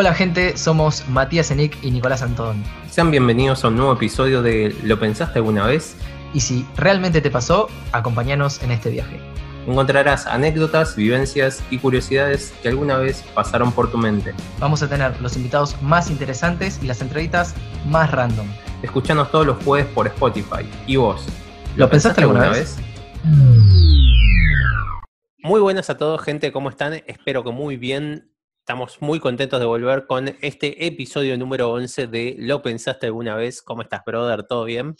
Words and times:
Hola 0.00 0.14
gente, 0.14 0.56
somos 0.56 1.08
Matías 1.08 1.50
Enic 1.50 1.76
y 1.82 1.90
Nicolás 1.90 2.22
Antón. 2.22 2.62
Sean 2.88 3.10
bienvenidos 3.10 3.64
a 3.64 3.66
un 3.66 3.74
nuevo 3.74 3.92
episodio 3.94 4.42
de 4.42 4.72
¿Lo 4.84 5.00
pensaste 5.00 5.40
alguna 5.40 5.66
vez? 5.66 5.96
Y 6.32 6.38
si 6.38 6.64
realmente 6.76 7.20
te 7.20 7.32
pasó, 7.32 7.66
acompáñanos 7.90 8.62
en 8.62 8.70
este 8.70 8.90
viaje. 8.90 9.18
Encontrarás 9.66 10.28
anécdotas, 10.28 10.94
vivencias 10.94 11.64
y 11.68 11.78
curiosidades 11.78 12.54
que 12.62 12.68
alguna 12.68 12.96
vez 12.98 13.24
pasaron 13.34 13.72
por 13.72 13.90
tu 13.90 13.98
mente. 13.98 14.34
Vamos 14.60 14.84
a 14.84 14.88
tener 14.88 15.20
los 15.20 15.36
invitados 15.36 15.74
más 15.82 16.10
interesantes 16.10 16.78
y 16.80 16.86
las 16.86 17.02
entrevistas 17.02 17.56
más 17.88 18.08
random. 18.12 18.46
Escuchanos 18.84 19.32
todos 19.32 19.46
los 19.46 19.64
jueves 19.64 19.88
por 19.92 20.06
Spotify. 20.06 20.64
¿Y 20.86 20.94
vos? 20.94 21.26
¿Lo, 21.74 21.90
pensaste 21.90 22.20
alguna 22.20 22.50
vez? 22.50 22.78
Muy 25.38 25.60
buenas 25.60 25.90
a 25.90 25.96
todos, 25.96 26.22
gente, 26.22 26.52
¿cómo 26.52 26.68
están? 26.68 27.02
Espero 27.08 27.42
que 27.42 27.50
muy 27.50 27.76
bien. 27.76 28.37
Estamos 28.68 29.00
muy 29.00 29.18
contentos 29.18 29.58
de 29.60 29.64
volver 29.64 30.06
con 30.06 30.28
este 30.42 30.86
episodio 30.86 31.38
número 31.38 31.70
11 31.70 32.06
de 32.06 32.36
¿Lo 32.36 32.60
pensaste 32.60 33.06
alguna 33.06 33.34
vez? 33.34 33.62
¿Cómo 33.62 33.80
estás, 33.80 34.04
brother? 34.04 34.42
¿Todo 34.42 34.64
bien? 34.64 34.94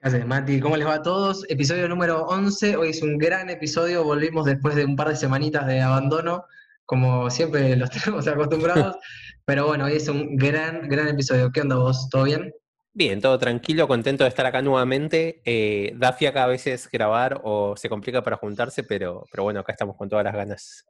Gracias, 0.00 0.26
Mati. 0.26 0.58
¿Cómo 0.58 0.76
les 0.76 0.84
va 0.84 0.94
a 0.94 1.02
todos? 1.02 1.48
Episodio 1.48 1.88
número 1.88 2.26
11. 2.26 2.76
Hoy 2.76 2.88
es 2.88 3.00
un 3.00 3.16
gran 3.16 3.48
episodio. 3.48 4.02
Volvimos 4.02 4.44
después 4.44 4.74
de 4.74 4.84
un 4.84 4.96
par 4.96 5.08
de 5.08 5.14
semanitas 5.14 5.68
de 5.68 5.82
abandono, 5.82 6.46
como 6.84 7.30
siempre 7.30 7.76
los 7.76 7.90
tenemos 8.04 8.26
acostumbrados. 8.26 8.96
Pero 9.44 9.68
bueno, 9.68 9.84
hoy 9.84 9.92
es 9.92 10.08
un 10.08 10.34
gran, 10.34 10.88
gran 10.88 11.06
episodio. 11.06 11.52
¿Qué 11.52 11.60
onda 11.60 11.76
vos? 11.76 12.08
¿Todo 12.10 12.24
bien? 12.24 12.52
Bien, 12.92 13.20
todo 13.20 13.38
tranquilo, 13.38 13.86
contento 13.86 14.24
de 14.24 14.30
estar 14.30 14.46
acá 14.46 14.62
nuevamente. 14.62 15.42
Eh, 15.44 15.92
da 15.94 16.12
fiaca 16.12 16.42
a 16.42 16.48
veces 16.48 16.88
grabar 16.90 17.40
o 17.44 17.76
se 17.76 17.88
complica 17.88 18.24
para 18.24 18.36
juntarse, 18.36 18.82
pero, 18.82 19.26
pero 19.30 19.44
bueno, 19.44 19.60
acá 19.60 19.70
estamos 19.70 19.96
con 19.96 20.08
todas 20.08 20.24
las 20.24 20.34
ganas. 20.34 20.84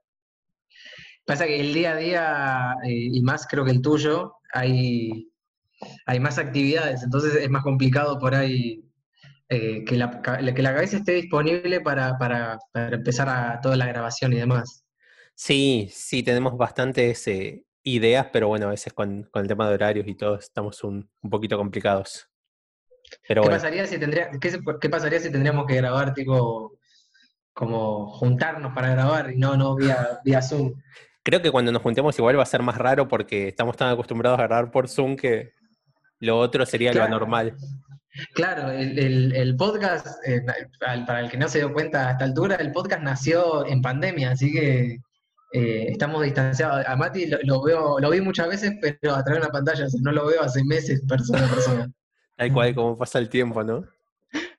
Pasa 1.24 1.46
que 1.46 1.60
el 1.60 1.72
día 1.72 1.92
a 1.92 1.96
día, 1.96 2.74
eh, 2.84 3.08
y 3.12 3.22
más 3.22 3.46
creo 3.46 3.64
que 3.64 3.70
el 3.70 3.80
tuyo, 3.80 4.34
hay, 4.52 5.30
hay 6.06 6.20
más 6.20 6.38
actividades, 6.38 7.02
entonces 7.02 7.34
es 7.34 7.50
más 7.50 7.62
complicado 7.62 8.18
por 8.18 8.34
ahí 8.34 8.84
eh, 9.48 9.84
que, 9.84 9.96
la, 9.96 10.22
que 10.22 10.62
la 10.62 10.74
cabeza 10.74 10.96
esté 10.96 11.12
disponible 11.12 11.80
para, 11.80 12.18
para, 12.18 12.58
para, 12.72 12.96
empezar 12.96 13.28
a 13.28 13.60
toda 13.60 13.76
la 13.76 13.86
grabación 13.86 14.32
y 14.32 14.36
demás. 14.36 14.84
Sí, 15.34 15.88
sí, 15.92 16.22
tenemos 16.22 16.56
bastantes 16.56 17.26
eh, 17.28 17.64
ideas, 17.82 18.28
pero 18.32 18.48
bueno, 18.48 18.66
a 18.66 18.70
veces 18.70 18.92
con, 18.92 19.24
con, 19.24 19.42
el 19.42 19.48
tema 19.48 19.68
de 19.68 19.74
horarios 19.74 20.06
y 20.06 20.14
todo 20.14 20.36
estamos 20.36 20.82
un, 20.84 21.08
un 21.22 21.30
poquito 21.30 21.56
complicados. 21.56 22.28
Pero 23.28 23.42
¿Qué, 23.42 23.48
bueno. 23.48 23.56
pasaría 23.56 23.86
si 23.86 23.98
tendría, 23.98 24.30
qué, 24.40 24.58
¿Qué 24.80 24.90
pasaría 24.90 25.20
si 25.20 25.30
tendríamos 25.30 25.66
que 25.66 25.76
grabar 25.76 26.14
tipo 26.14 26.78
como 27.52 28.08
juntarnos 28.08 28.72
para 28.74 28.90
grabar 28.90 29.30
y 29.30 29.36
no, 29.36 29.56
no 29.56 29.74
vía, 29.76 30.20
vía 30.24 30.42
Zoom? 30.42 30.74
Creo 31.24 31.40
que 31.40 31.50
cuando 31.50 31.72
nos 31.72 31.80
juntemos 31.80 32.18
igual 32.18 32.38
va 32.38 32.42
a 32.42 32.46
ser 32.46 32.62
más 32.62 32.76
raro 32.76 33.08
porque 33.08 33.48
estamos 33.48 33.76
tan 33.78 33.90
acostumbrados 33.90 34.38
a 34.38 34.42
grabar 34.42 34.70
por 34.70 34.88
Zoom 34.88 35.16
que 35.16 35.52
lo 36.20 36.38
otro 36.38 36.66
sería 36.66 36.92
claro. 36.92 37.10
lo 37.10 37.18
normal. 37.18 37.56
Claro, 38.34 38.70
el, 38.70 38.98
el, 38.98 39.34
el 39.34 39.56
podcast, 39.56 40.06
eh, 40.26 40.42
para 40.78 41.20
el 41.20 41.30
que 41.30 41.38
no 41.38 41.48
se 41.48 41.58
dio 41.58 41.72
cuenta 41.72 42.08
a 42.08 42.12
esta 42.12 42.24
altura, 42.26 42.56
el 42.56 42.72
podcast 42.72 43.02
nació 43.02 43.66
en 43.66 43.80
pandemia, 43.80 44.32
así 44.32 44.52
que 44.52 44.98
eh, 45.54 45.86
estamos 45.88 46.22
distanciados. 46.22 46.86
A 46.86 46.94
Mati 46.94 47.26
lo, 47.26 47.38
lo, 47.42 47.62
veo, 47.62 47.98
lo 47.98 48.10
vi 48.10 48.20
muchas 48.20 48.48
veces, 48.48 48.74
pero 48.80 49.14
a 49.14 49.24
través 49.24 49.40
de 49.40 49.46
una 49.46 49.52
pantalla, 49.52 49.86
o 49.86 49.88
sea, 49.88 50.00
no 50.02 50.12
lo 50.12 50.26
veo 50.26 50.42
hace 50.42 50.62
meses 50.62 51.02
persona 51.08 51.46
a 51.46 51.48
persona. 51.48 51.90
Tal 52.36 52.52
cual, 52.52 52.74
como 52.74 52.98
pasa 52.98 53.18
el 53.18 53.30
tiempo, 53.30 53.64
¿no? 53.64 53.84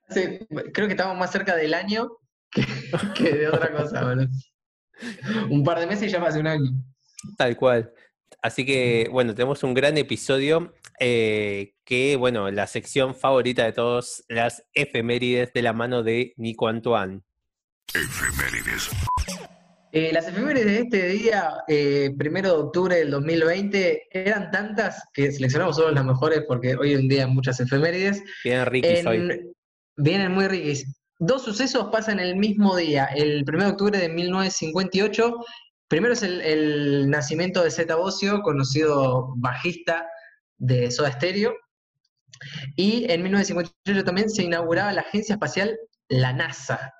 Sí, 0.09 0.39
creo 0.73 0.87
que 0.87 0.93
estamos 0.93 1.15
más 1.15 1.31
cerca 1.31 1.55
del 1.55 1.73
año 1.73 2.09
que, 2.49 2.65
que 3.15 3.35
de 3.35 3.47
otra 3.49 3.71
cosa, 3.71 4.03
¿verdad? 4.03 4.27
Un 5.49 5.63
par 5.63 5.79
de 5.79 5.87
meses 5.87 6.07
y 6.07 6.09
ya 6.09 6.21
hace 6.21 6.39
un 6.39 6.47
año. 6.47 6.71
Tal 7.37 7.55
cual. 7.57 7.91
Así 8.41 8.65
que, 8.65 9.07
bueno, 9.11 9.33
tenemos 9.33 9.63
un 9.63 9.73
gran 9.73 9.97
episodio 9.97 10.73
eh, 10.99 11.73
que, 11.83 12.15
bueno, 12.15 12.51
la 12.51 12.67
sección 12.67 13.15
favorita 13.15 13.65
de 13.65 13.73
todos, 13.73 14.23
las 14.29 14.63
efemérides 14.73 15.51
de 15.53 15.61
la 15.61 15.73
mano 15.73 16.03
de 16.03 16.33
Nico 16.37 16.67
Antoine. 16.67 17.21
Efemérides. 17.93 18.89
Eh, 19.91 20.11
las 20.11 20.27
efemérides 20.27 20.65
de 20.65 20.79
este 20.79 21.07
día, 21.07 21.53
eh, 21.67 22.11
primero 22.17 22.49
de 22.49 22.63
octubre 22.63 22.95
del 22.97 23.11
2020, 23.11 24.07
eran 24.11 24.51
tantas 24.51 25.01
que 25.13 25.31
seleccionamos 25.31 25.77
solo 25.77 25.91
las 25.91 26.03
mejores 26.03 26.43
porque 26.47 26.75
hoy 26.75 26.93
en 26.93 27.07
día 27.07 27.23
hay 27.25 27.31
muchas 27.31 27.59
efemérides. 27.61 28.21
Vienen 28.43 28.65
riquis 28.65 28.99
en, 28.99 29.07
hoy. 29.07 29.53
Vienen 29.95 30.33
muy 30.33 30.47
riquis. 30.47 30.85
Dos 31.19 31.43
sucesos 31.43 31.87
pasan 31.91 32.19
el 32.19 32.35
mismo 32.35 32.75
día. 32.75 33.05
El 33.05 33.45
1 33.47 33.63
de 33.63 33.71
octubre 33.71 33.97
de 33.97 34.09
1958, 34.09 35.33
primero 35.87 36.13
es 36.13 36.23
el, 36.23 37.09
nacimiento 37.09 37.63
de 37.63 37.71
Zeta 37.71 37.95
Bosio, 37.95 38.41
conocido 38.41 39.33
bajista 39.37 40.05
de 40.57 40.91
Soda 40.91 41.13
Stereo. 41.13 41.55
Y 42.75 43.09
en 43.09 43.23
1958 43.23 44.03
también 44.03 44.29
se 44.29 44.43
inauguraba 44.43 44.91
la 44.91 45.01
agencia 45.01 45.35
espacial, 45.35 45.77
la 46.09 46.33
NASA. 46.33 46.93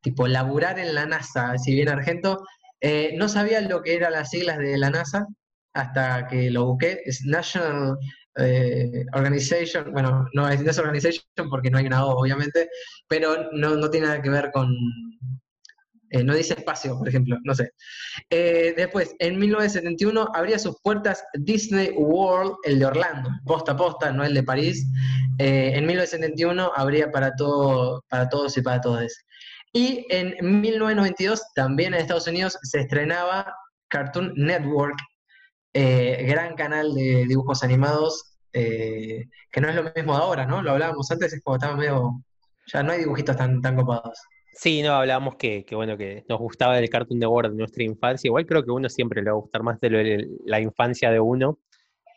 Tipo, 0.00 0.26
laburar 0.26 0.80
en 0.80 0.94
la 0.94 1.06
NASA, 1.06 1.56
si 1.58 1.72
bien 1.74 1.88
Argento. 1.88 2.44
Eh, 2.80 3.14
no 3.16 3.28
sabía 3.28 3.60
lo 3.60 3.80
que 3.82 3.94
eran 3.94 4.12
las 4.12 4.30
siglas 4.30 4.58
de 4.58 4.76
la 4.76 4.90
NASA 4.90 5.24
hasta 5.72 6.26
que 6.26 6.50
lo 6.50 6.66
busqué. 6.66 7.00
Es 7.04 7.24
National 7.24 7.96
eh, 8.36 9.04
Organization, 9.12 9.92
bueno, 9.92 10.26
no 10.32 10.48
es, 10.48 10.62
no 10.62 10.70
es, 10.70 10.78
Organization 10.78 11.24
porque 11.50 11.70
no 11.70 11.78
hay 11.78 11.86
una 11.86 12.04
O, 12.06 12.20
obviamente, 12.20 12.68
pero 13.08 13.50
no, 13.52 13.76
no 13.76 13.90
tiene 13.90 14.06
nada 14.06 14.22
que 14.22 14.30
ver 14.30 14.50
con. 14.52 14.74
Eh, 16.10 16.22
no 16.22 16.34
dice 16.34 16.54
espacio, 16.54 16.98
por 16.98 17.08
ejemplo, 17.08 17.38
no 17.44 17.54
sé. 17.54 17.70
Eh, 18.28 18.74
después, 18.76 19.14
en 19.18 19.38
1971 19.38 20.28
abría 20.34 20.58
sus 20.58 20.76
puertas 20.82 21.24
Disney 21.34 21.90
World, 21.96 22.56
el 22.64 22.78
de 22.78 22.86
Orlando, 22.86 23.30
posta 23.46 23.72
a 23.72 23.76
posta, 23.76 24.12
no 24.12 24.22
el 24.22 24.34
de 24.34 24.42
París. 24.42 24.86
Eh, 25.38 25.72
en 25.74 25.86
1971 25.86 26.72
abría 26.76 27.10
para, 27.10 27.34
todo, 27.34 28.04
para 28.08 28.28
todos 28.28 28.56
y 28.58 28.62
para 28.62 28.80
todos. 28.82 29.24
Y 29.72 30.06
en 30.10 30.34
1992, 30.60 31.42
también 31.54 31.94
en 31.94 32.00
Estados 32.00 32.26
Unidos, 32.26 32.58
se 32.62 32.80
estrenaba 32.80 33.54
Cartoon 33.88 34.34
Network, 34.36 34.98
eh, 35.74 36.24
gran 36.28 36.54
canal 36.54 36.94
de 36.94 37.26
dibujos 37.26 37.62
animados, 37.62 38.36
eh, 38.52 39.28
que 39.50 39.60
no 39.60 39.68
es 39.68 39.74
lo 39.74 39.84
mismo 39.84 40.14
de 40.14 40.22
ahora, 40.22 40.46
¿no? 40.46 40.62
Lo 40.62 40.72
hablábamos 40.72 41.10
antes, 41.10 41.32
es 41.32 41.42
como 41.42 41.56
estaba 41.56 41.76
medio. 41.76 42.22
Ya 42.66 42.82
no 42.82 42.92
hay 42.92 43.00
dibujitos 43.00 43.36
tan, 43.36 43.60
tan 43.60 43.76
copados. 43.76 44.18
Sí, 44.54 44.82
no, 44.82 44.92
hablábamos 44.92 45.36
que, 45.36 45.64
que, 45.64 45.74
bueno, 45.74 45.96
que 45.96 46.24
nos 46.28 46.38
gustaba 46.38 46.78
el 46.78 46.90
Cartoon 46.90 47.18
Network 47.18 47.50
de 47.50 47.56
nuestra 47.56 47.82
infancia. 47.84 48.28
Igual 48.28 48.46
creo 48.46 48.62
que 48.62 48.70
uno 48.70 48.88
siempre 48.88 49.22
le 49.22 49.30
va 49.30 49.36
a 49.36 49.40
gustar 49.40 49.62
más 49.62 49.80
de 49.80 49.90
lo, 49.90 49.98
de 49.98 50.28
la 50.44 50.60
infancia 50.60 51.10
de 51.10 51.18
uno. 51.18 51.58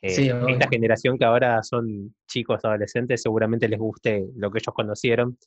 Eh, 0.01 0.09
sí, 0.09 0.29
esta 0.49 0.67
generación 0.67 1.17
que 1.17 1.25
ahora 1.25 1.63
son 1.63 2.13
chicos, 2.27 2.63
adolescentes, 2.63 3.21
seguramente 3.21 3.69
les 3.69 3.79
guste 3.79 4.27
lo 4.35 4.51
que 4.51 4.59
ellos 4.59 4.73
conocieron. 4.75 5.37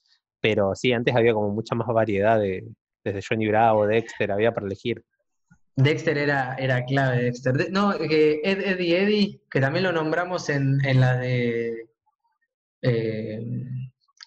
Pero 0.41 0.75
sí, 0.75 0.93
antes 0.93 1.15
había 1.15 1.35
como 1.35 1.51
mucha 1.51 1.75
más 1.75 1.87
variedad 1.89 2.41
de, 2.41 2.65
desde 3.05 3.21
Johnny 3.29 3.47
Bravo, 3.49 3.87
Dexter, 3.87 4.33
había 4.33 4.53
para 4.53 4.67
elegir. 4.67 5.05
Dexter 5.79 6.19
era, 6.19 6.57
era 6.59 6.85
clave, 6.85 7.23
Dexter. 7.23 7.55
De, 7.55 7.71
no, 7.71 7.97
que 7.97 8.41
Ed, 8.43 8.61
Eddie, 8.61 9.01
Eddie, 9.01 9.41
que 9.49 9.61
también 9.61 9.85
lo 9.85 9.93
nombramos 9.93 10.49
en, 10.49 10.85
en 10.85 11.01
la 11.01 11.17
de 11.17 11.87
eh, 12.83 13.41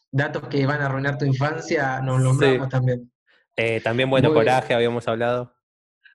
datos 0.10 0.48
que 0.48 0.66
van 0.66 0.82
a 0.82 0.86
arruinar 0.86 1.18
tu 1.18 1.26
infancia, 1.26 2.00
nos 2.00 2.22
nombramos 2.22 2.68
sí. 2.68 2.70
también. 2.70 3.12
Eh, 3.58 3.82
también, 3.82 4.10
bueno, 4.10 4.30
Muy 4.30 4.38
Coraje, 4.38 4.70
bien. 4.70 4.78
habíamos 4.78 5.06
hablado. 5.10 5.54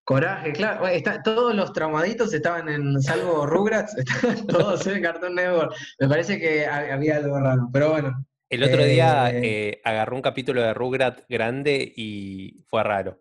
Coraje, 0.05 0.53
claro. 0.53 0.87
Está, 0.87 1.23
todos 1.23 1.55
los 1.55 1.71
traumaditos 1.75 2.33
estaban 2.33 2.71
en, 2.71 3.03
salvo 3.03 3.45
Rugrats, 3.45 3.95
estaban 3.99 4.47
todos 4.47 4.87
en 4.87 5.03
Cartoon 5.03 5.35
Network. 5.35 5.75
Me 6.01 6.09
parece 6.09 6.39
que 6.39 6.67
había 6.67 7.17
algo 7.17 7.39
raro, 7.39 7.69
pero 7.71 7.91
bueno. 7.91 8.27
El 8.49 8.63
otro 8.63 8.81
eh, 8.81 8.87
día 8.87 9.31
eh, 9.35 9.83
agarró 9.85 10.17
un 10.17 10.23
capítulo 10.23 10.63
de 10.63 10.73
Rugrat 10.73 11.25
grande 11.29 11.93
y 11.95 12.65
fue 12.69 12.83
raro. 12.83 13.21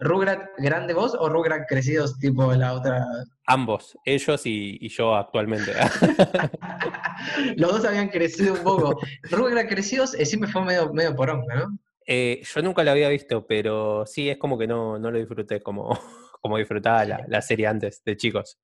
¿Rugrat 0.00 0.50
grande 0.58 0.94
vos 0.94 1.16
o 1.18 1.28
Rugrat 1.28 1.68
crecidos 1.68 2.18
tipo 2.18 2.52
la 2.54 2.74
otra? 2.74 3.04
Ambos, 3.46 3.96
ellos 4.04 4.46
y, 4.46 4.78
y 4.80 4.88
yo 4.88 5.14
actualmente. 5.14 5.72
Los 7.56 7.72
dos 7.72 7.84
habían 7.84 8.08
crecido 8.08 8.54
un 8.54 8.62
poco. 8.62 8.98
Rugrat 9.30 9.68
crecidos 9.68 10.14
eh, 10.14 10.26
siempre 10.26 10.50
fue 10.50 10.64
medio, 10.64 10.92
medio 10.92 11.14
poronga, 11.14 11.54
¿no? 11.54 11.78
Eh, 12.06 12.42
yo 12.42 12.62
nunca 12.62 12.82
lo 12.82 12.90
había 12.90 13.08
visto, 13.08 13.46
pero 13.46 14.04
sí 14.06 14.28
es 14.28 14.36
como 14.36 14.58
que 14.58 14.66
no, 14.66 14.98
no 14.98 15.10
lo 15.10 15.18
disfruté 15.18 15.60
como, 15.62 15.88
como 16.40 16.58
disfrutaba 16.58 17.04
la, 17.04 17.24
la, 17.28 17.42
serie 17.42 17.66
antes 17.66 18.02
de 18.04 18.16
chicos. 18.16 18.58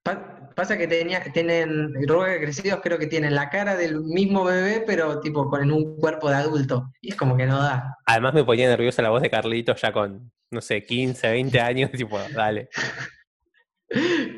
Pasa 0.58 0.76
que 0.76 0.88
tenía, 0.88 1.22
tienen, 1.32 1.94
Rugrat 2.08 2.40
crecidos 2.40 2.80
creo 2.82 2.98
que 2.98 3.06
tienen 3.06 3.36
la 3.36 3.48
cara 3.48 3.76
del 3.76 4.00
mismo 4.02 4.42
bebé, 4.42 4.82
pero 4.84 5.20
tipo 5.20 5.48
con 5.48 5.70
un 5.70 5.96
cuerpo 5.98 6.28
de 6.28 6.34
adulto. 6.34 6.90
Y 7.00 7.10
es 7.10 7.14
como 7.14 7.36
que 7.36 7.46
no 7.46 7.62
da. 7.62 7.96
Además 8.06 8.34
me 8.34 8.42
ponía 8.42 8.66
nerviosa 8.66 9.00
la 9.00 9.10
voz 9.10 9.22
de 9.22 9.30
Carlitos 9.30 9.80
ya 9.80 9.92
con, 9.92 10.32
no 10.50 10.60
sé, 10.60 10.82
15, 10.82 11.30
20 11.30 11.60
años, 11.60 11.92
tipo, 11.96 12.18
dale. 12.34 12.70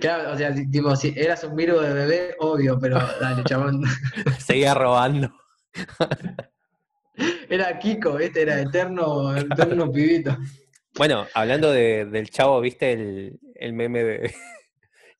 Claro, 0.03 0.33
o 0.33 0.37
sea, 0.37 0.55
tipo, 0.71 0.95
si 0.95 1.15
eras 1.17 1.43
un 1.43 1.57
virus 1.57 1.81
de 1.81 1.95
bebé, 1.95 2.35
obvio, 2.39 2.79
pero 2.79 2.99
dale, 3.19 3.43
chabón. 3.45 3.83
Seguía 4.39 4.75
robando. 4.75 5.33
Era 7.49 7.79
Kiko, 7.79 8.19
este 8.19 8.43
era 8.43 8.61
eterno, 8.61 9.35
eterno 9.35 9.91
pibito. 9.91 10.37
Bueno, 10.97 11.27
hablando 11.33 11.73
de, 11.73 12.05
del 12.05 12.29
chavo, 12.29 12.61
¿viste 12.61 12.93
el, 12.93 13.41
el 13.55 13.73
meme 13.73 14.05
de 14.05 14.35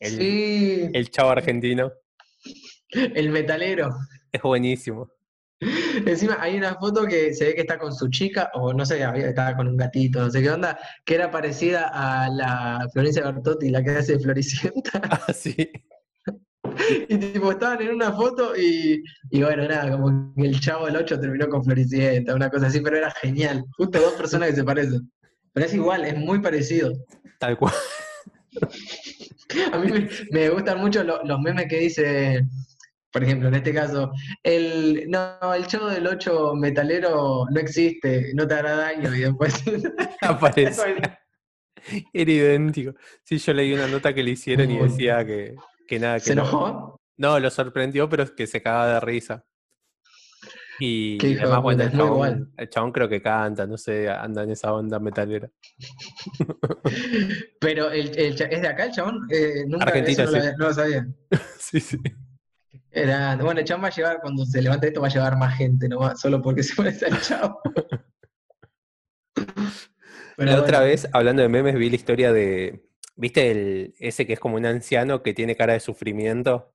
El, 0.01 0.91
el 0.93 1.11
chavo 1.11 1.31
argentino. 1.31 1.93
El 2.91 3.31
metalero. 3.31 3.95
Es 4.33 4.43
buenísimo. 4.43 5.11
Encima 6.07 6.39
hay 6.41 6.57
una 6.57 6.75
foto 6.77 7.05
que 7.05 7.35
se 7.35 7.45
ve 7.45 7.55
que 7.55 7.61
está 7.61 7.79
con 7.79 7.95
su 7.95 8.09
chica, 8.09 8.51
o 8.55 8.73
no 8.73 8.87
sé, 8.87 9.03
estaba 9.03 9.57
con 9.57 9.69
un 9.69 9.77
gatito, 9.77 10.21
no 10.21 10.31
sé 10.31 10.41
qué 10.41 10.51
onda, 10.51 10.79
que 11.05 11.17
era 11.17 11.31
parecida 11.31 11.91
a 11.93 12.31
la 12.31 12.89
Florencia 12.93 13.31
Bertotti, 13.31 13.69
la 13.69 13.83
que 13.83 13.91
hace 13.91 14.19
Floricienta. 14.19 15.01
Ah, 15.11 15.33
sí. 15.33 15.71
Y 17.09 17.19
tipo, 17.19 17.51
estaban 17.51 17.83
en 17.83 17.95
una 17.95 18.13
foto 18.13 18.57
y, 18.57 19.03
y 19.31 19.43
bueno, 19.43 19.67
nada, 19.69 19.91
como 19.91 20.33
que 20.35 20.47
el 20.47 20.61
chavo 20.61 20.87
del 20.87 20.97
8 20.97 21.21
terminó 21.21 21.49
con 21.49 21.65
Floricienta, 21.65 22.35
una 22.35 22.49
cosa 22.49 22.69
así, 22.69 22.81
pero 22.81 22.97
era 22.97 23.11
genial. 23.11 23.65
Justo 23.77 24.01
dos 24.01 24.15
personas 24.15 24.51
que 24.51 24.57
se 24.57 24.65
parecen. 24.65 25.11
Pero 25.53 25.67
es 25.67 25.75
igual, 25.75 26.05
es 26.05 26.17
muy 26.17 26.41
parecido. 26.41 26.93
Tal 27.39 27.59
cual. 27.59 27.75
A 29.73 29.79
mí 29.79 30.09
me, 30.31 30.49
gustan 30.49 30.81
mucho 30.81 31.03
los 31.03 31.41
memes 31.41 31.67
que 31.67 31.79
dice 31.79 32.47
por 33.13 33.25
ejemplo, 33.25 33.49
en 33.49 33.55
este 33.57 33.75
caso, 33.75 34.13
el, 34.43 35.11
no, 35.11 35.55
el 35.55 35.67
show 35.67 35.89
del 35.89 36.07
8 36.07 36.55
metalero 36.55 37.45
no 37.51 37.61
existe, 37.61 38.33
no 38.35 38.47
te 38.47 38.55
hará 38.55 38.77
daño 38.77 39.15
y 39.15 39.21
después 39.21 39.63
aparece. 40.23 40.95
Era 42.13 42.31
idéntico. 42.31 42.95
Sí, 43.25 43.39
yo 43.39 43.53
leí 43.53 43.73
una 43.73 43.89
nota 43.89 44.15
que 44.15 44.23
le 44.23 44.33
hicieron 44.33 44.71
y 44.71 44.79
decía 44.79 45.25
que, 45.25 45.57
que 45.89 45.99
nada. 45.99 46.17
Que 46.17 46.27
¿Se 46.27 46.33
enojó? 46.33 47.01
No, 47.17 47.39
lo 47.41 47.51
sorprendió, 47.51 48.09
pero 48.09 48.23
es 48.23 48.31
que 48.31 48.47
se 48.47 48.63
cagaba 48.63 48.95
de 48.95 49.01
risa. 49.01 49.45
Y, 50.83 51.19
además, 51.39 51.63
bueno, 51.63 51.83
el 51.83 51.93
chabón, 51.93 52.53
el 52.57 52.71
chabón, 52.71 52.93
creo 52.93 53.07
que 53.07 53.21
canta, 53.21 53.67
no 53.67 53.77
sé, 53.77 54.09
anda 54.09 54.45
en 54.45 54.51
esa 54.51 54.73
onda 54.73 54.99
metalera. 54.99 55.51
pero 57.61 57.91
el, 57.91 58.17
¿es 58.17 58.39
de 58.39 58.67
acá 58.67 58.85
el 58.87 58.91
chabón? 58.91 59.29
Eh, 59.31 59.65
nunca 59.67 59.85
Argentina, 59.85 60.27
sí. 60.27 60.39
no 60.59 60.69
lo 60.69 60.73
sabía. 60.73 61.07
sí, 61.59 61.81
sí. 61.81 61.99
Era, 62.91 63.37
bueno, 63.37 63.61
el 63.61 63.67
chabón 63.67 63.85
va 63.85 63.89
a 63.89 63.95
llevar, 63.95 64.21
cuando 64.23 64.47
se 64.47 64.63
levante 64.63 64.87
esto, 64.87 65.03
va 65.03 65.09
a 65.09 65.11
llevar 65.11 65.37
más 65.37 65.55
gente, 65.59 65.87
¿no? 65.87 66.17
Solo 66.17 66.41
porque 66.41 66.63
se 66.63 66.75
parece 66.75 67.07
al 67.07 67.21
chavo. 67.21 67.61
la 70.39 70.61
otra 70.61 70.81
vez, 70.81 71.09
hablando 71.13 71.43
de 71.43 71.49
memes, 71.51 71.75
vi 71.75 71.91
la 71.91 71.97
historia 71.97 72.33
de. 72.33 72.87
¿Viste 73.17 73.51
el, 73.51 73.95
ese 73.99 74.27
que 74.27 74.33
es 74.33 74.41
como 74.41 74.57
un 74.57 74.65
anciano 74.65 75.23
que 75.23 75.35
tiene 75.35 75.57
cara 75.57 75.75
de 75.75 75.81
sufrimiento? 75.81 76.73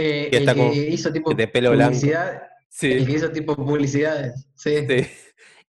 Eh, 0.00 0.30
el 0.32 0.54
que 0.54 0.88
hizo 0.90 1.12
tipo 1.12 1.34
de 1.34 1.48
pelo 1.48 1.70
publicidad, 1.70 2.30
blanco. 2.30 2.46
Sí. 2.68 2.92
El 2.92 3.06
que 3.06 3.12
hizo 3.12 3.30
tipo 3.30 3.56
publicidades. 3.56 4.46
Sí. 4.54 4.86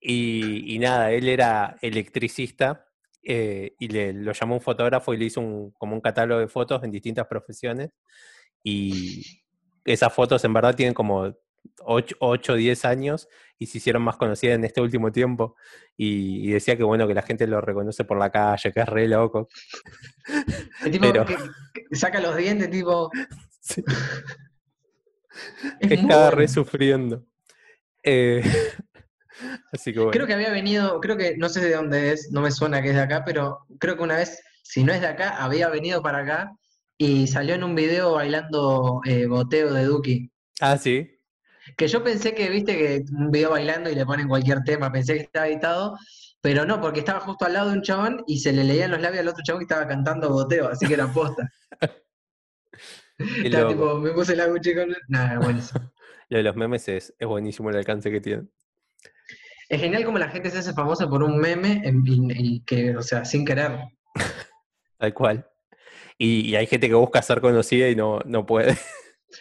Y, 0.00 0.78
nada, 0.78 1.12
él 1.12 1.28
era 1.28 1.76
electricista 1.82 2.86
eh, 3.22 3.74
y 3.78 3.88
le, 3.88 4.14
lo 4.14 4.32
llamó 4.32 4.54
un 4.54 4.60
fotógrafo 4.62 5.12
y 5.12 5.18
le 5.18 5.26
hizo 5.26 5.40
un, 5.40 5.72
como 5.72 5.94
un 5.94 6.00
catálogo 6.00 6.40
de 6.40 6.48
fotos 6.48 6.82
en 6.82 6.90
distintas 6.90 7.26
profesiones. 7.26 7.90
Y 8.62 9.42
esas 9.84 10.12
fotos 10.12 10.44
en 10.44 10.52
verdad 10.52 10.74
tienen 10.74 10.94
como 10.94 11.34
8 11.82 12.16
o 12.20 12.36
10 12.36 12.84
años 12.84 13.28
y 13.58 13.66
se 13.66 13.78
hicieron 13.78 14.02
más 14.02 14.16
conocidas 14.16 14.56
en 14.56 14.64
este 14.64 14.80
último 14.80 15.12
tiempo. 15.12 15.56
Y, 15.96 16.50
decía 16.50 16.76
que 16.76 16.82
bueno, 16.82 17.06
que 17.06 17.14
la 17.14 17.22
gente 17.22 17.46
lo 17.46 17.60
reconoce 17.60 18.04
por 18.04 18.18
la 18.18 18.30
calle, 18.30 18.72
que 18.72 18.80
es 18.80 18.88
re 18.88 19.08
loco. 19.08 19.48
tipo 20.90 21.12
que, 21.12 21.96
saca 21.96 22.20
los 22.20 22.36
dientes, 22.36 22.70
tipo. 22.70 23.10
Estaba 25.80 26.30
re 26.30 26.48
sufriendo. 26.48 27.24
Eh, 28.02 28.42
así 29.72 29.92
que 29.92 29.98
bueno. 29.98 30.12
Creo 30.12 30.26
que 30.26 30.34
había 30.34 30.50
venido, 30.50 31.00
creo 31.00 31.16
que, 31.16 31.36
no 31.36 31.48
sé 31.48 31.60
de 31.60 31.74
dónde 31.74 32.12
es, 32.12 32.30
no 32.32 32.40
me 32.40 32.50
suena 32.50 32.82
que 32.82 32.90
es 32.90 32.94
de 32.94 33.02
acá, 33.02 33.24
pero 33.24 33.66
creo 33.78 33.96
que 33.96 34.02
una 34.02 34.16
vez, 34.16 34.42
si 34.62 34.84
no 34.84 34.92
es 34.92 35.00
de 35.00 35.08
acá, 35.08 35.36
había 35.36 35.68
venido 35.68 36.02
para 36.02 36.18
acá 36.18 36.52
y 36.98 37.26
salió 37.26 37.54
en 37.54 37.64
un 37.64 37.74
video 37.74 38.12
bailando 38.12 39.00
eh, 39.04 39.26
Boteo 39.26 39.72
de 39.72 39.84
Duki. 39.84 40.30
Ah, 40.60 40.76
sí. 40.76 41.18
Que 41.76 41.88
yo 41.88 42.02
pensé 42.02 42.34
que, 42.34 42.48
viste, 42.50 42.76
que 42.76 43.04
un 43.12 43.30
video 43.30 43.50
bailando 43.50 43.90
y 43.90 43.94
le 43.94 44.06
ponen 44.06 44.28
cualquier 44.28 44.62
tema, 44.64 44.90
pensé 44.90 45.14
que 45.14 45.20
estaba 45.20 45.48
editado, 45.48 45.96
pero 46.40 46.64
no, 46.64 46.80
porque 46.80 47.00
estaba 47.00 47.20
justo 47.20 47.44
al 47.44 47.52
lado 47.52 47.70
de 47.70 47.76
un 47.76 47.82
chabón 47.82 48.24
y 48.26 48.40
se 48.40 48.52
le 48.52 48.64
leían 48.64 48.90
los 48.90 49.00
labios 49.00 49.20
al 49.20 49.28
otro 49.28 49.42
chabón 49.44 49.60
que 49.60 49.64
estaba 49.64 49.86
cantando 49.86 50.30
Boteo, 50.30 50.68
así 50.68 50.86
que 50.86 50.94
era 50.94 51.12
posta. 51.12 51.48
estaba 53.44 53.68
tipo, 53.68 53.98
me 53.98 54.10
puse 54.10 54.40
aguche 54.40 54.74
con... 54.74 54.94
Nada, 55.08 55.38
buenísimo. 55.38 55.92
Lo 56.28 56.38
de 56.38 56.44
los 56.44 56.54
memes 56.54 56.88
es, 56.88 57.12
es 57.18 57.26
buenísimo 57.26 57.70
el 57.70 57.76
alcance 57.76 58.10
que 58.10 58.20
tienen. 58.20 58.50
Es 59.68 59.80
genial 59.80 60.04
como 60.04 60.18
la 60.18 60.28
gente 60.28 60.50
se 60.50 60.58
hace 60.58 60.72
famosa 60.72 61.08
por 61.08 61.22
un 61.22 61.38
meme 61.38 61.82
y 61.84 62.60
que, 62.64 62.96
o 62.96 63.02
sea, 63.02 63.24
sin 63.24 63.44
querer. 63.44 63.78
Tal 64.98 65.14
cual. 65.14 65.46
Y, 66.18 66.54
hay 66.54 66.66
gente 66.66 66.88
que 66.88 66.94
busca 66.94 67.22
ser 67.22 67.40
conocida 67.40 67.88
y 67.88 67.96
no, 67.96 68.20
no 68.26 68.44
puede. 68.44 68.76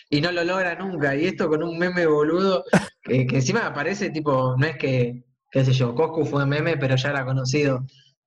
Y 0.10 0.22
no 0.22 0.32
lo 0.32 0.44
logra 0.44 0.76
nunca. 0.76 1.16
Y 1.16 1.26
esto 1.26 1.50
con 1.50 1.62
un 1.62 1.78
meme 1.78 2.06
boludo, 2.06 2.64
que, 3.04 3.22
encima 3.22 3.66
aparece 3.66 4.12
tipo, 4.12 4.56
no 4.58 4.66
es 4.66 4.78
que, 4.78 5.24
qué 5.52 5.66
sé 5.66 5.74
yo, 5.74 5.94
Coscu 5.94 6.26
fue 6.26 6.46
meme, 6.46 6.78
pero 6.78 6.96
ya 6.96 7.10
era 7.10 7.26
conocido 7.26 7.86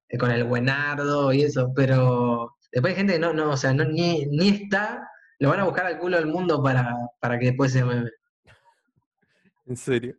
eh, 0.09 0.19
con 0.19 0.31
el 0.31 0.45
buenardo 0.45 1.33
y 1.33 1.43
eso, 1.43 1.73
pero 1.75 2.57
después 2.71 2.93
hay 2.93 2.97
gente 2.97 3.13
que 3.15 3.19
no, 3.21 3.33
no, 3.33 3.51
o 3.51 3.57
sea, 3.57 3.73
no, 3.73 3.85
ni, 3.85 4.27
ni 4.27 4.49
está, 4.49 5.09
lo 5.43 5.49
van 5.49 5.59
a 5.59 5.65
buscar 5.65 5.87
al 5.87 5.99
culo 5.99 6.19
del 6.19 6.29
mundo 6.29 6.62
para, 6.62 6.94
para 7.19 7.37
que 7.37 7.47
después 7.47 7.73
sea 7.73 7.85
meme. 7.85 8.11
En 9.67 9.77
serio. 9.77 10.15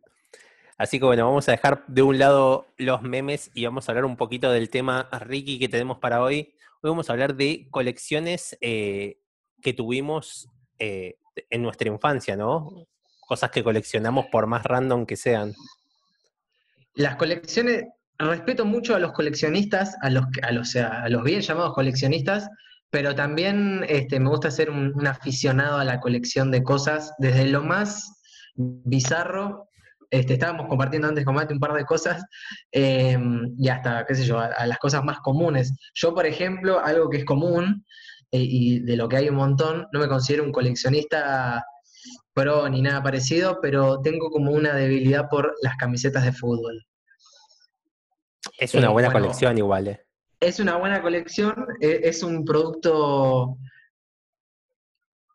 Así 0.76 0.98
que 0.98 1.06
bueno, 1.06 1.24
vamos 1.24 1.48
a 1.48 1.52
dejar 1.52 1.82
de 1.86 2.02
un 2.02 2.18
lado 2.18 2.66
los 2.76 3.00
memes 3.00 3.50
y 3.54 3.64
vamos 3.64 3.88
a 3.88 3.92
hablar 3.92 4.04
un 4.04 4.18
poquito 4.18 4.52
del 4.52 4.68
tema 4.68 5.08
Ricky 5.12 5.58
que 5.58 5.70
tenemos 5.70 5.96
para 5.96 6.22
hoy. 6.22 6.52
Hoy 6.82 6.90
vamos 6.90 7.08
a 7.08 7.14
hablar 7.14 7.36
de 7.36 7.66
colecciones 7.70 8.58
eh, 8.60 9.18
que 9.62 9.72
tuvimos 9.72 10.50
eh, 10.78 11.16
en 11.48 11.62
nuestra 11.62 11.88
infancia, 11.88 12.36
¿no? 12.36 12.86
Cosas 13.26 13.50
que 13.50 13.64
coleccionamos 13.64 14.26
por 14.30 14.46
más 14.46 14.62
random 14.62 15.06
que 15.06 15.16
sean. 15.16 15.54
Las 16.92 17.16
colecciones, 17.16 17.84
respeto 18.18 18.66
mucho 18.66 18.94
a 18.94 18.98
los 18.98 19.12
coleccionistas, 19.12 19.96
a 20.02 20.10
los, 20.10 20.26
a 20.42 20.52
los, 20.52 20.76
a 20.76 21.08
los 21.08 21.24
bien 21.24 21.40
llamados 21.40 21.72
coleccionistas, 21.72 22.50
pero 22.94 23.12
también 23.16 23.84
este, 23.88 24.20
me 24.20 24.28
gusta 24.28 24.52
ser 24.52 24.70
un, 24.70 25.04
aficionado 25.04 25.78
a 25.78 25.84
la 25.84 25.98
colección 25.98 26.52
de 26.52 26.62
cosas, 26.62 27.12
desde 27.18 27.46
lo 27.46 27.60
más 27.64 28.22
bizarro 28.54 29.68
este, 30.10 30.34
estábamos 30.34 30.68
compartiendo 30.68 31.08
antes 31.08 31.24
con 31.24 31.34
Mate 31.34 31.54
un 31.54 31.58
par 31.58 31.72
de 31.72 31.84
cosas 31.84 32.22
em, 32.70 33.52
y 33.58 33.68
hasta, 33.68 34.06
qué 34.06 34.14
sé 34.14 34.24
yo, 34.24 34.38
a, 34.38 34.64
las 34.64 34.78
cosas 34.78 35.02
más 35.02 35.18
comunes. 35.24 35.72
Yo, 35.92 36.14
por 36.14 36.24
ejemplo, 36.24 36.78
algo 36.78 37.10
que 37.10 37.16
es 37.16 37.24
común 37.24 37.84
eh, 38.30 38.38
y 38.38 38.78
de 38.78 38.96
lo 38.96 39.08
que 39.08 39.16
hay 39.16 39.28
un 39.28 39.34
montón, 39.34 39.88
no 39.92 39.98
me 39.98 40.06
considero 40.06 40.44
un 40.44 40.52
coleccionista 40.52 41.64
pro 42.32 42.68
ni 42.68 42.80
nada 42.80 43.02
parecido, 43.02 43.58
pero 43.60 44.02
tengo 44.02 44.30
como 44.30 44.52
una 44.52 44.72
debilidad 44.72 45.28
por 45.28 45.52
las 45.62 45.74
camisetas 45.78 46.24
de 46.24 46.32
fútbol. 46.32 46.86
Es 48.56 48.72
una 48.72 48.86
eh, 48.86 48.90
buena 48.90 49.10
colección 49.10 49.58
igual, 49.58 49.88
¿eh? 49.88 50.04
Es 50.46 50.60
una 50.60 50.76
buena 50.76 51.02
colección, 51.02 51.54
e, 51.80 52.00
es 52.04 52.22
un 52.22 52.44
producto 52.44 53.58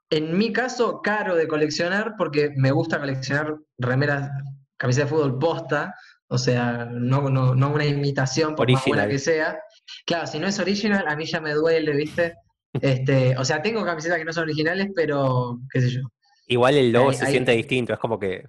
en 0.10 0.38
mi 0.38 0.51
caso, 0.51 1.01
caro 1.01 1.36
de 1.36 1.48
coleccionar 1.48 2.16
porque 2.18 2.51
me 2.56 2.72
gusta 2.72 3.00
coleccionar 3.00 3.56
remeras 3.78 4.32
camiseta 4.78 5.06
de 5.06 5.12
fútbol 5.12 5.38
posta, 5.38 5.94
o 6.28 6.38
sea, 6.38 6.88
no, 6.92 7.30
no, 7.30 7.54
no 7.54 7.70
una 7.72 7.86
imitación 7.86 8.56
por 8.56 8.72
más 8.72 8.86
buena 8.86 9.08
que 9.08 9.20
sea. 9.20 9.60
Claro, 10.06 10.25
si 10.25 10.39
no 10.39 10.48
es 10.48 10.60
original, 10.60 11.06
a 11.08 11.16
mí 11.16 11.25
ya 11.25 11.42
me 11.42 11.54
duele, 11.54 11.96
¿viste? 11.96 12.36
Este, 12.74 13.36
o 13.38 13.46
sea, 13.46 13.62
tengo 13.62 13.84
camisetas 13.84 14.18
que 14.18 14.25
no 14.25 14.34
son 14.34 14.44
originales, 14.44 14.88
pero 14.96 15.60
qué 15.72 15.82
sé 15.82 15.89
yo. 15.92 16.01
Igual 16.48 16.75
el 16.75 16.92
logo 16.92 17.13
se 17.13 17.25
siente 17.28 17.51
distinto, 17.51 17.94
es 17.94 18.00
como 18.00 18.20
que 18.20 18.44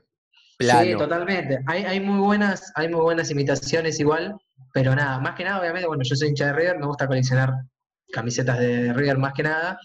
plano. 0.57 0.83
Sí, 0.83 0.97
totalmente. 0.97 1.61
Hay, 1.67 1.85
hay, 1.85 2.01
muy 2.01 2.21
buenas, 2.21 2.73
hay 2.75 2.89
muy 2.89 3.01
buenas 3.01 3.31
imitaciones 3.31 4.01
igual, 4.01 4.37
pero 4.73 4.95
nada, 4.95 5.19
más 5.19 5.35
que 5.35 5.45
nada, 5.45 5.61
obviamente, 5.61 5.87
bueno, 5.87 6.03
yo 6.05 6.17
soy 6.17 6.29
hincha 6.29 6.47
de 6.47 6.53
River, 6.53 6.79
me 6.79 6.87
gusta 6.87 7.07
coleccionar 7.07 7.53
camisetas 8.13 8.59
de 8.59 8.93
River 8.93 9.19
más 9.19 9.33
que 9.35 9.43
nada, 9.43 9.79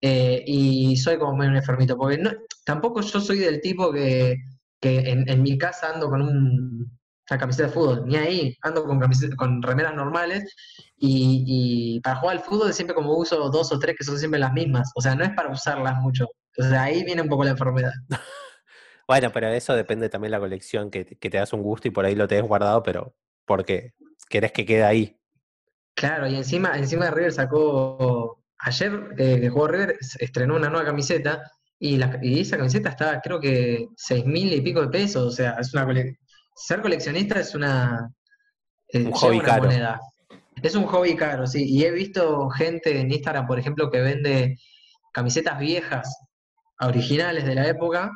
eh, 0.00 0.42
y 0.46 0.96
soy 0.96 1.18
como 1.18 1.32
un 1.32 1.56
enfermito, 1.56 1.96
porque 1.96 2.18
no, 2.18 2.30
tampoco 2.64 3.00
yo 3.00 3.20
soy 3.20 3.38
del 3.38 3.60
tipo 3.60 3.92
que 3.92 4.36
que 4.80 5.10
en, 5.10 5.42
mi 5.42 5.58
casa 5.58 5.90
ando 5.90 6.08
con 6.08 6.22
un, 6.22 6.98
una 7.30 7.38
camiseta 7.38 7.68
de 7.68 7.74
fútbol, 7.74 8.06
ni 8.06 8.16
ahí, 8.16 8.56
ando 8.62 8.84
con, 8.84 8.98
con 9.36 9.62
remeras 9.62 9.94
normales 9.94 10.54
y, 10.96 12.00
para 12.02 12.16
jugar 12.16 12.38
al 12.38 12.42
fútbol 12.42 12.72
siempre 12.72 12.94
como 12.94 13.16
uso 13.16 13.50
dos 13.50 13.70
o 13.72 13.78
tres 13.78 13.94
que 13.96 14.04
son 14.04 14.18
siempre 14.18 14.40
las 14.40 14.52
mismas, 14.52 14.90
o 14.94 15.02
sea, 15.02 15.14
no 15.14 15.24
es 15.24 15.30
para 15.30 15.50
usarlas 15.50 15.96
mucho, 15.98 16.26
entonces 16.56 16.78
ahí 16.78 17.04
viene 17.04 17.22
un 17.22 17.28
poco 17.28 17.44
la 17.44 17.50
enfermedad. 17.50 17.92
bueno, 19.06 19.30
pero 19.32 19.48
eso 19.48 19.74
depende 19.74 20.08
también 20.08 20.30
de 20.30 20.38
la 20.38 20.40
colección, 20.40 20.90
que, 20.90 21.04
te 21.04 21.36
das 21.36 21.52
un 21.52 21.62
gusto 21.62 21.88
y 21.88 21.90
por 21.90 22.06
ahí 22.06 22.14
lo 22.14 22.26
tenés 22.26 22.48
guardado, 22.48 22.82
pero 22.82 23.14
porque 23.44 23.92
querés 24.30 24.52
que 24.52 24.64
quede 24.64 24.84
ahí. 24.84 25.16
Claro, 25.94 26.26
y 26.28 26.36
encima, 26.36 26.78
encima 26.78 27.06
de 27.06 27.10
River 27.10 27.32
sacó, 27.32 28.42
ayer 28.60 29.14
eh, 29.18 29.40
que 29.40 29.50
jugó 29.50 29.68
River, 29.68 29.98
estrenó 30.18 30.56
una 30.56 30.70
nueva 30.70 30.86
camiseta 30.86 31.42
y, 31.78 31.96
la, 31.96 32.18
esa 32.22 32.56
camiseta 32.56 32.90
está, 32.90 33.20
creo 33.20 33.40
que, 33.40 33.88
seis 33.96 34.24
mil 34.24 34.52
y 34.52 34.60
pico 34.60 34.80
de 34.80 34.88
pesos. 34.88 35.26
O 35.26 35.30
sea, 35.30 35.56
es 35.58 35.74
una 35.74 35.86
ser 36.54 36.80
coleccionista 36.80 37.40
es 37.40 37.54
una. 37.54 38.10
Eh, 38.88 39.04
Un 39.04 39.12
hobby 39.12 39.40
caro. 39.40 39.68
Es 40.62 40.74
un 40.74 40.84
hobby 40.84 41.16
caro, 41.16 41.46
sí. 41.46 41.64
Y 41.66 41.84
he 41.84 41.90
visto 41.90 42.48
gente 42.50 43.00
en 43.00 43.10
Instagram, 43.10 43.46
por 43.46 43.58
ejemplo, 43.58 43.90
que 43.90 44.00
vende 44.00 44.58
camisetas 45.12 45.58
viejas, 45.58 46.18
originales 46.80 47.46
de 47.46 47.54
la 47.54 47.66
época, 47.66 48.10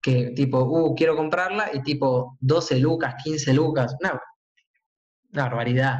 que 0.00 0.30
tipo, 0.30 0.60
uh, 0.60 0.94
quiero 0.94 1.16
comprarla, 1.16 1.70
y 1.74 1.82
tipo 1.82 2.36
12 2.40 2.78
lucas, 2.78 3.16
15 3.24 3.52
lucas. 3.54 3.96
No, 4.00 4.20
una 5.32 5.44
barbaridad. 5.44 5.98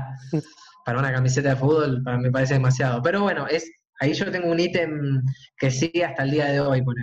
Para 0.85 0.99
una 0.99 1.13
camiseta 1.13 1.51
de 1.51 1.57
fútbol, 1.57 2.03
para 2.03 2.17
mí 2.17 2.25
me 2.25 2.31
parece 2.31 2.55
demasiado. 2.55 3.03
Pero 3.03 3.23
bueno, 3.23 3.47
es 3.47 3.71
ahí 4.01 4.15
yo 4.15 4.31
tengo 4.31 4.51
un 4.51 4.59
ítem 4.59 5.23
que 5.57 5.71
sigue 5.71 6.05
hasta 6.05 6.25
el 6.25 6.31
día 6.31 6.47
de 6.47 6.61
hoy, 6.61 6.83
por 6.83 6.97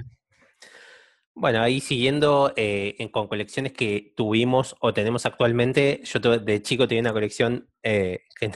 Bueno, 1.35 1.61
ahí 1.61 1.79
siguiendo 1.79 2.53
eh, 2.55 2.95
con 3.11 3.27
colecciones 3.27 3.73
que 3.73 4.13
tuvimos 4.17 4.75
o 4.81 4.93
tenemos 4.93 5.25
actualmente, 5.25 6.01
yo 6.03 6.19
de 6.19 6.61
chico 6.61 6.87
tenía 6.87 7.01
una 7.01 7.13
colección 7.13 7.69
eh, 7.83 8.21
que 8.39 8.51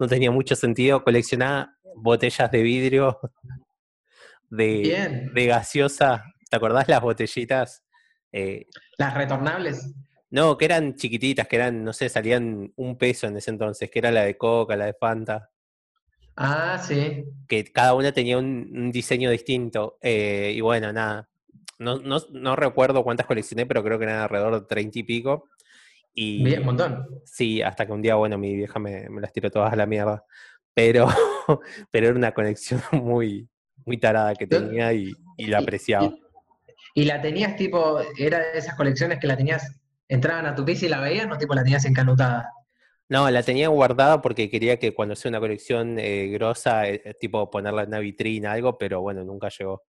no, 0.00 0.08
tenía 0.08 0.30
mucho 0.30 0.56
sentido, 0.56 1.04
coleccionaba 1.04 1.76
botellas 1.94 2.50
de 2.50 2.62
vidrio 2.62 3.18
de, 4.50 5.28
de 5.32 5.46
gaseosa. 5.46 6.24
¿Te 6.50 6.56
acordás 6.56 6.88
las 6.88 7.00
botellitas? 7.00 7.84
Eh, 8.32 8.66
las 8.98 9.14
retornables. 9.14 9.94
No, 10.30 10.58
que 10.58 10.66
eran 10.66 10.94
chiquititas, 10.94 11.48
que 11.48 11.56
eran, 11.56 11.82
no 11.84 11.92
sé, 11.92 12.08
salían 12.08 12.72
un 12.76 12.98
peso 12.98 13.26
en 13.26 13.36
ese 13.36 13.50
entonces, 13.50 13.90
que 13.90 13.98
era 13.98 14.10
la 14.10 14.24
de 14.24 14.36
Coca, 14.36 14.76
la 14.76 14.86
de 14.86 14.94
Fanta. 14.94 15.50
Ah, 16.36 16.78
sí. 16.78 17.24
Que 17.48 17.64
cada 17.64 17.94
una 17.94 18.12
tenía 18.12 18.38
un, 18.38 18.92
diseño 18.92 19.30
distinto. 19.30 19.98
Eh, 20.00 20.52
y 20.54 20.60
bueno, 20.60 20.92
nada. 20.92 21.28
No, 21.80 21.98
no, 21.98 22.18
no, 22.30 22.56
recuerdo 22.56 23.02
cuántas 23.02 23.26
coleccioné, 23.26 23.66
pero 23.66 23.82
creo 23.82 23.98
que 23.98 24.04
eran 24.04 24.20
alrededor 24.20 24.60
de 24.60 24.66
treinta 24.66 24.98
y 25.00 25.02
pico. 25.02 25.48
Y, 26.14 26.44
Bien, 26.44 26.60
un 26.60 26.66
montón. 26.66 27.06
Sí, 27.24 27.60
hasta 27.60 27.86
que 27.86 27.92
un 27.92 28.02
día, 28.02 28.14
bueno, 28.14 28.38
mi 28.38 28.54
vieja 28.54 28.78
me, 28.78 29.08
las 29.20 29.32
tiró 29.32 29.50
todas 29.50 29.72
a 29.72 29.76
la 29.76 29.86
mierda. 29.86 30.24
Pero, 30.74 31.08
pero 31.90 32.06
era 32.08 32.16
una 32.16 32.32
conexión 32.32 32.80
muy, 32.92 33.48
muy 33.84 33.98
tarada 33.98 34.34
que 34.34 34.46
tenía 34.46 34.92
y, 34.92 35.12
la 35.38 35.58
apreciaba. 35.58 36.14
Y, 36.94 37.04
la 37.04 37.20
tenías 37.20 37.56
tipo, 37.56 38.00
era 38.16 38.38
de 38.38 38.58
esas 38.58 38.76
colecciones 38.76 39.18
que 39.18 39.26
la 39.26 39.36
tenías, 39.36 39.80
entraban 40.08 40.46
a 40.46 40.54
tu 40.54 40.64
piso 40.64 40.86
y 40.86 40.88
la 40.88 41.00
veías, 41.00 41.28
no 41.28 41.38
tipo 41.38 41.54
la 41.54 41.62
tenías 41.62 41.84
encanutada. 41.84 42.50
No, 43.08 43.30
la 43.30 43.42
tenía 43.42 43.68
guardada 43.68 44.20
porque 44.20 44.50
quería 44.50 44.78
que 44.78 44.92
cuando 44.92 45.16
sea 45.16 45.30
una 45.30 45.40
colección 45.40 45.98
eh, 45.98 46.28
grosa, 46.28 46.88
eh, 46.88 47.00
eh, 47.04 47.14
tipo 47.14 47.50
ponerla 47.50 47.82
en 47.82 47.88
una 47.88 48.00
vitrina, 48.00 48.52
algo, 48.52 48.76
pero 48.76 49.00
bueno, 49.00 49.24
nunca 49.24 49.48
llegó. 49.48 49.82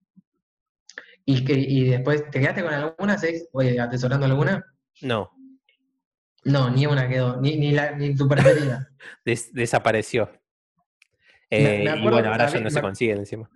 ¿Y, 1.25 1.43
que, 1.43 1.53
y 1.53 1.89
después, 1.89 2.29
¿te 2.31 2.39
quedaste 2.39 2.63
con 2.63 2.73
alguna? 2.73 3.17
Oye, 3.51 3.79
atesorando 3.79 4.25
alguna? 4.25 4.65
No. 5.01 5.31
No, 6.45 6.69
ni 6.69 6.85
una 6.85 7.09
quedó, 7.09 7.39
ni, 7.41 7.57
ni, 7.57 7.71
la, 7.71 7.91
ni 7.91 8.15
tu 8.15 8.27
preferida. 8.27 8.89
desapareció. 9.53 10.31
y 11.49 11.83
bueno, 12.01 12.29
ahora 12.31 12.47
ya 12.47 12.61
no 12.61 12.69
se 12.69 12.81
consigue 12.81 13.11
encima. 13.11 13.49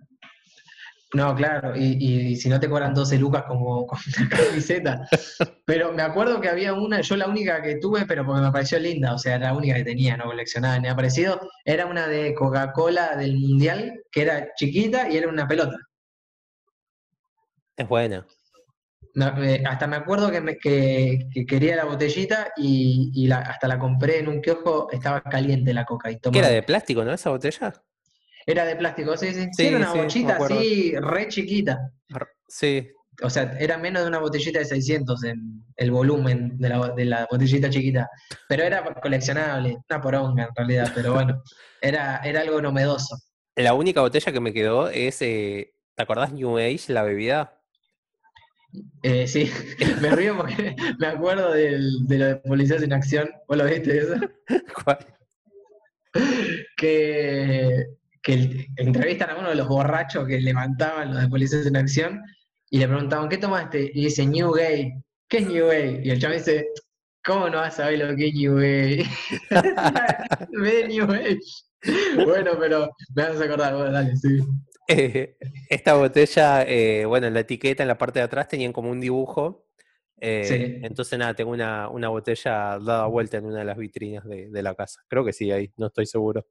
No, 1.14 1.32
claro, 1.36 1.76
y, 1.76 2.34
si 2.36 2.48
no 2.48 2.58
te 2.58 2.68
cobran 2.68 2.92
12 2.92 3.18
lucas 3.18 3.44
como 3.44 3.86
con 3.86 3.98
una 4.18 4.28
camiseta. 4.28 5.08
Pero 5.64 5.92
me 5.92 6.02
acuerdo 6.02 6.40
que 6.40 6.48
había 6.48 6.74
una, 6.74 7.00
yo 7.00 7.16
la 7.16 7.28
única 7.28 7.62
que 7.62 7.76
tuve, 7.76 8.04
pero 8.04 8.26
porque 8.26 8.42
me 8.42 8.50
pareció 8.50 8.78
linda, 8.80 9.14
o 9.14 9.18
sea, 9.18 9.38
la 9.38 9.54
única 9.54 9.76
que 9.76 9.84
tenía, 9.84 10.16
no 10.16 10.24
coleccionada 10.24 10.78
ni 10.80 10.88
aparecido, 10.88 11.40
era 11.64 11.86
una 11.86 12.08
de 12.08 12.34
Coca-Cola 12.34 13.16
del 13.16 13.38
Mundial, 13.38 14.02
que 14.10 14.22
era 14.22 14.52
chiquita 14.56 15.08
y 15.08 15.16
era 15.16 15.28
una 15.28 15.46
pelota. 15.46 15.76
Es 17.76 17.88
buena. 17.88 18.26
Eh, 19.16 19.62
hasta 19.64 19.86
me 19.86 19.96
acuerdo 19.96 20.30
que, 20.32 21.28
quería 21.46 21.76
la 21.76 21.84
botellita 21.84 22.52
y, 22.56 23.30
hasta 23.30 23.68
la 23.68 23.78
compré 23.78 24.18
en 24.18 24.28
un 24.28 24.40
kiosco, 24.40 24.88
estaba 24.90 25.22
caliente 25.22 25.72
la 25.72 25.84
coca. 25.84 26.10
Y 26.10 26.18
¿Qué 26.18 26.38
era 26.38 26.48
de 26.48 26.64
plástico, 26.64 27.04
no? 27.04 27.12
Esa 27.12 27.30
botella. 27.30 27.72
Era 28.46 28.64
de 28.64 28.76
plástico, 28.76 29.16
sí, 29.16 29.32
sí. 29.32 29.48
sí 29.52 29.66
era 29.66 29.78
una 29.78 29.94
bochita 29.94 30.36
así, 30.36 30.94
re 30.96 31.28
chiquita. 31.28 31.90
Sí. 32.48 32.88
O 33.22 33.30
sea, 33.30 33.56
era 33.58 33.78
menos 33.78 34.02
de 34.02 34.08
una 34.08 34.18
botellita 34.18 34.58
de 34.58 34.64
600 34.64 35.24
en 35.24 35.64
el 35.76 35.90
volumen 35.90 36.58
de 36.58 36.68
la, 36.68 36.88
de 36.90 37.04
la 37.04 37.26
botellita 37.30 37.70
chiquita. 37.70 38.08
Pero 38.48 38.64
era 38.64 38.82
coleccionable, 39.00 39.78
una 39.88 40.00
poronga 40.00 40.44
en 40.44 40.54
realidad, 40.54 40.92
pero 40.94 41.14
bueno, 41.14 41.42
era, 41.80 42.18
era 42.18 42.40
algo 42.40 42.60
novedoso. 42.60 43.16
La 43.56 43.74
única 43.74 44.00
botella 44.00 44.32
que 44.32 44.40
me 44.40 44.52
quedó 44.52 44.88
es, 44.88 45.22
eh, 45.22 45.74
¿te 45.94 46.02
acordás 46.02 46.32
New 46.32 46.58
Age, 46.58 46.92
la 46.92 47.02
bebida? 47.02 47.60
Eh, 49.02 49.28
sí, 49.28 49.50
me 50.00 50.10
río 50.10 50.36
porque 50.36 50.74
me 50.98 51.06
acuerdo 51.06 51.52
del, 51.52 52.06
de 52.06 52.18
lo 52.18 52.24
de 52.26 52.36
Policías 52.36 52.82
en 52.82 52.92
Acción. 52.92 53.30
¿Vos 53.46 53.56
lo 53.56 53.64
viste 53.64 53.98
eso? 53.98 54.14
¿Cuál? 54.84 54.98
Que 56.76 57.86
que 58.24 58.66
entrevistan 58.76 59.30
a 59.30 59.36
uno 59.36 59.50
de 59.50 59.54
los 59.54 59.68
borrachos 59.68 60.26
que 60.26 60.40
levantaban 60.40 61.12
los 61.12 61.22
de 61.22 61.28
Policías 61.28 61.66
en 61.66 61.76
Acción 61.76 62.22
y 62.70 62.78
le 62.78 62.88
preguntaban, 62.88 63.28
¿qué 63.28 63.36
tomaste? 63.36 63.90
Y 63.94 64.04
dice, 64.04 64.26
New 64.26 64.50
Gay. 64.52 64.94
¿Qué 65.28 65.38
es 65.38 65.46
New 65.46 65.68
Gay? 65.68 66.00
Y 66.02 66.10
el 66.10 66.18
chaval 66.18 66.38
dice, 66.38 66.68
¿cómo 67.22 67.50
no 67.50 67.58
vas 67.58 67.74
a 67.74 67.84
saber 67.84 67.98
lo 67.98 68.16
que 68.16 68.28
es 68.28 68.34
New 68.34 68.56
Gay? 68.56 69.04
Ve 70.52 70.88
New 70.88 71.06
Gay. 71.06 71.38
bueno, 72.24 72.52
pero 72.58 72.90
me 73.14 73.28
vas 73.28 73.40
a 73.40 73.44
acordar, 73.44 73.74
bueno, 73.74 73.92
dale, 73.92 74.16
sí. 74.16 74.38
Eh, 74.88 75.36
esta 75.68 75.94
botella, 75.94 76.62
eh, 76.62 77.04
bueno, 77.04 77.26
en 77.26 77.34
la 77.34 77.40
etiqueta, 77.40 77.82
en 77.82 77.88
la 77.88 77.98
parte 77.98 78.20
de 78.20 78.24
atrás, 78.24 78.48
tenían 78.48 78.72
como 78.72 78.90
un 78.90 79.00
dibujo. 79.00 79.66
Eh, 80.18 80.44
sí. 80.44 80.80
Entonces, 80.82 81.18
nada, 81.18 81.34
tengo 81.34 81.50
una, 81.50 81.90
una, 81.90 82.08
botella 82.08 82.78
dada 82.78 83.06
vuelta 83.06 83.36
en 83.36 83.44
una 83.44 83.58
de 83.58 83.64
las 83.66 83.76
vitrinas 83.76 84.24
de, 84.24 84.48
de 84.48 84.62
la 84.62 84.74
casa. 84.74 85.02
Creo 85.08 85.26
que 85.26 85.34
sí, 85.34 85.52
ahí, 85.52 85.70
no 85.76 85.88
estoy 85.88 86.06
seguro. 86.06 86.46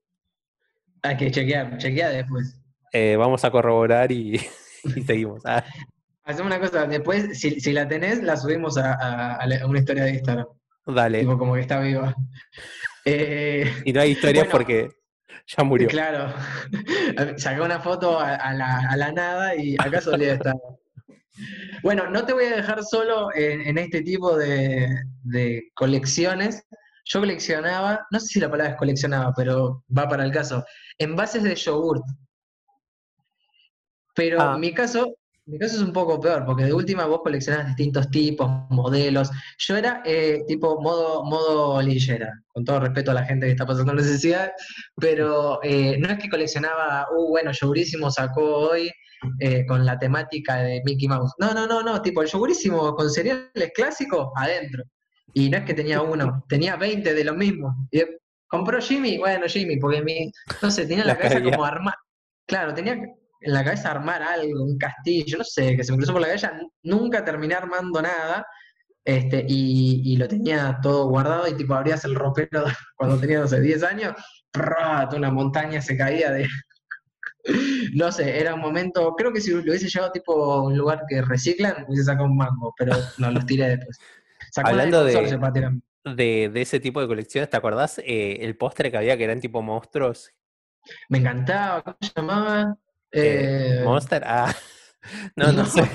Hay 1.04 1.18
que 1.18 1.32
chequear, 1.32 1.78
chequear 1.78 2.14
después. 2.14 2.56
Eh, 2.94 3.16
vamos 3.18 3.44
a 3.44 3.52
corroborar 3.52 4.12
y, 4.12 4.40
seguimos. 5.06 5.42
Ah. 5.46 5.64
Hacemos 6.24 6.48
una 6.48 6.60
cosa, 6.60 6.86
después, 6.88 7.38
si, 7.38 7.74
la 7.74 7.88
tenés, 7.88 8.24
la 8.24 8.38
subimos 8.38 8.78
a, 8.78 9.40
una 9.68 9.80
historia 9.80 10.06
de 10.06 10.12
Instagram. 10.12 10.48
Dale. 10.86 11.20
Tipo, 11.20 11.38
como 11.38 11.56
que 11.56 11.62
está 11.62 11.80
viva. 11.82 12.16
Eh, 13.04 13.70
y 13.84 13.92
no 13.92 14.00
hay 14.00 14.12
historias 14.12 14.48
porque 14.48 14.90
ya 15.46 15.64
murió. 15.66 15.90
Claro. 15.90 16.34
Saqué 17.38 17.60
una 17.60 17.80
foto 17.80 18.20
a, 18.20 18.54
la, 18.54 19.12
nada 19.12 19.56
y 19.56 19.76
acá 19.80 20.00
solía 20.00 20.36
estar. 20.36 20.56
Bueno, 21.82 22.10
no 22.10 22.26
te 22.26 22.32
voy 22.32 22.46
a 22.46 22.56
dejar 22.56 22.84
solo 22.84 23.28
en, 23.36 23.78
este 23.78 24.02
tipo 24.02 24.38
de, 24.38 24.88
de, 25.24 25.64
colecciones. 25.74 26.66
Yo 27.06 27.20
coleccionaba, 27.20 28.06
no 28.12 28.20
sé 28.20 28.28
si 28.28 28.40
la 28.40 28.50
palabra 28.50 28.74
es 28.74 28.80
coleccionaba, 28.80 29.34
pero 29.36 29.84
va 29.96 30.08
para 30.08 30.24
el 30.24 30.32
caso 30.32 30.64
envases 30.98 31.44
de 31.44 31.56
yogurt. 31.56 32.04
Pero 34.16 34.42
ah. 34.42 34.54
en 34.54 34.62
mi 34.62 34.74
caso, 34.74 35.16
mi 35.46 35.60
caso 35.60 35.76
es 35.76 35.82
un 35.82 35.92
poco 35.92 36.20
peor, 36.20 36.46
porque 36.46 36.66
de 36.66 36.74
última 36.74 37.06
vos 37.06 37.22
coleccionás 37.22 37.68
distintos 37.68 38.10
tipos, 38.12 38.50
modelos. 38.70 39.30
Yo 39.58 39.76
era 39.76 40.02
eh, 40.06 40.44
tipo 40.48 40.80
modo, 40.82 41.26
modo 41.26 41.82
lillera, 41.82 42.32
con 42.54 42.64
todo 42.64 42.80
respeto 42.80 43.12
a 43.12 43.16
la 43.16 43.26
gente 43.26 43.48
que 43.48 43.52
está 43.52 43.66
pasando 43.66 43.94
necesidad, 43.94 44.52
pero 44.96 45.60
eh, 45.64 45.98
no 45.98 46.10
es 46.10 46.20
que 46.20 46.30
coleccionaba, 46.30 47.08
uh, 47.12 47.30
bueno, 47.30 47.52
Yogurísimo 47.52 48.10
sacó 48.12 48.70
hoy 48.70 48.90
eh, 49.40 49.66
con 49.66 49.86
la 49.86 49.98
temática 50.00 50.58
de 50.58 50.82
Mickey 50.86 51.08
Mouse. 51.08 51.34
No, 51.40 51.54
no, 51.54 51.68
no, 51.68 51.82
no, 51.82 52.02
tipo 52.02 52.22
el 52.22 52.30
Yogurísimo 52.30 52.96
con 52.96 53.10
cereales 53.10 53.72
clásicos 53.76 54.30
adentro. 54.36 54.84
Y 55.34 55.50
no 55.50 55.58
es 55.58 55.64
que 55.66 55.74
tenía 55.74 56.02
uno, 56.02 56.46
tenía 56.48 56.76
20 56.76 57.14
de 57.14 57.24
lo 57.24 57.34
mismo. 57.34 57.88
¿Compró 58.48 58.80
Jimmy? 58.80 59.18
Bueno, 59.18 59.48
Jimmy, 59.48 59.78
porque 59.78 60.04
mi, 60.04 60.32
no 60.62 60.70
sé, 60.70 60.86
tenía 60.86 61.06
la, 61.06 61.18
cabeza 61.18 61.42
como 61.42 61.66
armar. 61.66 61.96
Claro, 62.46 62.74
tenía 62.74 62.94
en 62.94 63.54
la 63.54 63.64
cabeza 63.64 63.92
armar 63.92 64.22
algo, 64.22 64.64
un 64.64 64.78
castillo, 64.78 65.40
no 65.40 65.44
sé, 65.44 65.76
que 65.76 65.84
se 65.84 65.92
me 65.92 65.98
cruzó 65.98 66.14
por 66.14 66.22
la 66.22 66.28
cabeza. 66.28 66.54
Nunca 66.84 67.26
terminé 67.26 67.56
armando 67.56 68.02
nada. 68.02 68.46
Este, 69.06 69.46
y, 69.48 70.16
lo 70.18 70.28
tenía 70.28 70.80
todo 70.82 71.10
guardado 71.10 71.48
y 71.48 71.56
tipo 71.56 71.74
abrías 71.74 72.06
el 72.06 72.16
ropero 72.16 72.64
cuando 72.96 73.20
tenía, 73.20 73.40
no 73.40 73.48
sé, 73.48 73.60
10 73.60 73.84
años, 73.84 74.14
toda 74.52 75.10
una 75.18 75.32
montaña 75.32 75.82
se 75.82 75.98
caía 75.98 76.32
de... 76.32 76.48
no 77.96 78.12
sé, 78.12 78.40
era 78.40 78.54
un 78.54 78.62
momento, 78.62 79.14
creo 79.16 79.34
que 79.34 79.42
si 79.42 79.52
lo 79.52 79.60
hubiese 79.60 79.90
llevado 79.90 80.12
tipo 80.14 80.54
a 80.54 80.64
un 80.64 80.78
lugar 80.78 81.02
que 81.10 81.22
reciclan, 81.22 81.86
hubiese 81.88 82.06
sacado 82.06 82.26
un 82.26 82.38
mango, 82.38 82.74
pero 82.78 82.94
no, 83.18 83.32
los 83.32 83.46
tiré 83.46 83.70
después. 83.70 84.00
Hablando 84.62 85.04
de, 85.04 86.50
de, 86.50 86.62
ese 86.62 86.80
tipo 86.80 87.02
de 87.02 87.08
colecciones, 87.08 87.50
¿te 87.50 87.58
acordás 87.58 88.00
eh, 88.00 88.38
el 88.42 88.58
postre 88.58 88.92
que 88.92 88.98
había 88.98 89.18
que 89.18 89.24
eran 89.24 89.40
tipo 89.40 89.62
monstruos? 89.62 90.32
Me 91.10 91.20
encantaba, 91.20 91.82
¿cómo 91.82 91.98
se 92.02 92.12
llamaba? 92.16 92.78
Eh, 93.12 93.80
eh 93.80 93.84
Monster, 93.84 94.24
ah, 94.26 94.54
no, 95.36 95.52
no, 95.52 95.66
sé. 95.66 95.84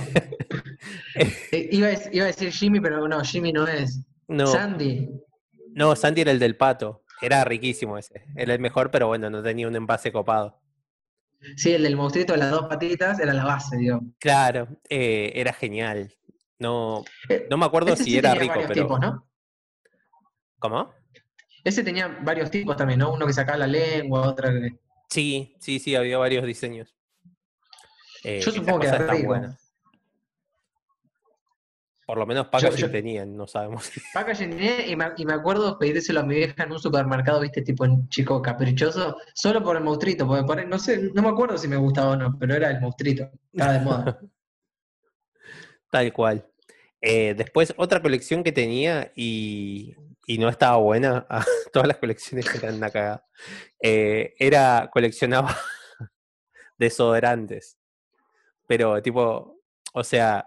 Eh, 1.51 1.69
iba, 1.73 1.89
a, 1.89 2.27
decir 2.27 2.53
Jimmy, 2.53 2.81
pero 2.81 3.09
no, 3.09 3.21
Jimmy 3.25 3.53
no 3.53 3.67
es. 3.67 4.01
Sandy. 4.29 5.11
No, 5.75 5.97
Sandy 5.97 6.21
era 6.21 6.31
el 6.31 6.39
del 6.39 6.57
pato. 6.57 7.03
Era 7.21 7.45
riquísimo 7.45 7.99
ese. 7.99 8.23
Era 8.37 8.55
el 8.55 8.61
mejor, 8.61 8.93
pero 8.93 9.09
bueno, 9.09 9.29
no 9.29 9.43
tenía 9.43 9.67
un 9.67 9.75
envase 9.75 10.13
copado. 10.13 10.63
Sí, 11.57 11.73
el 11.73 11.83
del 11.83 11.97
monstruito 11.97 12.35
de 12.35 12.39
las 12.39 12.51
dos 12.53 12.69
patitas 12.69 13.19
era 13.19 13.35
la 13.35 13.45
base, 13.45 13.77
digamos. 13.77 14.15
Claro, 14.21 14.69
era 14.89 15.53
genial. 15.53 16.18
No, 16.59 17.05
no 17.51 17.57
me 17.57 17.67
acuerdo 17.67 17.95
si 17.97 18.17
era 18.19 18.35
rico, 18.35 18.55
pero. 18.67 18.99
¿no? 18.99 19.29
¿Cómo? 20.59 20.93
Ese 21.63 21.85
tenía 21.85 22.09
varios 22.23 22.51
tipos 22.51 22.77
también, 22.77 23.01
¿no? 23.01 23.13
Uno 23.13 23.27
que 23.27 23.33
sacaba 23.33 23.59
la 23.59 23.67
lengua, 23.67 24.29
otra 24.29 24.51
que... 24.51 24.79
Sí, 25.09 25.57
sí, 25.61 25.79
sí, 25.79 25.95
había 25.95 26.19
varios 26.19 26.45
diseños. 26.45 26.95
Eh, 28.25 28.41
Yo 28.41 28.51
supongo 28.51 28.81
que 28.81 28.87
era 28.89 29.15
bueno. 29.25 29.57
Por 32.07 32.17
lo 32.17 32.25
menos 32.27 32.47
packaging 32.49 32.91
tenían, 32.91 33.37
no 33.37 33.47
sabemos. 33.47 33.91
Packaging 34.15 34.51
tenía 34.51 34.87
y 34.87 34.97
me, 34.97 35.13
y 35.15 35.27
me 35.27 35.35
acuerdo 35.35 35.79
pedírselo 35.79 36.21
a 36.21 36.23
mi 36.23 36.37
vieja 36.37 36.63
en 36.63 36.73
un 36.73 36.79
supermercado, 36.79 37.41
viste, 37.41 37.61
tipo 37.61 37.85
un 37.85 38.09
chico 38.09 38.41
caprichoso, 38.41 39.19
solo 39.35 39.63
por 39.63 39.77
el 39.77 39.85
monstruito, 39.85 40.27
porque 40.27 40.65
no 40.65 40.79
sé, 40.79 41.11
no 41.13 41.21
me 41.21 41.29
acuerdo 41.29 41.59
si 41.59 41.69
me 41.69 41.77
gustaba 41.77 42.13
o 42.13 42.17
no, 42.17 42.39
pero 42.39 42.55
era 42.55 42.71
el 42.71 42.81
monstruito, 42.81 43.31
estaba 43.53 43.73
de 43.75 43.81
moda. 43.81 44.19
Tal 45.91 46.13
cual. 46.13 46.47
Eh, 47.01 47.35
después, 47.37 47.73
otra 47.77 48.03
colección 48.03 48.43
que 48.43 48.53
tenía 48.53 49.13
y, 49.15 49.95
no 50.39 50.49
estaba 50.49 50.77
buena, 50.77 51.27
todas 51.73 51.89
las 51.89 51.99
colecciones 51.99 52.53
eran 52.55 52.77
una 52.77 52.91
cagada, 52.91 53.25
eh, 53.81 54.35
era, 54.39 54.91
coleccionaba 54.93 55.57
desodorantes. 56.79 57.79
Pero 58.67 59.01
tipo, 59.01 59.63
o 59.93 60.05
sea, 60.05 60.47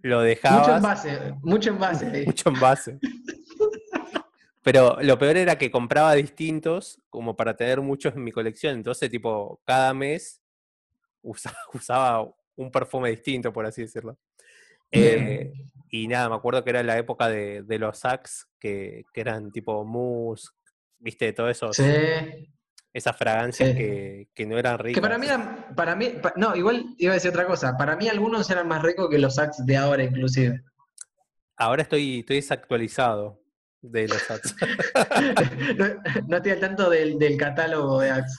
lo 0.00 0.20
dejaba. 0.20 0.60
Mucho 0.60 0.76
envase, 0.76 1.34
mucho 1.42 1.70
envase. 1.70 2.22
mucho 2.26 2.48
envase. 2.48 2.98
Pero 4.62 4.98
lo 5.00 5.16
peor 5.16 5.36
era 5.36 5.56
que 5.56 5.70
compraba 5.70 6.14
distintos 6.14 7.00
como 7.08 7.36
para 7.36 7.56
tener 7.56 7.80
muchos 7.80 8.14
en 8.14 8.24
mi 8.24 8.32
colección. 8.32 8.74
Entonces, 8.74 9.08
tipo, 9.08 9.60
cada 9.64 9.94
mes 9.94 10.42
usaba, 11.22 12.28
un 12.56 12.70
perfume 12.70 13.10
distinto, 13.10 13.52
por 13.52 13.66
así 13.66 13.82
decirlo. 13.82 14.18
Eh, 14.98 15.52
y 15.90 16.08
nada, 16.08 16.28
me 16.28 16.36
acuerdo 16.36 16.64
que 16.64 16.70
era 16.70 16.82
la 16.82 16.98
época 16.98 17.28
de, 17.28 17.64
los 17.78 18.04
Axe, 18.04 18.44
que, 18.58 19.04
eran 19.14 19.50
tipo 19.50 19.84
mousse, 19.84 20.50
viste, 20.98 21.32
todo 21.32 21.48
eso. 21.48 21.72
Sí 21.72 21.82
esas 22.96 23.14
fragancias 23.14 23.76
que, 23.76 24.46
no 24.46 24.58
eran 24.58 24.78
ricas. 24.78 24.94
Que 24.94 25.02
para 25.02 25.18
mí, 25.18 25.26
para 25.76 25.94
mí, 25.94 26.14
no, 26.36 26.56
igual 26.56 26.94
iba 26.96 27.12
a 27.12 27.14
decir 27.14 27.28
otra 27.28 27.46
cosa, 27.46 27.76
para 27.76 27.94
mí 27.94 28.08
algunos 28.08 28.48
eran 28.48 28.66
más 28.66 28.82
ricos 28.82 29.10
que 29.10 29.18
los 29.18 29.38
Axe 29.38 29.64
de 29.66 29.76
ahora 29.76 30.02
inclusive. 30.02 30.64
Ahora 31.58 31.82
estoy, 31.82 32.20
estoy 32.20 32.36
desactualizado 32.36 33.38
de 33.82 34.08
los 34.08 34.30
Axe. 34.30 34.54
no, 36.26 36.36
estoy 36.38 36.52
al 36.52 36.60
tanto 36.60 36.88
del, 36.88 37.36
catálogo 37.36 38.00
de 38.00 38.12
Axe. 38.12 38.38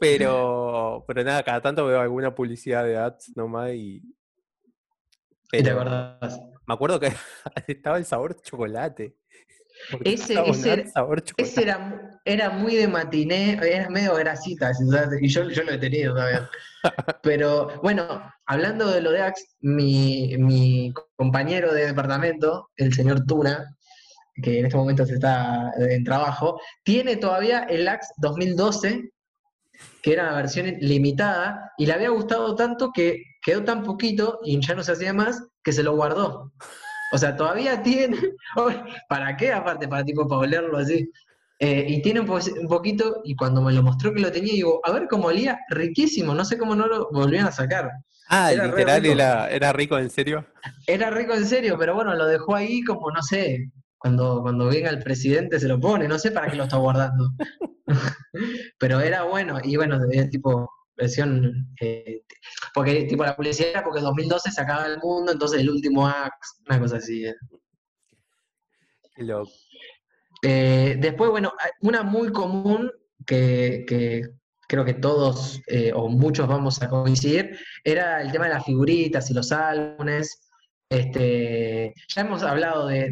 pero, 0.00 1.04
pero 1.06 1.22
nada, 1.22 1.44
cada 1.44 1.60
tanto 1.60 1.86
veo 1.86 2.00
alguna 2.00 2.34
publicidad 2.34 2.84
de 2.84 2.98
Axe 2.98 3.30
nomás 3.36 3.70
y... 3.74 4.02
Me 5.52 6.74
acuerdo 6.74 7.00
que 7.00 7.12
estaba 7.66 7.98
el 7.98 8.04
sabor 8.04 8.40
chocolate. 8.42 9.16
Ese, 10.04 10.34
era, 11.62 12.20
era, 12.24 12.50
muy 12.50 12.76
de 12.76 12.86
matiné, 12.86 13.58
era 13.62 13.88
medio 13.88 14.14
grasita, 14.14 14.72
y 15.20 15.28
yo, 15.28 15.48
yo 15.48 15.64
lo 15.64 15.72
he 15.72 15.78
tenido 15.78 16.14
todavía. 16.14 16.50
Pero 17.22 17.80
bueno, 17.82 18.22
hablando 18.46 18.90
de 18.90 19.00
lo 19.00 19.10
de 19.10 19.22
Axe, 19.22 19.44
mi, 19.60 20.92
compañero 21.16 21.72
de 21.72 21.86
departamento, 21.86 22.70
el 22.76 22.92
señor 22.92 23.24
Tuna, 23.26 23.64
que 24.42 24.58
en 24.58 24.66
este 24.66 24.76
momento 24.76 25.04
está 25.04 25.72
en 25.78 26.04
trabajo, 26.04 26.60
tiene 26.84 27.16
todavía 27.16 27.60
el 27.64 27.88
Axe 27.88 28.12
2012, 28.18 29.10
que 30.02 30.12
era 30.12 30.26
la 30.26 30.36
versión 30.36 30.66
limitada, 30.80 31.72
y 31.78 31.86
le 31.86 31.94
había 31.94 32.10
gustado 32.10 32.54
tanto 32.54 32.90
que 32.92 33.22
quedó 33.42 33.64
tan 33.64 33.82
poquito 33.82 34.40
y 34.44 34.60
ya 34.60 34.74
no 34.74 34.82
se 34.82 34.92
hacía 34.92 35.12
más, 35.12 35.42
que 35.62 35.72
se 35.72 35.82
lo 35.82 35.94
guardó. 35.96 36.52
O 37.12 37.18
sea, 37.18 37.36
todavía 37.36 37.82
tiene. 37.82 38.18
¿Para 39.08 39.36
qué? 39.36 39.52
Aparte, 39.52 39.88
para 39.88 40.04
tipo 40.04 40.28
para 40.28 40.42
olerlo 40.42 40.78
así. 40.78 41.10
Eh, 41.62 41.84
y 41.88 42.00
tiene 42.00 42.20
un, 42.20 42.26
poquito, 42.26 43.20
y 43.22 43.36
cuando 43.36 43.60
me 43.60 43.72
lo 43.72 43.82
mostró 43.82 44.14
que 44.14 44.20
lo 44.20 44.32
tenía, 44.32 44.54
digo, 44.54 44.80
a 44.82 44.92
ver 44.92 45.06
cómo 45.10 45.26
olía, 45.26 45.58
riquísimo, 45.68 46.34
no 46.34 46.42
sé 46.42 46.56
cómo 46.56 46.74
no 46.74 46.86
lo 46.86 47.10
volvían 47.10 47.46
a 47.46 47.52
sacar. 47.52 47.90
Ah, 48.30 48.50
literal 48.50 49.04
era, 49.04 49.50
era, 49.50 49.70
rico 49.70 49.98
en 49.98 50.08
serio. 50.08 50.46
Era 50.86 51.10
rico 51.10 51.34
en 51.34 51.44
serio, 51.44 51.76
pero 51.78 51.94
bueno, 51.94 52.14
lo 52.14 52.26
dejó 52.26 52.54
ahí 52.54 52.82
como, 52.82 53.10
no 53.10 53.20
sé, 53.20 53.70
cuando, 53.98 54.40
cuando 54.40 54.68
venga 54.68 54.88
el 54.88 55.02
presidente 55.02 55.60
se 55.60 55.68
lo 55.68 55.78
pone, 55.78 56.08
no 56.08 56.18
sé 56.18 56.30
para 56.30 56.50
qué 56.50 56.56
lo 56.56 56.64
está 56.64 56.78
guardando. 56.78 57.28
pero 58.78 59.00
era 59.00 59.24
bueno, 59.24 59.58
y 59.62 59.76
bueno, 59.76 59.98
tipo, 60.30 60.66
versión, 61.00 61.68
eh, 61.80 62.22
porque 62.74 63.04
tipo 63.04 63.24
la 63.24 63.36
publicidad 63.36 63.70
era 63.70 63.84
porque 63.84 64.00
en 64.00 64.04
2012 64.04 64.50
se 64.50 64.60
acaba 64.60 64.86
el 64.86 64.98
mundo, 64.98 65.32
entonces 65.32 65.60
el 65.60 65.70
último 65.70 66.06
Axe, 66.06 66.60
una 66.68 66.80
cosa 66.80 66.96
así. 66.96 67.24
Eh. 67.26 67.34
Eh, 70.42 70.96
después, 70.98 71.30
bueno, 71.30 71.52
una 71.82 72.02
muy 72.02 72.30
común 72.32 72.90
que, 73.26 73.84
creo 74.68 74.84
que 74.84 74.94
todos 74.94 75.60
o 75.94 76.08
muchos 76.08 76.46
vamos 76.46 76.80
a 76.80 76.88
coincidir, 76.88 77.58
era 77.84 78.22
el 78.22 78.32
tema 78.32 78.46
de 78.46 78.54
las 78.54 78.64
figuritas 78.64 79.30
y 79.30 79.34
los 79.34 79.52
álbumes. 79.52 80.46
Este, 80.88 81.94
ya 82.08 82.22
hemos 82.22 82.42
hablado 82.42 82.88
de, 82.88 83.10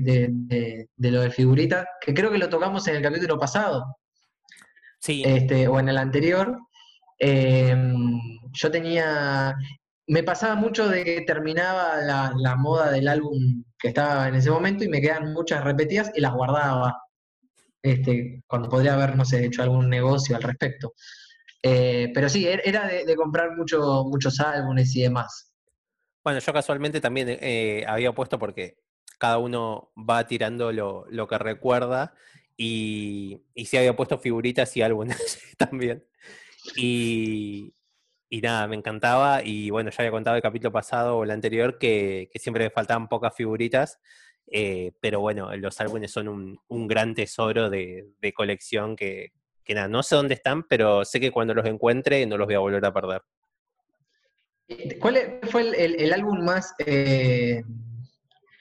lo 0.99 1.21
de 1.21 1.31
figuritas, 1.31 1.87
que 2.01 2.15
creo 2.15 2.31
que 2.31 2.39
lo 2.39 2.49
tocamos 2.49 2.87
en 2.89 2.97
el 2.97 3.03
capítulo 3.03 3.39
pasado. 3.39 3.99
Sí. 5.01 5.23
Este, 5.25 5.69
o 5.69 5.79
en 5.79 5.89
el 5.89 5.99
anterior. 5.99 6.59
Em, 7.19 8.21
yo 8.53 8.71
tenía, 8.71 9.57
me 10.07 10.23
pasaba 10.23 10.55
mucho 10.55 10.89
de 10.89 11.05
que 11.05 11.21
terminaba 11.23 11.97
la, 11.97 12.57
moda 12.57 12.91
del 12.91 13.09
álbum 13.09 13.65
que 13.79 13.89
estaba 13.89 14.29
en 14.29 14.37
ese 14.37 14.51
momento 14.51 14.85
y 14.85 14.89
me 14.89 15.01
quedan 15.01 15.33
muchas 15.33 15.65
repetidas 15.65 16.13
y 16.15 16.21
las 16.21 16.33
guardaba. 16.33 17.03
Este, 17.83 18.43
cuando 18.47 18.69
podría 18.69 18.95
haber, 18.95 19.17
no 19.17 19.25
sé, 19.25 19.45
hecho 19.45 19.63
algún 19.63 19.89
negocio 19.89 20.37
al 20.37 20.43
respecto. 20.43 20.95
Eh, 21.63 22.11
pero 22.15 22.29
sí, 22.29 22.47
er, 22.47 22.63
era 22.65 22.87
de, 22.87 23.17
comprar 23.17 23.57
mucho, 23.57 24.05
muchos 24.05 24.39
álbumes 24.41 24.95
y 24.95 25.03
demás. 25.03 25.53
Bueno, 26.25 26.41
yo 26.41 26.53
casualmente 26.53 27.01
también 27.01 27.29
eh, 27.41 27.85
había 27.87 28.13
puesto 28.13 28.39
porque 28.39 28.79
cada 29.19 29.39
uno 29.39 29.93
va 29.97 30.27
tirando 30.27 30.73
lo, 30.73 31.29
que 31.29 31.39
recuerda 31.39 32.15
y, 32.57 33.43
y 33.55 33.67
sí 33.67 33.77
había 33.77 33.97
puesto 33.97 34.19
figuritas 34.19 34.77
y 34.77 34.83
álbumes 34.83 35.41
también. 35.57 36.05
Y, 36.77 37.73
nada, 38.31 38.67
me 38.67 38.77
encantaba. 38.77 39.43
Y 39.45 39.71
bueno, 39.71 39.91
ya 39.91 39.97
había 40.01 40.11
contado 40.11 40.37
el 40.37 40.43
capítulo 40.43 40.73
pasado 40.73 41.17
o 41.17 41.25
el 41.25 41.31
anterior 41.31 41.79
que, 41.79 42.31
siempre 42.35 42.65
me 42.65 42.71
faltaban 42.71 43.09
pocas 43.09 43.35
figuritas. 43.35 43.99
Eh, 44.51 44.93
pero 45.01 45.21
bueno, 45.21 45.55
los 45.57 45.81
álbumes 45.81 46.11
son 46.11 46.29
un, 46.69 46.89
gran 46.89 47.15
tesoro 47.15 47.71
de, 47.71 48.07
colección 48.35 48.97
que, 48.97 49.33
nada, 49.69 49.89
no 49.89 50.03
sé 50.03 50.17
dónde 50.17 50.35
están, 50.35 50.63
pero 50.65 51.05
sé 51.05 51.21
que 51.21 51.31
cuando 51.31 51.55
los 51.55 51.67
encuentre 51.67 52.25
no 52.27 52.37
los 52.39 52.47
voy 52.47 52.55
a 52.55 52.61
volver 52.61 52.85
a 52.85 52.93
perder. 52.93 53.23
¿Cuál 55.01 55.41
fue 55.51 55.63
el, 55.63 56.13
álbum 56.13 56.45
más 56.45 56.75
eh, 56.87 57.63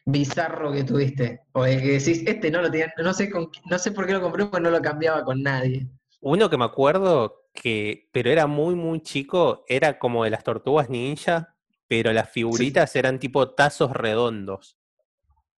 bizarro 0.06 0.72
que 0.72 0.84
tuviste? 0.86 1.42
O 1.52 1.66
el 1.66 1.82
que 1.82 2.00
decís, 2.00 2.24
este 2.26 2.50
no 2.50 2.62
lo 2.62 2.72
tenía, 2.72 2.94
no 2.98 3.14
sé, 3.14 3.30
no 3.70 3.80
sé 3.80 3.92
por 3.92 4.06
qué 4.06 4.14
lo 4.14 4.22
compré, 4.22 4.46
porque 4.46 4.64
no 4.64 4.72
lo 4.72 4.82
cambiaba 4.82 5.24
con 5.24 5.44
nadie. 5.44 5.88
Uno 6.22 6.50
que 6.50 6.58
me 6.58 6.66
acuerdo 6.66 7.47
que, 7.62 8.08
pero 8.12 8.30
era 8.30 8.46
muy, 8.46 8.76
muy 8.76 9.02
chico, 9.02 9.66
era 9.68 9.98
como 9.98 10.24
de 10.24 10.30
las 10.30 10.44
tortugas 10.44 10.90
ninja, 10.90 11.56
pero 11.88 12.14
las 12.14 12.30
figuritas 12.30 12.96
eran 12.96 13.20
tipo 13.20 13.52
tazos 13.56 13.92
redondos. 13.92 14.78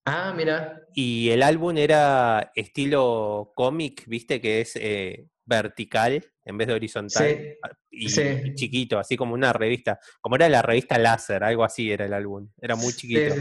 Ah, 0.04 0.32
mira. 0.34 0.82
Y 0.94 1.30
el 1.30 1.42
álbum 1.42 1.76
era 1.76 2.52
estilo 2.54 3.52
cómic, 3.54 4.04
viste, 4.06 4.40
que 4.40 4.61
es 4.61 4.76
eh, 4.76 5.28
vertical 5.44 6.24
en 6.44 6.56
vez 6.56 6.68
de 6.68 6.74
horizontal. 6.74 7.56
Ah, 7.62 7.70
y, 7.90 8.06
chiquito, 8.54 8.98
así 8.98 9.16
como 9.16 9.34
una 9.34 9.52
revista. 9.52 9.98
Como 10.20 10.37
era 10.37 10.48
la 10.48 10.62
revista 10.62 10.98
Láser, 10.98 11.42
algo 11.42 11.64
así 11.64 11.90
era 11.90 12.06
el 12.06 12.12
álbum. 12.12 12.48
Era 12.61 12.76
muy 12.76 12.92
chiquito. 12.92 13.34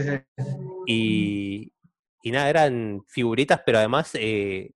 Y, 0.86 1.72
y 2.22 2.30
nada, 2.32 2.50
eran 2.50 3.02
figuritas, 3.06 3.60
pero 3.64 3.78
además 3.78 4.10
eh, 4.14 4.72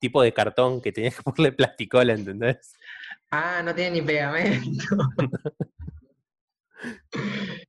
tipo 0.00 0.22
de 0.22 0.32
cartón 0.32 0.80
que 0.80 0.92
tenías 0.92 1.16
que 1.16 1.22
ponerle 1.22 1.52
plasticola, 1.52 2.12
¿entendés? 2.12 2.74
Ah, 3.30 3.62
no 3.64 3.74
tiene 3.74 3.92
ni 3.92 4.02
pegamento. 4.02 4.96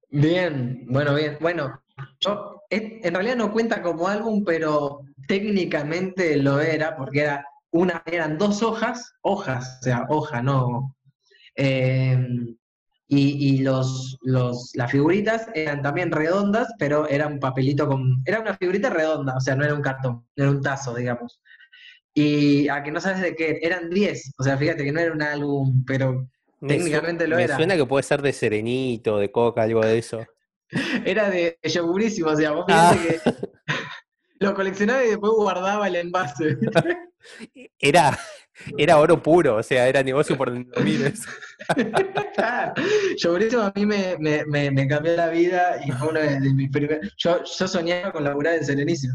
bien, 0.09 0.85
bueno, 0.87 1.13
bien. 1.13 1.37
Bueno, 1.39 1.83
yo 2.19 2.61
en 2.69 3.13
realidad 3.13 3.35
no 3.35 3.51
cuenta 3.51 3.81
como 3.81 4.07
álbum, 4.07 4.43
pero 4.43 5.01
técnicamente 5.27 6.37
lo 6.37 6.59
era, 6.59 6.95
porque 6.95 7.21
era 7.21 7.45
una, 7.71 8.01
eran 8.05 8.37
dos 8.37 8.63
hojas, 8.63 9.13
hojas, 9.21 9.77
o 9.81 9.83
sea, 9.83 10.05
hoja, 10.09 10.41
no. 10.41 10.95
Em, 11.55 12.55
y, 13.13 13.61
los, 13.61 14.17
los, 14.21 14.71
las 14.75 14.89
figuritas 14.89 15.47
eran 15.53 15.81
también 15.81 16.11
redondas, 16.11 16.69
pero 16.79 17.07
era 17.09 17.27
un 17.27 17.39
papelito 17.39 17.87
con. 17.87 18.21
Era 18.25 18.39
una 18.39 18.55
figurita 18.55 18.89
redonda, 18.89 19.35
o 19.35 19.41
sea, 19.41 19.55
no 19.55 19.65
era 19.65 19.73
un 19.73 19.81
cartón, 19.81 20.25
era 20.35 20.49
un 20.49 20.61
tazo, 20.61 20.95
digamos. 20.95 21.41
Y 22.13 22.67
a 22.67 22.83
que 22.83 22.91
no 22.91 22.99
sabes 22.99 23.21
de 23.21 23.35
qué, 23.35 23.59
eran 23.61 23.89
10. 23.89 24.33
O 24.37 24.43
sea, 24.43 24.57
fíjate 24.57 24.83
que 24.83 24.91
no 24.91 24.99
era 24.99 25.13
un 25.13 25.21
álbum, 25.21 25.83
pero 25.85 26.27
técnicamente 26.65 27.27
lo 27.27 27.37
era. 27.37 27.55
Me 27.55 27.63
suena 27.63 27.75
que 27.75 27.85
puede 27.85 28.03
ser 28.03 28.21
de 28.21 28.33
Serenito, 28.33 29.17
de 29.17 29.31
Coca, 29.31 29.63
algo 29.63 29.81
de 29.81 29.97
eso. 29.97 30.25
era 31.05 31.29
de 31.29 31.57
yogurísimo, 31.63 32.29
o 32.29 32.35
sea, 32.35 32.51
vos 32.51 32.65
ah. 32.69 32.95
que 33.01 33.19
lo 34.39 34.53
coleccionaba 34.53 35.03
y 35.03 35.09
después 35.09 35.31
guardaba 35.33 35.87
el 35.87 35.95
envase. 35.95 36.57
Era, 37.77 38.17
era 38.79 38.97
oro 38.97 39.21
puro, 39.21 39.57
o 39.57 39.61
sea, 39.63 39.87
era 39.87 40.01
negocio 40.01 40.35
por 40.35 40.51
miles. 40.51 41.21
yo 43.17 43.31
por 43.31 43.43
eso 43.43 43.61
a 43.61 43.71
mí 43.75 43.85
me, 43.85 44.17
me, 44.17 44.87
cambió 44.87 45.15
la 45.15 45.29
vida 45.29 45.79
y 45.85 45.91
fue 45.91 46.09
uno 46.09 46.19
de, 46.19 46.39
mis 46.39 46.71
primeros. 46.71 47.13
Yo, 47.17 47.43
yo 47.43 47.67
soñaba 47.67 48.11
con 48.11 48.23
laburar 48.23 48.55
en 48.55 48.65
Serenísimo. 48.65 49.13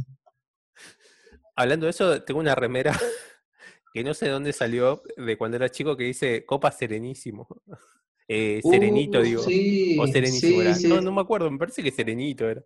Hablando 1.57 1.87
de 1.87 1.91
eso, 1.91 2.23
tengo 2.23 2.39
una 2.39 2.55
remera 2.55 2.93
que 3.93 4.05
no 4.05 4.15
sé 4.15 4.27
de 4.27 4.33
dónde 4.33 4.53
salió 4.53 5.03
de 5.17 5.39
cuando 5.39 5.57
era 5.57 5.71
chico 5.71 5.97
que 5.97 6.05
dice 6.05 6.45
Copa 6.45 6.71
Serenísimo. 6.71 7.49
Eh, 8.29 8.61
serenito, 8.61 9.21
uh, 9.21 9.23
digo. 9.23 9.41
o 9.41 10.07
Serenísimo 10.09 10.61
No, 10.89 11.01
no 11.01 11.13
me 11.13 11.21
acuerdo, 11.21 11.49
me 11.49 11.59
parece 11.59 11.81
que 11.81 11.93
Serenito 11.93 12.51
era. 12.51 12.61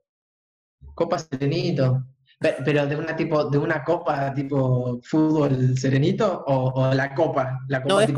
Copa 0.94 1.18
Serenito. 1.18 2.02
Pero 2.38 2.86
de 2.86 2.96
una 2.96 3.14
tipo, 3.14 3.44
de 3.44 3.58
una 3.58 3.84
copa 3.84 4.32
tipo 4.32 4.98
fútbol 5.02 5.76
serenito 5.76 6.44
o, 6.46 6.94
la 6.94 7.14
copa, 7.14 7.60
la 7.68 7.82
copa 7.82 7.94
no, 7.94 8.00
es, 8.00 8.10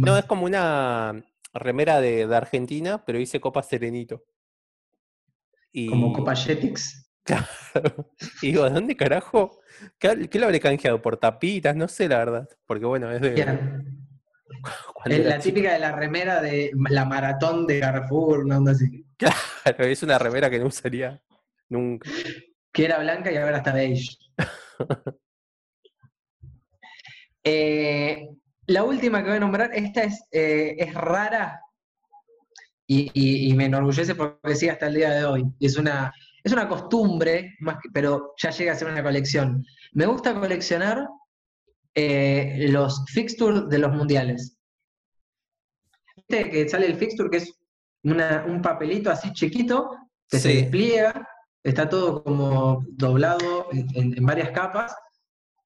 no, 0.00 0.18
es 0.18 0.24
como 0.24 0.44
una 0.44 1.24
remera 1.54 2.00
de, 2.00 2.24
Argentina, 2.34 3.04
pero 3.04 3.20
dice 3.20 3.40
Copa 3.40 3.62
Serenito. 3.62 4.24
Como 5.88 6.12
Copa 6.12 6.34
Jetix. 6.34 7.04
Claro. 7.28 8.10
Y 8.40 8.46
digo, 8.46 8.64
¿de 8.64 8.70
dónde 8.70 8.96
carajo? 8.96 9.57
¿Qué, 9.98 10.38
lo 10.38 10.46
habré 10.46 10.60
canjeado? 10.60 11.00
¿Por 11.00 11.16
tapitas? 11.16 11.74
No 11.76 11.88
sé, 11.88 12.08
la 12.08 12.18
verdad. 12.18 12.48
Porque 12.66 12.86
bueno, 12.86 13.10
es 13.10 13.20
de. 13.20 13.34
Es 15.04 15.24
la 15.24 15.38
típica 15.38 15.72
de 15.72 15.78
la 15.78 15.92
remera 15.92 16.42
de 16.42 16.72
la 16.90 17.04
maratón 17.04 17.66
de 17.66 17.78
Carrefour, 17.78 18.40
una 18.40 18.58
onda 18.58 18.72
así. 18.72 19.06
Claro, 19.16 19.84
es 19.84 20.02
una 20.02 20.18
remera 20.18 20.50
que 20.50 20.58
no 20.58 20.66
usaría 20.66 21.22
nunca 21.68 22.10
que 22.78 22.84
era 22.84 23.00
blanca 23.00 23.32
y 23.32 23.36
ahora 23.36 23.58
está 23.58 23.72
beige. 23.72 24.16
Eh, 27.50 28.28
la 28.66 28.84
última 28.84 29.22
que 29.22 29.28
voy 29.28 29.38
a 29.38 29.40
nombrar, 29.40 29.70
esta 29.72 30.02
es, 30.02 30.22
eh, 30.32 30.76
es 30.76 30.92
rara 30.92 31.62
y, 32.86 33.54
me 33.56 33.66
enorgullece 33.66 34.14
porque 34.14 34.54
sí 34.54 34.68
hasta 34.68 34.88
el 34.88 34.94
día 34.94 35.10
de 35.12 35.24
hoy. 35.24 35.44
Es 35.58 35.78
una, 35.78 36.12
es 36.48 36.52
una 36.52 36.68
costumbre, 36.68 37.54
más 37.60 37.78
pero 37.92 38.34
ya 38.36 38.50
llega 38.50 38.72
a 38.72 38.76
ser 38.76 38.88
una 38.88 39.02
colección. 39.02 39.64
Me 39.92 40.06
gusta 40.06 40.34
coleccionar 40.34 41.06
eh, 41.94 42.66
los 42.70 43.04
fixtures 43.06 43.68
de 43.68 43.78
los 43.78 43.92
mundiales. 43.92 44.56
Viste 46.16 46.50
que 46.50 46.68
sale 46.68 46.86
el 46.86 46.96
fixture, 46.96 47.30
que 47.30 47.38
es 47.38 47.54
un 48.02 48.62
papelito 48.62 49.10
así 49.10 49.32
chiquito, 49.32 49.90
que 50.28 50.38
se 50.38 50.54
despliega 50.54 51.26
está 51.62 51.88
todo 51.88 52.22
como 52.22 52.84
doblado 52.88 53.68
en, 53.72 54.24
varias 54.24 54.50
capas, 54.50 54.94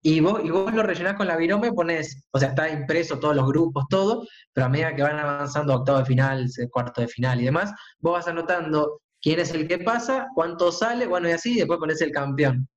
y 0.04 0.20
vos, 0.20 0.40
y 0.44 0.50
vos 0.50 0.72
lo 0.74 0.82
rellenás 0.82 1.14
con 1.14 1.28
la 1.28 1.36
virome, 1.36 1.72
pones, 1.72 2.26
o 2.32 2.38
sea, 2.38 2.48
está 2.48 2.68
impreso 2.68 3.20
todos 3.20 3.36
los 3.36 3.46
grupos, 3.46 3.84
todo, 3.88 4.26
pero 4.52 4.66
a 4.66 4.68
medida 4.68 4.96
que 4.96 5.02
van 5.02 5.18
avanzando 5.18 5.74
octavo 5.74 5.98
de 5.98 6.06
final, 6.06 6.50
cuarto 6.70 7.00
de 7.02 7.08
final 7.08 7.40
y 7.40 7.44
demás, 7.44 7.72
vos 8.00 8.14
vas 8.14 8.26
anotando 8.26 9.01
quién 9.22 9.40
es 9.40 9.52
el 9.52 9.68
que 9.68 9.78
pasa, 9.78 10.26
cuánto 10.34 10.72
sale, 10.72 11.06
bueno, 11.06 11.28
y 11.28 11.32
así, 11.32 11.52
y 11.54 11.58
después 11.58 11.78
pones 11.78 12.00
el 12.02 12.10
campeón. 12.10 12.68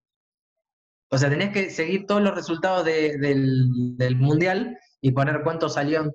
O 1.10 1.18
sea, 1.18 1.30
tenés 1.30 1.52
que 1.52 1.70
seguir 1.70 2.06
todos 2.06 2.22
los 2.22 2.36
resultados 2.36 2.86
del, 2.86 4.16
mundial 4.18 4.78
y 5.02 5.12
poner 5.12 5.42
cuánto 5.44 5.70
salieron 5.70 6.12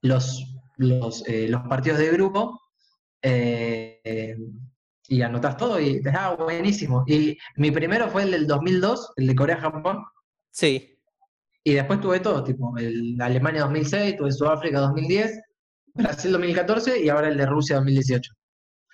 los, 0.00 0.56
los, 0.76 1.26
eh, 1.28 1.48
los 1.48 1.62
partidos 1.62 1.98
de 1.98 2.10
grupo. 2.10 2.60
Eh, 3.22 4.36
y 5.08 5.22
anotás 5.22 5.56
todo 5.56 5.78
y 5.78 6.00
te 6.00 6.10
ah, 6.10 6.34
buenísimo. 6.34 7.04
Y 7.06 7.36
mi 7.56 7.70
primero 7.70 8.08
fue 8.08 8.22
el 8.22 8.30
del 8.30 8.46
2002, 8.46 9.12
el 9.16 9.26
de 9.26 9.34
Corea-Japón. 9.34 10.04
Sí. 10.50 10.98
Y 11.64 11.74
después 11.74 12.00
tuve 12.00 12.20
todo, 12.20 12.42
tipo, 12.42 12.76
el 12.78 13.20
Alemania 13.20 13.62
2006, 13.62 14.16
tuve 14.16 14.32
Sudáfrica 14.32 14.80
2010, 14.80 15.40
Brasil 15.94 16.32
2014 16.32 17.04
y 17.04 17.08
ahora 17.08 17.28
el 17.28 17.36
de 17.36 17.46
Rusia 17.46 17.76
2018. 17.76 18.32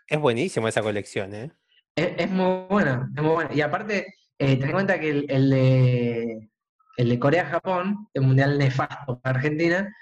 Es 0.08 0.18
buenísimo 0.18 0.66
esa 0.68 0.82
colección, 0.82 1.34
¿eh? 1.34 1.52
Es, 1.94 2.30
muy 2.30 2.66
buena, 2.68 3.10
es 3.14 3.22
muy 3.22 3.32
buena. 3.34 3.54
Y 3.54 3.60
aparte, 3.60 4.06
eh, 4.38 4.56
ten 4.56 4.64
en 4.66 4.72
cuenta 4.72 4.98
que 4.98 5.10
el, 5.28 5.50
de, 5.50 6.50
el 6.96 7.08
de 7.08 7.18
Corea-Japón, 7.18 8.08
el 8.14 8.22
mundial 8.22 8.58
nefasto 8.58 9.20
para 9.20 9.36
Argentina, 9.36 9.94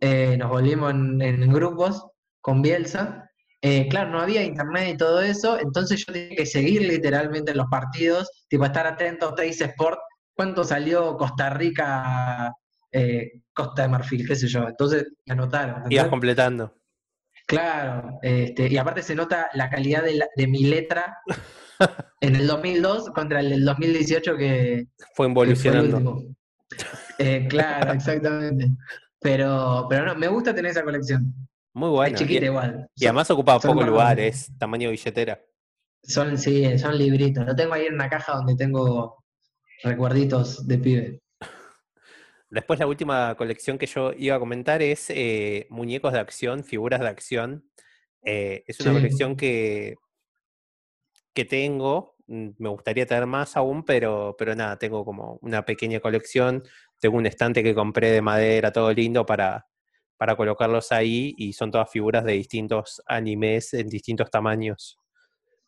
eh, 0.00 0.36
nos 0.36 0.50
volvimos 0.50 0.90
en, 0.90 1.22
en 1.22 1.52
grupos 1.52 2.06
con 2.40 2.60
Bielsa 2.62 3.30
eh, 3.64 3.86
claro, 3.88 4.10
no 4.10 4.20
había 4.20 4.42
internet 4.42 4.94
y 4.94 4.96
todo 4.96 5.20
eso, 5.20 5.56
entonces 5.56 6.04
yo 6.04 6.12
tenía 6.12 6.36
que 6.36 6.46
seguir 6.46 6.82
literalmente 6.82 7.54
los 7.54 7.66
partidos, 7.70 8.28
tipo 8.48 8.64
estar 8.64 8.88
atento 8.88 9.28
a 9.28 9.34
Teis 9.36 9.60
Sport, 9.60 10.00
cuánto 10.34 10.64
salió 10.64 11.16
Costa 11.16 11.48
Rica, 11.48 12.52
eh, 12.90 13.30
Costa 13.54 13.82
de 13.82 13.88
Marfil, 13.88 14.26
qué 14.26 14.34
sé 14.34 14.48
yo. 14.48 14.66
Entonces, 14.66 15.06
anotaron. 15.28 15.84
Ibas 15.92 16.08
completando. 16.08 16.76
Claro, 17.52 18.18
este, 18.22 18.68
y 18.68 18.76
aparte 18.78 19.02
se 19.02 19.14
nota 19.14 19.50
la 19.52 19.68
calidad 19.68 20.02
de, 20.02 20.46
mi 20.46 20.64
letra 20.64 21.18
en 22.20 22.36
el 22.36 22.46
2002 22.46 23.10
contra 23.10 23.40
el 23.40 23.50
del 23.50 23.64
2018 23.64 24.36
que 24.36 24.86
fue 25.14 25.26
involucionando. 25.26 26.24
Eh, 27.18 27.46
claro, 27.48 27.92
exactamente. 27.92 28.70
Pero, 29.20 29.86
pero 29.88 30.06
no, 30.06 30.14
me 30.14 30.28
gusta 30.28 30.54
tener 30.54 30.70
esa 30.70 30.82
colección. 30.82 31.34
Muy 31.74 31.90
bueno. 31.90 32.14
Es 32.14 32.20
chiquita 32.20 32.46
igual. 32.46 32.88
Y 32.96 33.04
además 33.04 33.30
ocupa 33.30 33.60
poco 33.60 33.82
lugar, 33.82 34.18
es 34.18 34.50
tamaño 34.58 34.90
billetera. 34.90 35.38
Son, 36.02 36.38
sí, 36.38 36.78
son 36.78 36.96
libritos. 36.96 37.46
Lo 37.46 37.54
tengo 37.54 37.74
ahí 37.74 37.86
en 37.86 37.94
una 37.94 38.08
caja 38.08 38.34
donde 38.34 38.56
tengo 38.56 39.22
recuerditos 39.84 40.66
de 40.66 40.78
pibe. 40.78 41.21
Después 42.52 42.78
la 42.78 42.86
última 42.86 43.34
colección 43.34 43.78
que 43.78 43.86
yo 43.86 44.12
iba 44.12 44.36
a 44.36 44.38
comentar 44.38 44.82
es 44.82 45.08
eh, 45.08 45.66
muñecos 45.70 46.12
de 46.12 46.18
acción, 46.18 46.64
figuras 46.64 47.00
de 47.00 47.08
acción. 47.08 47.64
Eh, 48.22 48.62
es 48.66 48.78
una 48.80 48.92
colección 48.92 49.36
que, 49.36 49.94
que 51.32 51.46
tengo, 51.46 52.14
mm, 52.26 52.50
me 52.58 52.68
gustaría 52.68 53.06
tener 53.06 53.24
más 53.24 53.56
aún, 53.56 53.84
pero, 53.84 54.36
pero 54.38 54.54
nada, 54.54 54.78
tengo 54.78 55.02
como 55.02 55.38
una 55.40 55.64
pequeña 55.64 56.00
colección. 56.00 56.62
Tengo 57.00 57.16
un 57.16 57.24
estante 57.24 57.62
que 57.62 57.74
compré 57.74 58.10
de 58.10 58.20
madera, 58.20 58.70
todo 58.70 58.92
lindo, 58.92 59.24
para, 59.24 59.66
para 60.18 60.36
colocarlos 60.36 60.92
ahí 60.92 61.34
y 61.38 61.54
son 61.54 61.70
todas 61.70 61.90
figuras 61.90 62.22
de 62.22 62.32
distintos 62.34 63.02
animes 63.06 63.72
en 63.72 63.88
distintos 63.88 64.30
tamaños. 64.30 64.98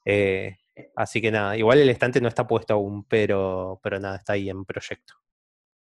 Eh, 0.05 0.59
así 0.97 1.23
que 1.23 1.31
nada, 1.31 1.57
igual 1.57 1.79
el 1.79 1.89
estante 1.89 2.21
no 2.21 2.29
está 2.29 2.47
puesto 2.47 2.75
aún, 2.75 3.05
pero, 3.05 3.81
pero 3.83 3.99
nada, 3.99 4.17
está 4.17 4.35
ahí 4.35 4.51
en 4.51 4.67
proyecto. 4.67 5.24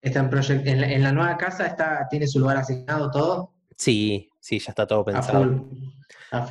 Está 0.01 0.19
en 0.19 0.29
proyecto. 0.29 0.69
¿En, 0.69 1.03
la 1.03 1.11
nueva 1.11 1.37
casa 1.37 1.65
está, 1.65 2.07
tiene 2.09 2.27
su 2.27 2.39
lugar 2.39 2.57
asignado 2.57 3.11
todo? 3.11 3.53
Sí, 3.75 4.29
sí, 4.39 4.59
ya 4.59 4.71
está 4.71 4.87
todo 4.87 5.03
pensado. 5.05 5.65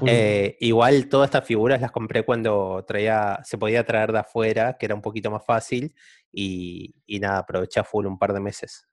Eh, 0.07 0.57
igual 0.61 1.09
todas 1.09 1.29
estas 1.29 1.45
figuras 1.45 1.81
las 1.81 1.91
compré 1.91 2.25
cuando 2.25 2.85
traía, 2.87 3.39
se 3.45 3.59
podía 3.59 3.85
traer 3.85 4.13
de 4.13 4.19
afuera, 4.19 4.77
que 4.79 4.87
era 4.87 4.95
un 4.95 5.03
poquito 5.03 5.31
más 5.31 5.45
fácil, 5.45 5.95
y, 6.33 6.95
y 7.07 7.21
nada, 7.21 7.39
aproveché 7.39 7.81
a 7.81 7.85
full 7.85 8.07
un 8.07 8.19
par 8.19 8.33
de 8.33 8.41
meses. 8.41 8.89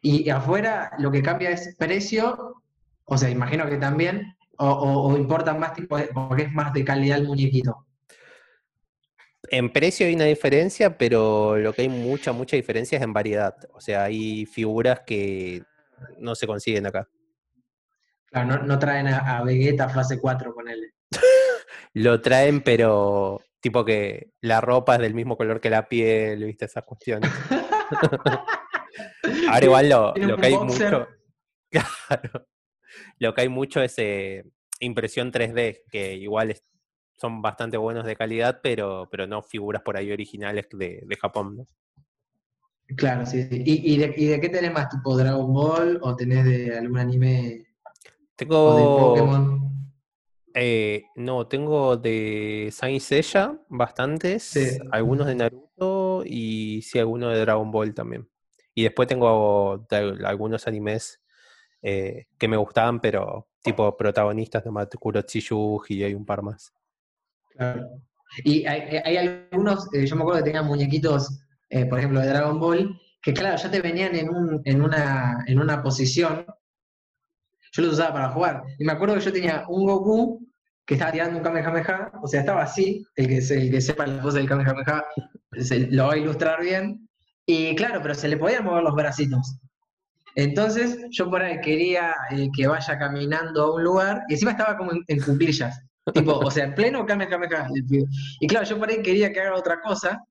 Y 0.00 0.28
afuera 0.30 0.92
lo 0.98 1.10
que 1.10 1.22
cambia 1.22 1.50
es 1.50 1.76
precio, 1.76 2.62
o 3.04 3.18
sea, 3.18 3.30
imagino 3.30 3.68
que 3.68 3.76
también, 3.76 4.36
o, 4.58 5.14
importa 5.16 5.54
más 5.54 5.74
tipo, 5.74 5.98
porque 6.14 6.44
es 6.44 6.52
más 6.52 6.72
de 6.72 6.84
calidad 6.84 7.18
el 7.18 7.26
muñequito. 7.26 7.86
En 9.52 9.70
precio 9.70 10.06
hay 10.06 10.14
una 10.14 10.24
diferencia, 10.24 10.96
pero 10.96 11.58
lo 11.58 11.74
que 11.74 11.82
hay 11.82 11.90
mucha, 11.90 12.32
mucha 12.32 12.56
diferencia 12.56 12.96
es 12.96 13.04
en 13.04 13.12
variedad. 13.12 13.54
O 13.74 13.82
sea, 13.82 14.04
hay 14.04 14.46
figuras 14.46 15.00
que 15.00 15.62
no 16.16 16.34
se 16.34 16.46
consiguen 16.46 16.86
acá. 16.86 17.06
Claro, 18.30 18.64
no, 18.64 18.78
traen 18.78 19.08
a, 19.08 19.44
Vegeta 19.44 19.90
fase 19.90 20.18
4 20.18 20.54
con 20.54 20.70
él. 20.70 20.94
lo 21.92 22.22
traen, 22.22 22.62
pero 22.62 23.42
tipo 23.60 23.84
que 23.84 24.30
la 24.40 24.62
ropa 24.62 24.94
es 24.94 25.02
del 25.02 25.12
mismo 25.12 25.36
color 25.36 25.60
que 25.60 25.68
la 25.68 25.86
piel, 25.86 26.44
¿viste? 26.44 26.64
Esas 26.64 26.84
cuestiones. 26.84 27.30
Ahora 29.50 29.64
igual 29.66 29.90
lo, 29.90 30.14
que 30.14 30.46
hay 30.46 30.56
mucho. 30.56 31.08
Lo 33.18 33.34
que 33.34 33.42
hay 33.42 33.48
mucho 33.48 33.82
es 33.82 33.94
eh, 33.98 34.44
impresión 34.80 35.32
3D, 35.32 35.82
que 35.90 36.14
igual 36.14 36.50
son 37.22 37.40
bastante 37.40 37.76
buenos 37.76 38.04
de 38.04 38.16
calidad, 38.16 38.58
pero, 38.60 39.08
pero 39.08 39.28
no 39.28 39.42
figuras 39.42 39.80
por 39.82 39.96
ahí 39.96 40.10
originales 40.10 40.66
de, 40.72 41.06
Japón. 41.20 41.64
Claro, 42.96 43.24
sí, 43.24 43.44
sí. 43.44 43.62
¿Y, 43.64 43.96
de, 43.96 44.40
qué 44.40 44.48
tenés 44.48 44.72
más? 44.72 44.88
¿Tipo 44.88 45.16
Dragon 45.16 45.54
Ball 45.54 46.00
o 46.02 46.16
tenés 46.16 46.44
de 46.44 46.76
algún 46.76 46.98
anime? 46.98 47.64
Tengo. 48.34 48.74
de 48.74 48.82
Pokémon? 48.82 49.70
Eh, 50.52 51.04
no, 51.14 51.46
tengo 51.46 51.96
de 51.96 52.70
Saint 52.72 53.00
Seiya 53.00 53.56
bastantes, 53.68 54.80
algunos 54.90 55.28
de 55.28 55.36
Naruto 55.36 56.24
y 56.26 56.82
sí, 56.82 56.98
algunos 56.98 57.32
de 57.34 57.40
Dragon 57.40 57.70
Ball 57.70 57.94
también. 57.94 58.28
Y 58.74 58.82
después 58.82 59.06
tengo 59.06 59.86
algunos 60.24 60.66
animes 60.66 61.22
eh, 61.82 62.26
que 62.36 62.48
me 62.48 62.56
gustaban, 62.56 63.00
pero 63.00 63.46
tipo 63.62 63.96
protagonistas 63.96 64.64
de 64.64 64.72
Matkuro 64.72 65.22
Chiyuji 65.22 65.94
y 65.94 66.02
hay 66.02 66.14
un 66.14 66.26
par 66.26 66.42
más. 66.42 66.74
Y 68.44 68.64
hay, 68.66 69.16
algunos, 69.16 69.92
eh, 69.94 70.06
yo 70.06 70.16
me 70.16 70.22
acuerdo 70.22 70.40
que 70.40 70.50
tenían 70.50 70.66
muñequitos 70.66 71.42
eh, 71.72 71.86
por 71.86 71.98
ejemplo, 71.98 72.20
de 72.20 72.28
Dragon 72.28 72.60
Ball, 72.60 73.00
que 73.22 73.32
claro, 73.32 73.56
ya 73.56 73.70
te 73.70 73.80
venían 73.80 74.14
en, 74.14 74.28
un, 74.28 74.60
en, 74.66 74.82
una, 74.82 75.42
en 75.46 75.58
una 75.58 75.82
posición. 75.82 76.44
Yo 77.72 77.82
los 77.82 77.94
usaba 77.94 78.12
para 78.12 78.28
jugar. 78.28 78.62
Y 78.78 78.84
me 78.84 78.92
acuerdo 78.92 79.14
que 79.14 79.22
yo 79.22 79.32
tenía 79.32 79.64
un 79.68 79.86
Goku 79.86 80.46
que 80.84 80.94
estaba 80.94 81.12
tirando 81.12 81.38
un 81.38 81.42
Kamehameha, 81.42 82.12
o 82.22 82.26
sea, 82.26 82.40
estaba 82.40 82.62
así, 82.62 83.06
el 83.16 83.26
que, 83.26 83.38
el 83.38 83.70
que 83.70 83.80
sepa 83.80 84.06
la 84.06 84.20
pose 84.20 84.38
del 84.38 84.48
Kamehameha 84.48 85.02
lo 85.90 86.06
va 86.08 86.12
a 86.12 86.18
ilustrar 86.18 86.60
bien. 86.60 87.08
Y 87.46 87.74
claro, 87.74 88.00
pero 88.02 88.14
se 88.14 88.28
le 88.28 88.36
podían 88.36 88.64
mover 88.64 88.82
los 88.82 88.94
bracitos. 88.94 89.58
Entonces, 90.34 90.98
yo 91.10 91.30
por 91.30 91.40
ahí 91.40 91.58
quería 91.62 92.14
eh, 92.32 92.48
que 92.54 92.66
vaya 92.66 92.98
caminando 92.98 93.62
a 93.62 93.74
un 93.76 93.82
lugar, 93.84 94.24
y 94.28 94.34
encima 94.34 94.50
estaba 94.50 94.76
como 94.76 94.92
en, 94.92 95.20
cuclillas. 95.20 95.82
Tipo, 96.12 96.38
o 96.38 96.50
sea, 96.50 96.64
en 96.64 96.74
pleno 96.74 97.06
Kamehameha. 97.06 97.68
Y 98.40 98.46
claro, 98.46 98.66
yo 98.66 98.78
por 98.78 98.88
ahí 98.88 99.02
quería 99.02 99.32
que 99.32 99.40
haga 99.40 99.54
otra 99.54 99.80
cosa, 99.80 100.22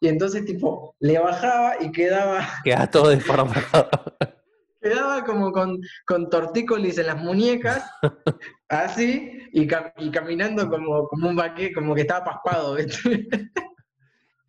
y 0.00 0.08
entonces, 0.08 0.44
tipo, 0.44 0.94
le 1.00 1.18
bajaba 1.18 1.76
y 1.80 1.90
quedaba. 1.90 2.46
Quedaba 2.64 2.90
todo 2.90 3.08
deformado. 3.08 3.88
quedaba 4.82 5.24
como 5.24 5.50
con, 5.50 5.80
con 6.06 6.28
tortícolis 6.28 6.98
en 6.98 7.06
las 7.06 7.16
muñecas, 7.16 7.90
así, 8.68 9.48
y, 9.52 9.66
caminando 9.66 10.68
como, 10.68 11.08
como 11.08 11.30
un 11.30 11.36
vaque, 11.36 11.72
como 11.72 11.94
que 11.94 12.02
estaba 12.02 12.24
paspado, 12.24 12.76
Es 12.76 13.00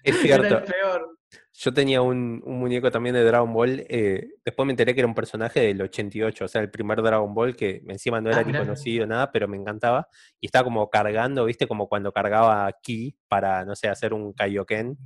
cierto. 0.04 0.45
Era 0.45 0.58
el 0.58 0.63
peor. 0.63 1.14
Yo 1.58 1.74
tenía 1.74 2.02
un, 2.02 2.41
muñeco 2.46 2.91
también 2.91 3.15
de 3.15 3.24
Dragon 3.24 3.52
Ball. 3.54 3.86
Eh, 3.88 4.28
después 4.44 4.65
me 4.65 4.74
enteré 4.74 4.94
que 4.94 5.00
era 5.00 5.08
un 5.08 5.15
personaje 5.15 5.62
del 5.62 5.82
88, 5.82 6.46
o 6.46 6.48
sea, 6.50 6.62
el 6.62 6.70
primer 6.70 7.02
Dragon 7.02 7.34
Ball 7.34 7.56
que 7.56 7.82
encima 7.88 8.20
no 8.20 8.30
era 8.30 8.39
ah, 8.39 8.44
ni 8.44 8.52
conocido 8.52 9.08
nada, 9.08 9.32
pero 9.32 9.48
me 9.48 9.56
encantaba. 9.56 10.10
Y 10.41 10.48
estaba 10.48 10.65
como 10.65 10.89
cargando, 10.89 11.46
¿viste? 11.46 11.65
Como 11.65 11.88
cuando 11.88 12.12
cargaba 12.12 12.70
Ki 12.82 13.15
para, 13.30 13.63
no 13.63 13.76
sé, 13.76 13.88
hacer 13.88 14.13
un 14.13 14.34
Kaioken. 14.34 14.98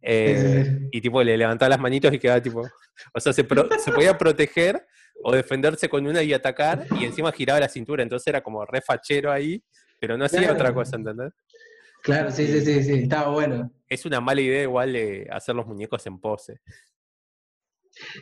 Eh, 0.00 0.88
y 0.92 1.00
tipo 1.00 1.20
le 1.24 1.36
levantaba 1.36 1.70
las 1.70 1.80
manitos 1.80 2.12
y 2.12 2.18
quedaba 2.20 2.40
tipo. 2.40 2.62
O 3.12 3.20
sea, 3.20 3.32
se, 3.32 3.46
se 3.78 3.92
podía 3.92 4.16
proteger 4.16 4.86
o 5.22 5.32
defenderse 5.32 5.88
con 5.88 6.06
una 6.06 6.22
y 6.22 6.32
atacar, 6.32 6.86
y 6.98 7.04
encima 7.04 7.32
giraba 7.32 7.60
la 7.60 7.68
cintura. 7.68 8.02
Entonces 8.02 8.28
era 8.28 8.40
como 8.40 8.64
refachero 8.64 9.32
ahí, 9.32 9.62
pero 10.00 10.16
no 10.16 10.24
hacía 10.24 10.52
otra 10.52 10.72
cosa, 10.72 10.96
¿entendés? 10.96 11.32
Claro, 12.02 12.30
sí, 12.30 12.46
sí, 12.46 12.60
sí, 12.64 12.82
sí, 12.82 12.92
estaba 13.00 13.30
bueno. 13.30 13.70
Es 13.88 14.04
una 14.06 14.20
mala 14.20 14.40
idea 14.40 14.62
igual 14.62 14.92
de 14.92 15.28
hacer 15.30 15.54
los 15.54 15.66
muñecos 15.66 16.06
en 16.06 16.18
pose. 16.18 16.60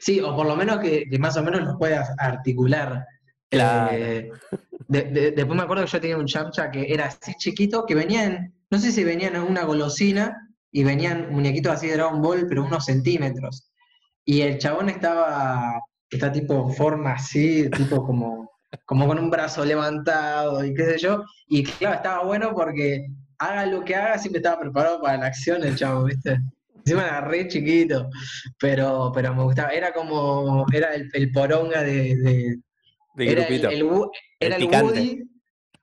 Sí, 0.01 0.21
o 0.21 0.35
por 0.35 0.47
lo 0.47 0.57
menos 0.57 0.79
que, 0.79 1.07
más 1.19 1.37
o 1.37 1.43
menos 1.43 1.63
los 1.63 1.77
puedas 1.77 2.11
articular. 2.19 3.05
Claro. 3.51 3.95
Eh, 3.95 4.31
después 4.89 5.57
me 5.57 5.63
acuerdo 5.63 5.85
que 5.85 5.91
yo 5.91 6.01
tenía 6.01 6.17
un 6.17 6.27
chamcha 6.27 6.71
que 6.71 6.93
era 6.93 7.07
así 7.07 7.35
chiquito, 7.35 7.85
que 7.87 7.95
venían, 7.95 8.55
no 8.71 8.79
sé 8.79 8.93
si 8.93 9.05
venían 9.05 9.37
en 9.37 9.43
una 9.43 9.65
golosina 9.65 10.37
y 10.71 10.85
venían 10.85 11.31
muñequitos 11.33 11.73
así 11.73 11.89
de 11.89 11.95
Dragon 11.95 12.21
Ball, 12.23 12.47
pero 12.49 12.65
unos 12.65 12.85
centímetros. 12.85 13.71
Y 14.25 14.41
el 14.41 14.59
chabón 14.59 14.89
estaba, 14.89 15.81
está 16.11 16.33
tipo 16.33 16.69
forma 16.73 17.13
así, 17.13 17.71
tipo 17.71 18.05
como, 18.05 18.51
como 18.85 19.07
con 19.07 19.19
un 19.19 19.31
brazo 19.31 19.65
levantado 19.65 20.65
y 20.65 20.75
qué 20.75 20.85
sé 20.85 20.99
yo. 20.99 21.25
Y 21.49 21.65
claro, 21.65 21.97
estaba 21.97 22.25
bueno 22.25 22.53
porque 22.55 23.07
haga 23.39 23.67
lo 23.67 23.85
que 23.85 23.95
haga, 23.95 24.19
siempre 24.19 24.39
estaba 24.39 24.61
preparado 24.61 25.01
para 25.01 25.19
la 25.19 25.27
acción 25.27 25.63
el 25.65 25.77
chavo, 25.77 26.05
¿viste? 26.05 26.39
Encima 26.79 27.03
era 27.03 27.21
re 27.21 27.49
chiquito, 27.49 28.09
pero, 28.61 29.11
pero 29.15 29.35
me 29.35 29.43
gustaba. 29.43 29.71
Era 29.71 29.93
como, 29.93 30.65
era 30.73 30.95
el, 30.95 31.33
poronga 31.33 31.83
de... 31.83 32.59
era 33.17 33.45
grupito. 33.45 33.71
El, 33.71 33.83
era 34.39 34.57
el, 34.57 34.65
Woody, 34.65 35.23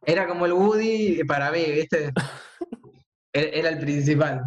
era 0.05 0.27
como 0.27 0.45
el 0.45 0.53
Woody 0.53 1.23
para 1.25 1.51
mí, 1.51 1.65
¿viste? 1.65 2.11
era 3.33 3.69
el 3.69 3.79
principal. 3.79 4.41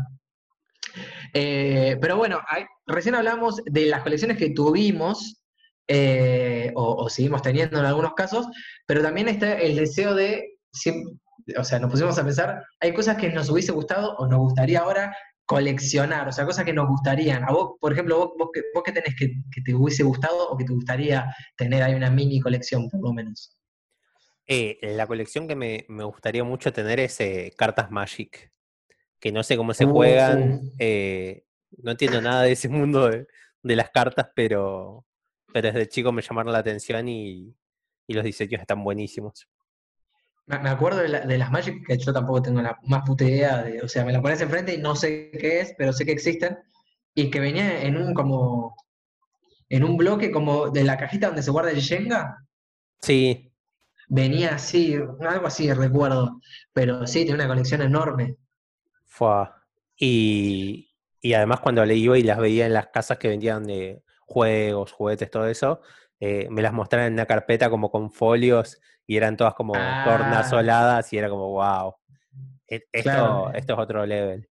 Eh, 1.34 1.98
pero 2.00 2.16
bueno, 2.16 2.40
recién 2.86 3.14
hablamos 3.14 3.60
de 3.66 3.86
las 3.86 4.02
colecciones 4.02 4.38
que 4.38 4.50
tuvimos, 4.50 5.42
eh, 5.88 6.72
o, 6.74 7.08
seguimos 7.10 7.42
teniendo 7.42 7.78
en 7.78 7.84
algunos 7.84 8.14
casos, 8.14 8.46
pero 8.86 9.02
también 9.02 9.28
está 9.28 9.52
el 9.58 9.76
deseo 9.76 10.14
de, 10.14 10.56
o 11.56 11.64
sea, 11.64 11.78
nos 11.78 11.90
pusimos 11.90 12.18
a 12.18 12.24
pensar, 12.24 12.64
hay 12.80 12.92
cosas 12.92 13.16
que 13.16 13.30
nos 13.30 13.48
hubiese 13.50 13.72
gustado 13.72 14.16
o 14.16 14.26
nos 14.26 14.38
gustaría 14.38 14.80
ahora 14.80 15.16
coleccionar, 15.44 16.26
o 16.28 16.32
sea, 16.32 16.44
cosas 16.44 16.64
que 16.64 16.72
nos 16.72 16.88
gustarían. 16.88 17.44
A 17.44 17.52
vos, 17.52 17.76
por 17.80 17.92
ejemplo, 17.92 18.18
vos, 18.18 18.32
vos, 18.36 18.48
vos 18.74 18.82
qué 18.84 18.92
tenés 18.92 19.14
que, 19.16 19.32
te 19.64 19.74
hubiese 19.74 20.02
gustado 20.02 20.48
o 20.50 20.56
que 20.56 20.64
te 20.64 20.72
gustaría 20.72 21.32
tener 21.56 21.82
ahí 21.82 21.94
una 21.94 22.10
mini 22.10 22.40
colección, 22.40 22.90
por 22.90 23.00
lo 23.00 23.12
menos. 23.12 23.56
Eh, 24.48 24.78
la 24.82 25.06
colección 25.06 25.46
que 25.46 25.54
me, 25.54 25.86
gustaría 25.88 26.42
mucho 26.42 26.72
tener 26.72 26.98
es 26.98 27.20
eh, 27.20 27.52
cartas 27.56 27.90
Magic, 27.90 28.52
que 29.20 29.32
no 29.32 29.42
sé 29.42 29.56
cómo 29.56 29.72
se 29.72 29.84
juegan, 29.84 30.52
uh. 30.52 30.72
eh, 30.78 31.44
no 31.78 31.92
entiendo 31.92 32.20
nada 32.20 32.42
de 32.42 32.52
ese 32.52 32.68
mundo 32.68 33.08
de, 33.08 33.76
las 33.76 33.90
cartas, 33.90 34.28
pero, 34.34 35.04
pero 35.52 35.68
desde 35.68 35.88
chico 35.88 36.12
me 36.12 36.22
llamaron 36.22 36.52
la 36.52 36.58
atención 36.58 37.08
y 37.08 37.54
los 38.08 38.24
diseños 38.24 38.60
están 38.60 38.82
buenísimos. 38.82 39.48
Me 40.46 40.68
acuerdo 40.68 41.00
de, 41.00 41.38
las 41.38 41.50
Magic, 41.50 41.84
que 41.84 41.98
yo 41.98 42.12
tampoco 42.12 42.40
tengo 42.40 42.62
la 42.62 42.78
más 42.84 43.02
puta 43.04 43.24
idea, 43.24 43.64
de, 43.64 43.82
o 43.82 43.88
sea, 43.88 44.04
me 44.04 44.12
la 44.12 44.22
pones 44.22 44.40
enfrente 44.40 44.74
y 44.74 44.78
no 44.78 44.94
sé 44.94 45.30
qué 45.32 45.60
es, 45.60 45.74
pero 45.76 45.92
sé 45.92 46.06
que 46.06 46.12
existen, 46.12 46.56
y 47.14 47.30
que 47.30 47.40
venía 47.40 47.82
en 47.82 47.96
un 47.96 48.14
como, 48.14 48.76
en 49.68 49.82
un 49.82 49.96
bloque 49.96 50.30
como 50.30 50.70
de 50.70 50.84
la 50.84 50.96
cajita 50.98 51.26
donde 51.26 51.42
se 51.42 51.50
guarda 51.50 51.72
el 51.72 51.80
Shenga. 51.80 52.46
Sí. 53.00 53.52
Venía 54.08 54.54
así, 54.54 54.94
algo 54.94 55.46
así 55.48 55.72
recuerdo, 55.72 56.40
pero 56.72 57.08
sí, 57.08 57.24
tiene 57.24 57.34
una 57.34 57.48
colección 57.48 57.82
enorme. 57.82 58.36
Fue. 59.04 59.48
Y, 59.96 60.94
y 61.20 61.32
además 61.32 61.58
cuando 61.58 61.84
le 61.84 61.96
iba 61.96 62.16
y 62.16 62.22
las 62.22 62.38
veía 62.38 62.66
en 62.66 62.74
las 62.74 62.86
casas 62.88 63.18
que 63.18 63.28
vendían 63.28 63.64
de 63.64 64.04
juegos, 64.20 64.92
juguetes, 64.92 65.28
todo 65.28 65.48
eso, 65.48 65.80
eh, 66.20 66.48
me 66.50 66.62
las 66.62 66.72
mostraron 66.72 67.08
en 67.08 67.12
una 67.14 67.26
carpeta 67.26 67.68
como 67.70 67.90
con 67.90 68.10
folios 68.10 68.80
y 69.06 69.16
eran 69.16 69.36
todas 69.36 69.54
como 69.54 69.74
ah. 69.76 70.04
tornasoladas 70.04 71.12
y 71.12 71.18
era 71.18 71.28
como, 71.28 71.50
wow, 71.50 71.94
e-, 72.68 72.84
esto, 72.92 73.52
esto 73.54 73.72
es 73.74 73.78
otro 73.78 74.06
level. 74.06 74.48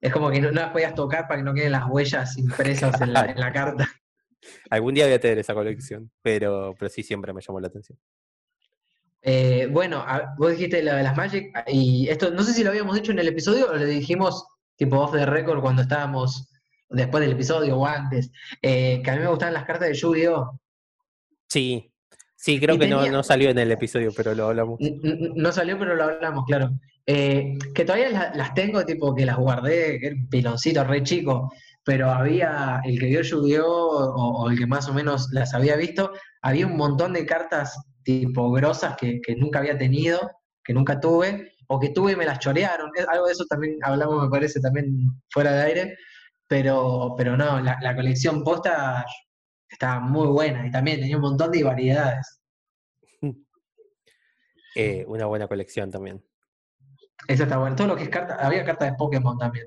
Es 0.00 0.12
como 0.12 0.30
que 0.30 0.40
no, 0.40 0.50
las 0.50 0.70
podías 0.70 0.94
tocar 0.94 1.26
para 1.26 1.40
que 1.40 1.44
no 1.44 1.54
queden 1.54 1.72
las 1.72 1.88
huellas 1.88 2.38
impresas 2.38 3.00
en, 3.00 3.12
la, 3.12 3.52
carta. 3.52 3.88
Algún 4.70 4.94
día 4.94 5.06
voy 5.06 5.14
a 5.14 5.20
tener 5.20 5.38
esa 5.38 5.54
colección, 5.54 6.10
pero, 6.22 6.74
pero 6.78 6.88
sí 6.88 7.02
siempre 7.02 7.32
me 7.32 7.40
llamó 7.40 7.60
la 7.60 7.66
atención. 7.66 7.98
Eh, 9.22 9.68
bueno, 9.72 10.04
vos 10.38 10.52
dijiste 10.52 10.80
lo 10.82 10.94
de 10.94 11.02
las 11.02 11.16
Magic, 11.16 11.52
y 11.66 12.08
esto 12.08 12.30
no 12.30 12.44
sé 12.44 12.52
si 12.52 12.62
lo 12.62 12.70
habíamos 12.70 12.94
dicho 12.94 13.10
en 13.10 13.18
el 13.18 13.26
episodio 13.26 13.68
o 13.68 13.74
lo 13.74 13.84
dijimos 13.84 14.46
tipo 14.76 14.96
off 15.00 15.12
the 15.12 15.26
record 15.26 15.60
cuando 15.60 15.82
estábamos 15.82 16.48
después 16.88 17.20
del 17.22 17.32
episodio 17.32 17.76
o 17.76 17.84
antes, 17.84 18.30
eh, 18.62 19.02
que 19.02 19.10
a 19.10 19.16
mí 19.16 19.20
me 19.20 19.28
gustaban 19.28 19.54
las 19.54 19.64
cartas 19.64 19.88
de 19.88 19.94
Yu-Gi-Oh! 19.94 20.60
Sí, 21.48 21.90
sí, 22.36 22.60
creo 22.60 22.78
que 22.78 22.86
no, 22.88 23.22
salió 23.22 23.50
en 23.50 23.58
el 23.58 23.72
episodio, 23.72 24.10
pero 24.14 24.34
lo 24.34 24.48
hablamos. 24.48 24.78
No 24.80 25.50
salió, 25.52 25.78
pero 25.78 25.94
lo 25.94 26.04
hablamos, 26.04 26.44
claro. 26.46 26.70
Eh, 27.06 27.56
que 27.74 27.86
todavía 27.86 28.32
las, 28.34 28.52
tengo, 28.54 28.84
tipo 28.84 29.14
que 29.14 29.24
las 29.24 29.38
guardé, 29.38 29.98
que 29.98 30.08
era 30.08 30.16
un 30.16 30.28
piloncito 30.28 30.84
re 30.84 31.02
chico, 31.02 31.50
pero 31.82 32.10
había 32.10 32.82
el 32.84 32.98
que 32.98 33.06
vio 33.06 33.22
yu 33.22 33.62
o, 33.64 34.50
el 34.50 34.58
que 34.58 34.66
más 34.66 34.88
o 34.90 34.92
menos 34.92 35.30
las 35.32 35.54
había 35.54 35.76
visto, 35.76 36.12
había 36.42 36.66
un 36.66 36.76
montón 36.76 37.14
de 37.14 37.24
cartas 37.24 37.80
tipo 38.02 38.52
grosas 38.52 38.94
que, 38.98 39.20
nunca 39.38 39.60
había 39.60 39.78
tenido, 39.78 40.30
que 40.62 40.74
nunca 40.74 41.00
tuve, 41.00 41.54
o 41.68 41.80
que 41.80 41.90
tuve 41.90 42.12
y 42.12 42.16
me 42.16 42.26
las 42.26 42.40
chorearon. 42.40 42.90
Algo 43.08 43.26
de 43.26 43.32
eso 43.32 43.44
también 43.48 43.78
hablamos, 43.82 44.24
me 44.24 44.28
parece, 44.28 44.60
también 44.60 45.10
fuera 45.30 45.52
de 45.52 45.62
aire. 45.62 45.96
Pero, 46.46 47.14
pero 47.16 47.36
no, 47.36 47.60
la, 47.60 47.78
la 47.80 47.94
colección 47.94 48.42
posta 48.42 49.04
estaba 49.68 50.00
muy 50.00 50.28
buena 50.28 50.66
y 50.66 50.70
también 50.70 51.00
tenía 51.00 51.16
un 51.16 51.22
montón 51.22 51.50
de 51.50 51.64
variedades. 51.64 52.40
Eh, 54.74 55.04
una 55.08 55.26
buena 55.26 55.48
colección 55.48 55.90
también. 55.90 56.22
Eso 57.26 57.42
está 57.42 57.58
bueno. 57.58 57.74
Todo 57.74 57.88
lo 57.88 57.96
que 57.96 58.04
es 58.04 58.08
carta, 58.10 58.36
había 58.36 58.64
cartas 58.64 58.92
de 58.92 58.96
Pokémon 58.96 59.36
también. 59.36 59.66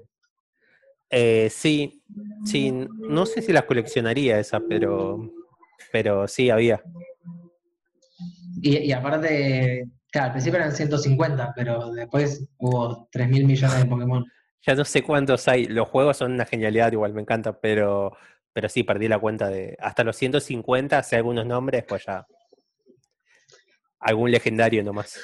Eh, 1.10 1.50
sí, 1.50 2.02
sí, 2.46 2.72
no 2.72 3.26
sé 3.26 3.42
si 3.42 3.52
las 3.52 3.66
coleccionaría 3.66 4.40
esa, 4.40 4.62
pero, 4.62 5.30
pero 5.92 6.30
sí 6.30 6.50
había. 6.50 6.82
Y, 8.62 8.78
y 8.78 8.92
aparte, 8.94 9.90
claro, 10.12 10.28
al 10.28 10.32
principio 10.32 10.60
eran 10.60 10.72
150, 10.72 11.52
pero 11.58 11.92
después 11.92 12.48
hubo 12.58 13.10
3 13.12 13.28
mil 13.28 13.46
millones 13.46 13.80
de 13.80 13.86
Pokémon. 13.86 14.26
Ya 14.64 14.76
no 14.76 14.86
sé 14.86 15.02
cuántos 15.02 15.48
hay. 15.48 15.66
Los 15.66 15.90
juegos 15.90 16.18
son 16.18 16.34
una 16.34 16.46
genialidad, 16.46 16.92
igual 16.92 17.14
me 17.14 17.22
encanta, 17.22 17.60
pero 17.60 18.16
pero 18.54 18.70
sí, 18.70 18.84
perdí 18.84 19.08
la 19.08 19.20
cuenta 19.20 19.50
de. 19.50 19.78
Hasta 19.80 20.04
los 20.04 20.16
150, 20.16 21.02
sé 21.04 21.16
algunos 21.16 21.46
nombres, 21.46 21.84
pues 21.88 22.06
ya. 22.06 22.26
Algún 24.00 24.32
legendario 24.32 24.84
nomás. 24.84 25.20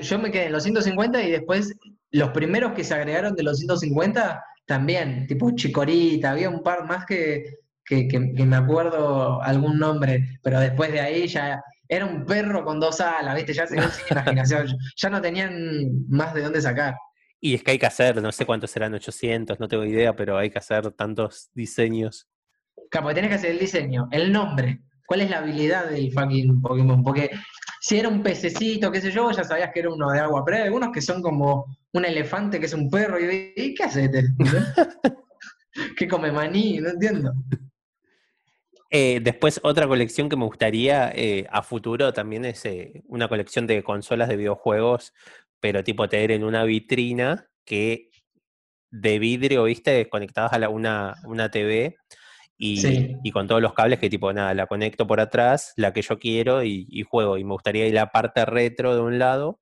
yo, 0.00 0.18
me 0.18 0.30
quedé 0.30 0.46
en 0.46 0.52
los 0.52 0.62
150 0.62 1.22
y 1.22 1.30
después 1.30 1.74
los 2.10 2.30
primeros 2.30 2.72
que 2.72 2.84
se 2.84 2.94
agregaron 2.94 3.34
de 3.34 3.42
los 3.42 3.58
150 3.58 4.44
también, 4.66 5.26
tipo 5.26 5.50
Chicorita, 5.54 6.32
había 6.32 6.50
un 6.50 6.62
par 6.62 6.84
más 6.86 7.06
que, 7.06 7.44
que, 7.84 8.18
me 8.18 8.56
acuerdo 8.56 9.40
algún 9.42 9.78
nombre, 9.78 10.38
pero 10.42 10.60
después 10.60 10.92
de 10.92 11.00
ahí 11.00 11.28
ya 11.28 11.62
era 11.88 12.04
un 12.04 12.24
perro 12.24 12.64
con 12.64 12.80
dos 12.80 13.00
alas, 13.00 13.34
¿viste? 13.34 13.54
Ya 13.54 13.66
se 13.66 13.76
imaginación, 14.10 14.76
ya 14.96 15.08
no 15.08 15.20
tenían 15.20 16.06
más 16.08 16.34
de 16.34 16.42
dónde 16.42 16.60
sacar. 16.60 16.94
Y 17.46 17.54
es 17.54 17.62
que 17.62 17.70
hay 17.70 17.78
que 17.78 17.86
hacer, 17.86 18.20
no 18.20 18.32
sé 18.32 18.44
cuántos 18.44 18.72
serán 18.72 18.92
800, 18.92 19.60
no 19.60 19.68
tengo 19.68 19.84
idea, 19.84 20.16
pero 20.16 20.36
hay 20.36 20.50
que 20.50 20.58
hacer 20.58 20.90
tantos 20.90 21.48
diseños. 21.54 22.26
Claro, 22.90 23.04
porque 23.04 23.14
tenés 23.14 23.30
que 23.30 23.36
hacer 23.36 23.50
el 23.52 23.60
diseño, 23.60 24.08
el 24.10 24.32
nombre, 24.32 24.80
cuál 25.06 25.20
es 25.20 25.30
la 25.30 25.38
habilidad 25.38 25.88
del 25.88 26.10
fucking 26.12 26.60
Pokémon, 26.60 27.04
porque 27.04 27.30
si 27.80 28.00
era 28.00 28.08
un 28.08 28.20
pececito, 28.20 28.90
qué 28.90 29.00
sé 29.00 29.12
yo, 29.12 29.30
ya 29.30 29.44
sabías 29.44 29.70
que 29.72 29.78
era 29.78 29.90
uno 29.90 30.10
de 30.10 30.18
agua, 30.18 30.44
pero 30.44 30.56
hay 30.56 30.64
algunos 30.64 30.90
que 30.90 31.00
son 31.00 31.22
como 31.22 31.66
un 31.92 32.04
elefante 32.04 32.58
que 32.58 32.66
es 32.66 32.74
un 32.74 32.90
perro, 32.90 33.16
y, 33.20 33.74
¿qué 33.76 33.84
hace 33.84 34.06
este? 34.06 34.24
¿Qué 35.96 36.08
come 36.08 36.32
maní? 36.32 36.80
No 36.80 36.90
entiendo. 36.90 37.32
Eh, 38.90 39.20
después, 39.22 39.60
otra 39.62 39.86
colección 39.86 40.28
que 40.28 40.36
me 40.36 40.44
gustaría 40.44 41.10
eh, 41.14 41.46
a 41.50 41.62
futuro 41.62 42.12
también 42.12 42.44
es 42.44 42.64
eh, 42.64 43.02
una 43.06 43.28
colección 43.28 43.66
de 43.66 43.82
consolas 43.82 44.28
de 44.28 44.36
videojuegos, 44.36 45.12
pero 45.60 45.84
tipo 45.84 46.08
tener 46.08 46.32
en 46.32 46.44
una 46.44 46.64
vitrina 46.64 47.48
que 47.64 48.10
de 48.90 49.18
vidrio, 49.18 49.64
viste, 49.64 50.08
conectadas 50.08 50.52
a 50.52 50.68
una, 50.68 51.14
una 51.24 51.50
TV 51.50 51.96
y, 52.58 53.30
con 53.32 53.46
todos 53.46 53.60
los 53.60 53.74
cables 53.74 53.98
que 53.98 54.08
tipo, 54.08 54.32
nada, 54.32 54.54
la 54.54 54.66
conecto 54.66 55.06
por 55.06 55.20
atrás, 55.20 55.72
la 55.76 55.92
que 55.92 56.02
yo 56.02 56.18
quiero 56.18 56.62
y, 56.62 57.02
juego. 57.02 57.36
Y 57.36 57.44
me 57.44 57.52
gustaría 57.52 57.86
ir 57.86 57.94
la 57.94 58.10
parte 58.10 58.44
retro 58.44 58.94
de 58.94 59.00
un 59.02 59.18
lado 59.18 59.60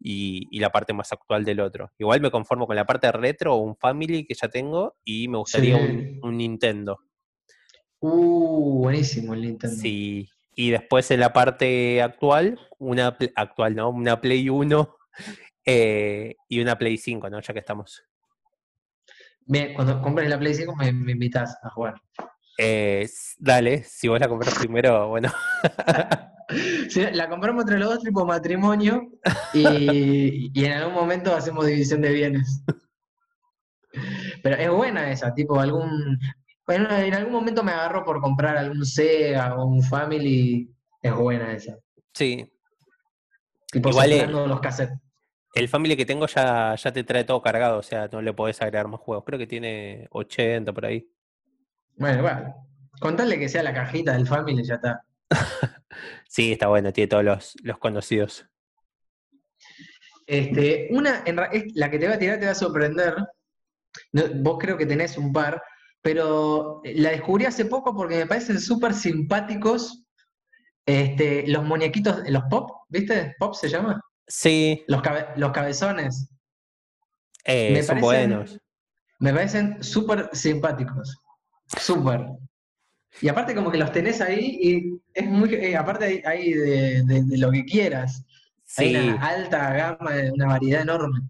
y, 0.00 0.58
la 0.58 0.70
parte 0.70 0.92
más 0.92 1.12
actual 1.12 1.44
del 1.44 1.60
otro. 1.60 1.92
Igual 1.98 2.20
me 2.20 2.30
conformo 2.30 2.66
con 2.66 2.76
la 2.76 2.84
parte 2.86 3.10
retro 3.12 3.54
o 3.54 3.58
un 3.58 3.76
Family 3.76 4.26
que 4.26 4.34
ya 4.34 4.48
tengo 4.48 4.96
y 5.04 5.28
me 5.28 5.38
gustaría 5.38 5.76
un, 5.76 6.36
Nintendo. 6.36 6.98
Uh, 8.00 8.80
buenísimo 8.80 9.34
el 9.34 9.42
Nintendo. 9.42 9.76
Sí, 9.76 10.28
y 10.54 10.70
después 10.70 11.10
en 11.10 11.20
la 11.20 11.32
parte 11.32 12.02
actual, 12.02 12.58
una 12.78 13.16
actual, 13.36 13.76
¿no? 13.76 13.90
Una 13.90 14.20
Play 14.20 14.48
1 14.48 14.95
eh, 15.64 16.36
y 16.48 16.60
una 16.60 16.78
Play 16.78 16.96
5, 16.96 17.28
¿no? 17.28 17.40
Ya 17.40 17.52
que 17.52 17.60
estamos. 17.60 18.02
Bien, 19.40 19.74
cuando 19.74 20.00
compres 20.00 20.28
la 20.28 20.38
Play 20.38 20.54
5 20.54 20.74
me, 20.76 20.88
invitas 20.88 21.56
a 21.62 21.70
jugar. 21.70 21.94
Eh, 22.58 23.08
dale, 23.38 23.82
si 23.84 24.08
vos 24.08 24.18
la 24.18 24.28
compras 24.28 24.58
primero, 24.58 25.08
bueno. 25.08 25.30
la 27.12 27.28
compramos 27.28 27.64
entre 27.64 27.78
los 27.78 27.94
dos 27.94 28.02
tipo 28.02 28.24
matrimonio 28.24 29.10
y, 29.52 30.52
en 30.64 30.72
algún 30.72 30.94
momento 30.94 31.34
hacemos 31.34 31.66
división 31.66 32.00
de 32.00 32.12
bienes. 32.12 32.62
Pero 34.42 34.56
es 34.56 34.70
buena 34.70 35.10
esa, 35.10 35.34
tipo 35.34 35.60
algún... 35.60 36.18
Bueno, 36.66 36.90
en 36.90 37.14
algún 37.14 37.32
momento 37.32 37.62
me 37.62 37.72
agarro 37.72 38.04
por 38.04 38.20
comprar 38.20 38.56
algún 38.56 38.84
Sega 38.84 39.54
o 39.54 39.66
un 39.66 39.82
Family, 39.82 40.68
es 41.00 41.14
buena 41.14 41.52
esa. 41.52 41.78
Sí. 42.12 42.52
Tipo 43.70 43.90
Igual 43.90 44.32
los 44.32 44.60
cassettes. 44.60 45.05
El 45.56 45.70
Family 45.70 45.96
que 45.96 46.04
tengo 46.04 46.26
ya, 46.26 46.74
ya 46.74 46.92
te 46.92 47.02
trae 47.02 47.24
todo 47.24 47.40
cargado, 47.40 47.78
o 47.78 47.82
sea, 47.82 48.10
no 48.12 48.20
le 48.20 48.34
podés 48.34 48.60
agregar 48.60 48.88
más 48.88 49.00
juegos. 49.00 49.24
Creo 49.24 49.38
que 49.38 49.46
tiene 49.46 50.06
80 50.10 50.70
por 50.74 50.84
ahí. 50.84 51.10
Bueno, 51.96 52.20
bueno. 52.20 52.54
Contarle 53.00 53.38
que 53.38 53.48
sea 53.48 53.62
la 53.62 53.72
cajita 53.72 54.12
del 54.12 54.26
Family 54.26 54.62
ya 54.62 54.74
está. 54.74 55.02
sí, 56.28 56.52
está 56.52 56.68
bueno, 56.68 56.92
tiene 56.92 57.08
todos 57.08 57.56
los, 57.62 57.78
conocidos. 57.78 58.46
Este, 60.26 60.88
una, 60.90 61.24
la 61.74 61.90
que 61.90 61.98
te 61.98 62.06
va 62.06 62.16
a 62.16 62.18
tirar 62.18 62.38
te 62.38 62.44
va 62.44 62.52
a 62.52 62.54
sorprender. 62.54 63.14
vos 64.12 64.58
creo 64.60 64.76
que 64.76 64.84
tenés 64.84 65.16
un 65.16 65.32
par, 65.32 65.62
pero 66.02 66.82
la 66.84 67.12
descubrí 67.12 67.46
hace 67.46 67.64
poco 67.64 67.96
porque 67.96 68.16
me 68.16 68.26
parecen 68.26 68.60
súper 68.60 68.92
simpáticos 68.92 70.04
este, 70.84 71.46
los 71.46 71.64
muñequitos, 71.64 72.28
los 72.28 72.42
pop, 72.50 72.70
¿viste? 72.90 73.34
¿Pop 73.38 73.54
se 73.54 73.70
llama? 73.70 74.02
Sí. 74.26 74.84
Los, 74.88 75.02
los 75.36 75.52
cabezones. 75.52 76.28
Eh, 77.44 77.82
son 77.82 78.00
buenos. 78.00 78.60
Me 79.18 79.32
parecen 79.32 79.82
súper 79.82 80.28
simpáticos. 80.32 81.16
Súper. 81.78 82.26
Y 83.20 83.28
aparte 83.28 83.54
como 83.54 83.70
que 83.70 83.78
los 83.78 83.92
tenés 83.92 84.20
ahí 84.20 84.58
y 84.60 85.00
es 85.14 85.26
muy... 85.26 85.54
Eh, 85.54 85.76
aparte 85.76 86.22
hay, 86.26 86.52
de, 86.52 87.24
lo 87.38 87.50
que 87.50 87.64
quieras. 87.64 88.24
Sí. 88.64 88.84
Hay 88.84 89.08
una 89.08 89.26
alta 89.26 89.72
gama, 89.72 90.10
una 90.34 90.46
variedad 90.46 90.82
enorme. 90.82 91.20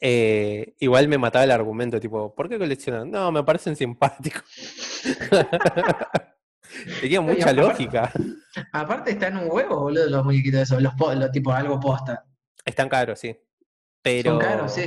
Eh, 0.00 0.74
igual 0.80 1.08
me 1.08 1.18
mataba 1.18 1.44
el 1.44 1.50
argumento, 1.50 2.00
tipo, 2.00 2.34
¿por 2.34 2.48
qué 2.48 2.58
coleccionan? 2.58 3.10
No, 3.10 3.30
me 3.32 3.42
parecen 3.42 3.76
simpáticos. 3.76 4.44
Tenía 7.00 7.20
mucha 7.20 7.52
lógica. 7.52 8.10
Aparte 8.72 9.12
está 9.12 9.28
en 9.28 9.38
un 9.38 9.50
huevo, 9.50 9.80
boludo, 9.80 10.08
los 10.08 10.24
muñequitos 10.24 10.60
esos, 10.60 10.82
los, 10.82 10.94
los 11.16 11.30
tipo 11.32 11.52
algo 11.52 11.80
posta. 11.80 12.24
Están 12.64 12.88
caros, 12.88 13.18
sí. 13.20 13.36
Pero, 14.02 14.38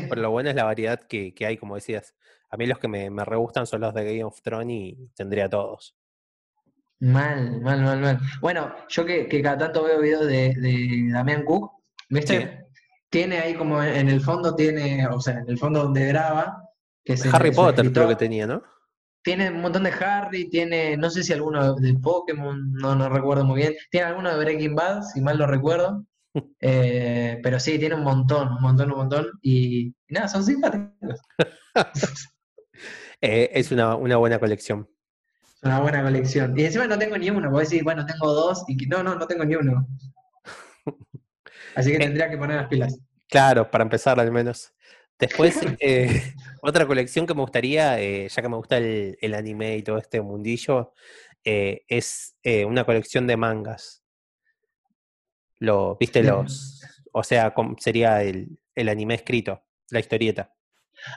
pero 0.09 0.21
lo 0.21 0.29
bueno 0.29 0.49
es 0.49 0.55
la 0.55 0.63
variedad 0.63 0.99
que, 1.01 1.33
hay, 1.45 1.57
como 1.57 1.75
decías. 1.75 2.13
A 2.49 2.57
mí 2.57 2.67
los 2.67 2.77
que 2.77 2.87
me, 2.87 3.09
me 3.09 3.25
re 3.25 3.35
gustan 3.35 3.65
son 3.65 3.81
los 3.81 3.93
de 3.93 4.05
Game 4.05 4.23
of 4.23 4.41
Thrones 4.41 4.69
y 4.69 5.09
tendría 5.15 5.49
todos. 5.49 5.95
Mal, 6.99 7.61
mal, 7.61 7.81
mal, 7.81 7.99
mal. 7.99 8.19
Bueno, 8.41 8.73
yo 8.89 9.05
que, 9.05 9.27
cada 9.41 9.57
tanto 9.57 9.83
veo 9.83 9.99
videos 10.01 10.27
de, 10.27 10.53
de 10.55 11.09
Damián 11.11 11.43
Cook, 11.43 11.71
¿viste? 12.09 12.67
Tiene 13.09 13.39
ahí 13.39 13.55
como 13.55 13.81
en 13.81 14.09
el 14.09 14.21
fondo, 14.21 14.55
tiene, 14.55 15.07
o 15.07 15.19
sea, 15.19 15.39
en 15.39 15.49
el 15.49 15.57
fondo 15.57 15.83
donde 15.83 16.05
graba. 16.07 16.63
Que 17.03 17.15
Harry 17.31 17.51
Potter 17.51 17.91
creo 17.91 18.07
que 18.07 18.15
tenía, 18.15 18.47
¿no? 18.47 18.63
Tiene 19.27 19.49
un 19.49 19.59
montón 19.59 19.83
de 19.83 19.89
Harry, 19.91 20.49
tiene, 20.49 20.95
no 20.95 21.09
sé 21.09 21.21
si 21.21 21.33
alguno 21.33 21.75
de 21.75 21.93
Pokémon, 21.95 22.71
no, 22.71 22.95
no 22.95 23.09
recuerdo 23.09 23.43
muy 23.43 23.59
bien. 23.59 23.75
Tiene 23.91 24.07
alguno 24.07 24.29
de 24.29 24.37
Breaking 24.37 24.73
Bad, 24.73 25.01
si 25.01 25.19
mal 25.19 25.37
lo 25.37 25.45
recuerdo. 25.45 26.05
Eh, 26.61 27.39
pero 27.41 27.59
sí, 27.59 27.79
tiene 27.79 27.95
un 27.95 28.03
montón, 28.03 28.49
un 28.49 28.61
montón, 28.61 28.91
un 28.91 28.97
montón. 28.99 29.27
Y, 29.41 29.93
nada, 30.07 30.29
son 30.29 30.45
simpáticos. 30.45 31.19
Eh, 33.19 33.49
es 33.53 33.71
una, 33.71 33.95
buena 33.95 34.39
colección. 34.39 34.87
Es 35.55 35.63
una 35.63 35.81
buena 35.81 36.03
colección. 36.03 36.57
Y 36.57 36.63
encima 36.63 36.85
no 36.87 36.97
tengo 36.97 37.17
ni 37.17 37.29
uno, 37.29 37.49
puedo 37.49 37.61
decir, 37.61 37.83
bueno, 37.83 38.05
tengo 38.05 38.31
dos, 38.31 38.63
y 38.67 38.75
no, 38.85 39.01
no, 39.01 39.15
no 39.15 39.27
tengo 39.27 39.43
ni 39.43 39.55
uno. 39.55 39.87
Así 41.75 41.89
que 41.89 41.97
eh, 41.97 41.99
tendría 41.99 42.29
que 42.29 42.37
poner 42.37 42.57
las 42.57 42.67
pilas. 42.67 42.97
Claro, 43.27 43.69
para 43.69 43.83
empezar 43.83 44.19
al 44.19 44.31
menos. 44.31 44.71
Después, 45.19 45.59
eh, 45.79 46.33
otra 46.61 46.85
colección 46.85 47.25
que 47.25 47.33
me 47.33 47.41
gustaría, 47.41 47.99
eh, 47.99 48.27
ya 48.29 48.41
que 48.41 48.49
me 48.49 48.57
gusta 48.57 48.77
el, 48.77 49.33
anime 49.33 49.77
y 49.77 49.83
todo 49.83 49.97
este 49.97 50.21
mundillo, 50.21 50.93
eh, 51.43 51.83
es 51.87 52.35
una 52.65 52.83
colección 52.83 53.27
de 53.27 53.37
mangas. 53.37 54.03
Lo, 55.59 55.97
¿Viste 55.99 56.21
los? 56.23 56.81
O 57.11 57.23
sea, 57.23 57.53
sería 57.79 58.21
el, 58.21 58.59
anime 58.75 59.15
escrito, 59.15 59.63
la 59.89 59.99
historieta. 59.99 60.53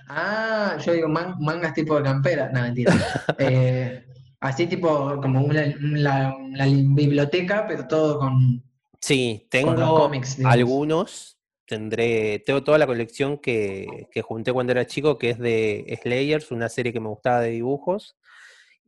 Ah, 0.08 0.76
yo 0.84 0.92
digo 0.92 1.08
mangas 1.08 1.74
tipo 1.74 1.96
de 1.96 2.02
campera. 2.02 2.50
No, 2.52 2.62
mentira. 2.62 2.92
así 4.40 4.66
tipo 4.66 5.20
como 5.20 5.42
una, 5.42 5.74
la, 5.78 6.36
biblioteca, 6.66 7.66
pero 7.66 7.86
todo 7.86 8.18
con... 8.18 8.62
Sí, 9.00 9.46
tengo 9.50 9.74
cómics, 9.74 10.38
algunos 10.44 11.39
tendré, 11.70 12.40
tengo 12.40 12.64
toda 12.64 12.78
la 12.78 12.86
colección 12.86 13.38
que, 13.38 14.08
junté 14.24 14.52
cuando 14.52 14.72
era 14.72 14.86
chico, 14.86 15.18
que 15.18 15.30
es 15.30 15.38
de 15.38 15.98
Slayers, 16.02 16.50
una 16.50 16.68
serie 16.68 16.92
que 16.92 16.98
me 16.98 17.08
gustaba 17.08 17.40
de 17.42 17.50
dibujos, 17.50 18.18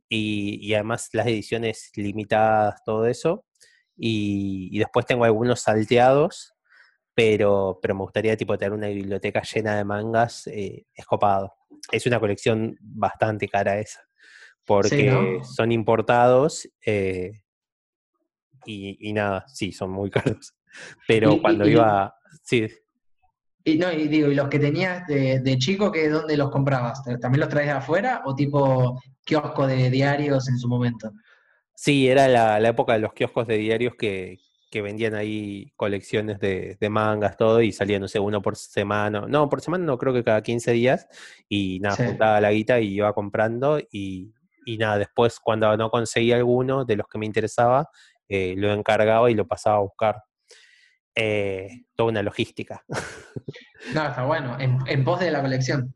y, 0.09 0.73
además 0.73 1.09
las 1.13 1.25
ediciones 1.27 1.91
limitadas, 1.95 2.83
todo 2.85 3.07
eso. 3.07 3.45
Y, 3.95 4.77
después 4.77 5.05
tengo 5.05 5.23
algunos 5.23 5.61
salteados, 5.61 6.53
pero, 7.15 7.79
pero 7.81 7.95
me 7.95 8.01
gustaría 8.01 8.35
tipo 8.35 8.57
tener 8.57 8.73
una 8.73 8.87
biblioteca 8.87 9.41
llena 9.43 9.77
de 9.77 9.85
mangas 9.85 10.45
eh, 10.47 10.85
escopado. 10.93 11.53
Es 11.89 12.05
una 12.05 12.19
colección 12.19 12.75
bastante 12.81 13.47
cara 13.47 13.79
esa, 13.79 14.01
porque 14.65 15.39
son 15.55 15.71
importados 15.71 16.67
eh, 16.85 17.43
y, 18.65 19.13
nada, 19.13 19.45
sí, 19.47 19.71
son 19.71 19.91
muy 19.91 20.09
caros. 20.11 20.53
Pero 21.07 21.41
cuando 21.41 21.65
iba, 21.65 22.13
Sí. 22.41 22.67
Y 23.65 23.77
no, 23.77 23.91
y 23.91 24.07
digo, 24.07 24.29
¿y 24.29 24.35
los 24.35 24.49
que 24.49 24.59
tenías 24.59 25.07
de, 25.07 25.57
chico, 25.57 25.91
que 25.91 26.09
dónde 26.09 26.35
los 26.35 26.49
comprabas? 26.49 27.01
¿También 27.03 27.39
los 27.39 27.49
traes 27.49 27.67
de 27.67 27.73
afuera 27.73 28.21
o 28.25 28.35
tipo 28.35 29.01
kiosco 29.23 29.67
de 29.67 29.89
diarios 29.89 30.49
en 30.49 30.57
su 30.57 30.67
momento? 30.67 31.11
Sí, 31.73 32.09
era 32.09 32.27
la, 32.27 32.69
época 32.69 32.93
de 32.93 32.99
los 32.99 33.13
kioscos 33.13 33.47
de 33.47 33.57
diarios 33.57 33.93
que, 33.97 34.39
vendían 34.73 35.13
ahí 35.13 35.71
colecciones 35.75 36.39
de, 36.39 36.89
mangas, 36.89 37.37
todo, 37.37 37.61
y 37.61 37.71
salían, 37.71 38.01
no 38.01 38.07
sé, 38.07 38.19
uno 38.19 38.41
por 38.41 38.57
semana. 38.57 39.25
No, 39.29 39.47
por 39.47 39.61
semana 39.61 39.85
no, 39.85 39.97
creo 39.97 40.13
que 40.13 40.23
cada 40.23 40.41
15 40.41 40.71
días. 40.73 41.07
Y 41.47 41.79
nada, 41.79 41.95
juntaba 41.95 42.41
la 42.41 42.51
guita 42.51 42.81
y 42.81 42.95
iba 42.95 43.13
comprando. 43.13 43.79
Y, 43.91 44.33
nada, 44.77 44.97
después 44.97 45.39
cuando 45.39 45.77
no 45.77 45.89
conseguía 45.89 46.35
alguno 46.35 46.83
de 46.83 46.97
los 46.97 47.07
que 47.07 47.17
me 47.17 47.25
interesaba, 47.25 47.87
eh, 48.27 48.55
lo 48.57 48.73
encargaba 48.73 49.31
y 49.31 49.35
lo 49.35 49.47
pasaba 49.47 49.77
a 49.77 49.81
buscar. 49.81 50.23
Eh, 51.15 51.85
toda 51.95 52.09
una 52.09 52.23
logística. 52.23 52.83
No, 53.93 54.07
está 54.07 54.23
bueno, 54.23 54.57
en, 54.59 55.03
pos 55.03 55.19
de 55.19 55.29
la 55.29 55.41
colección. 55.41 55.93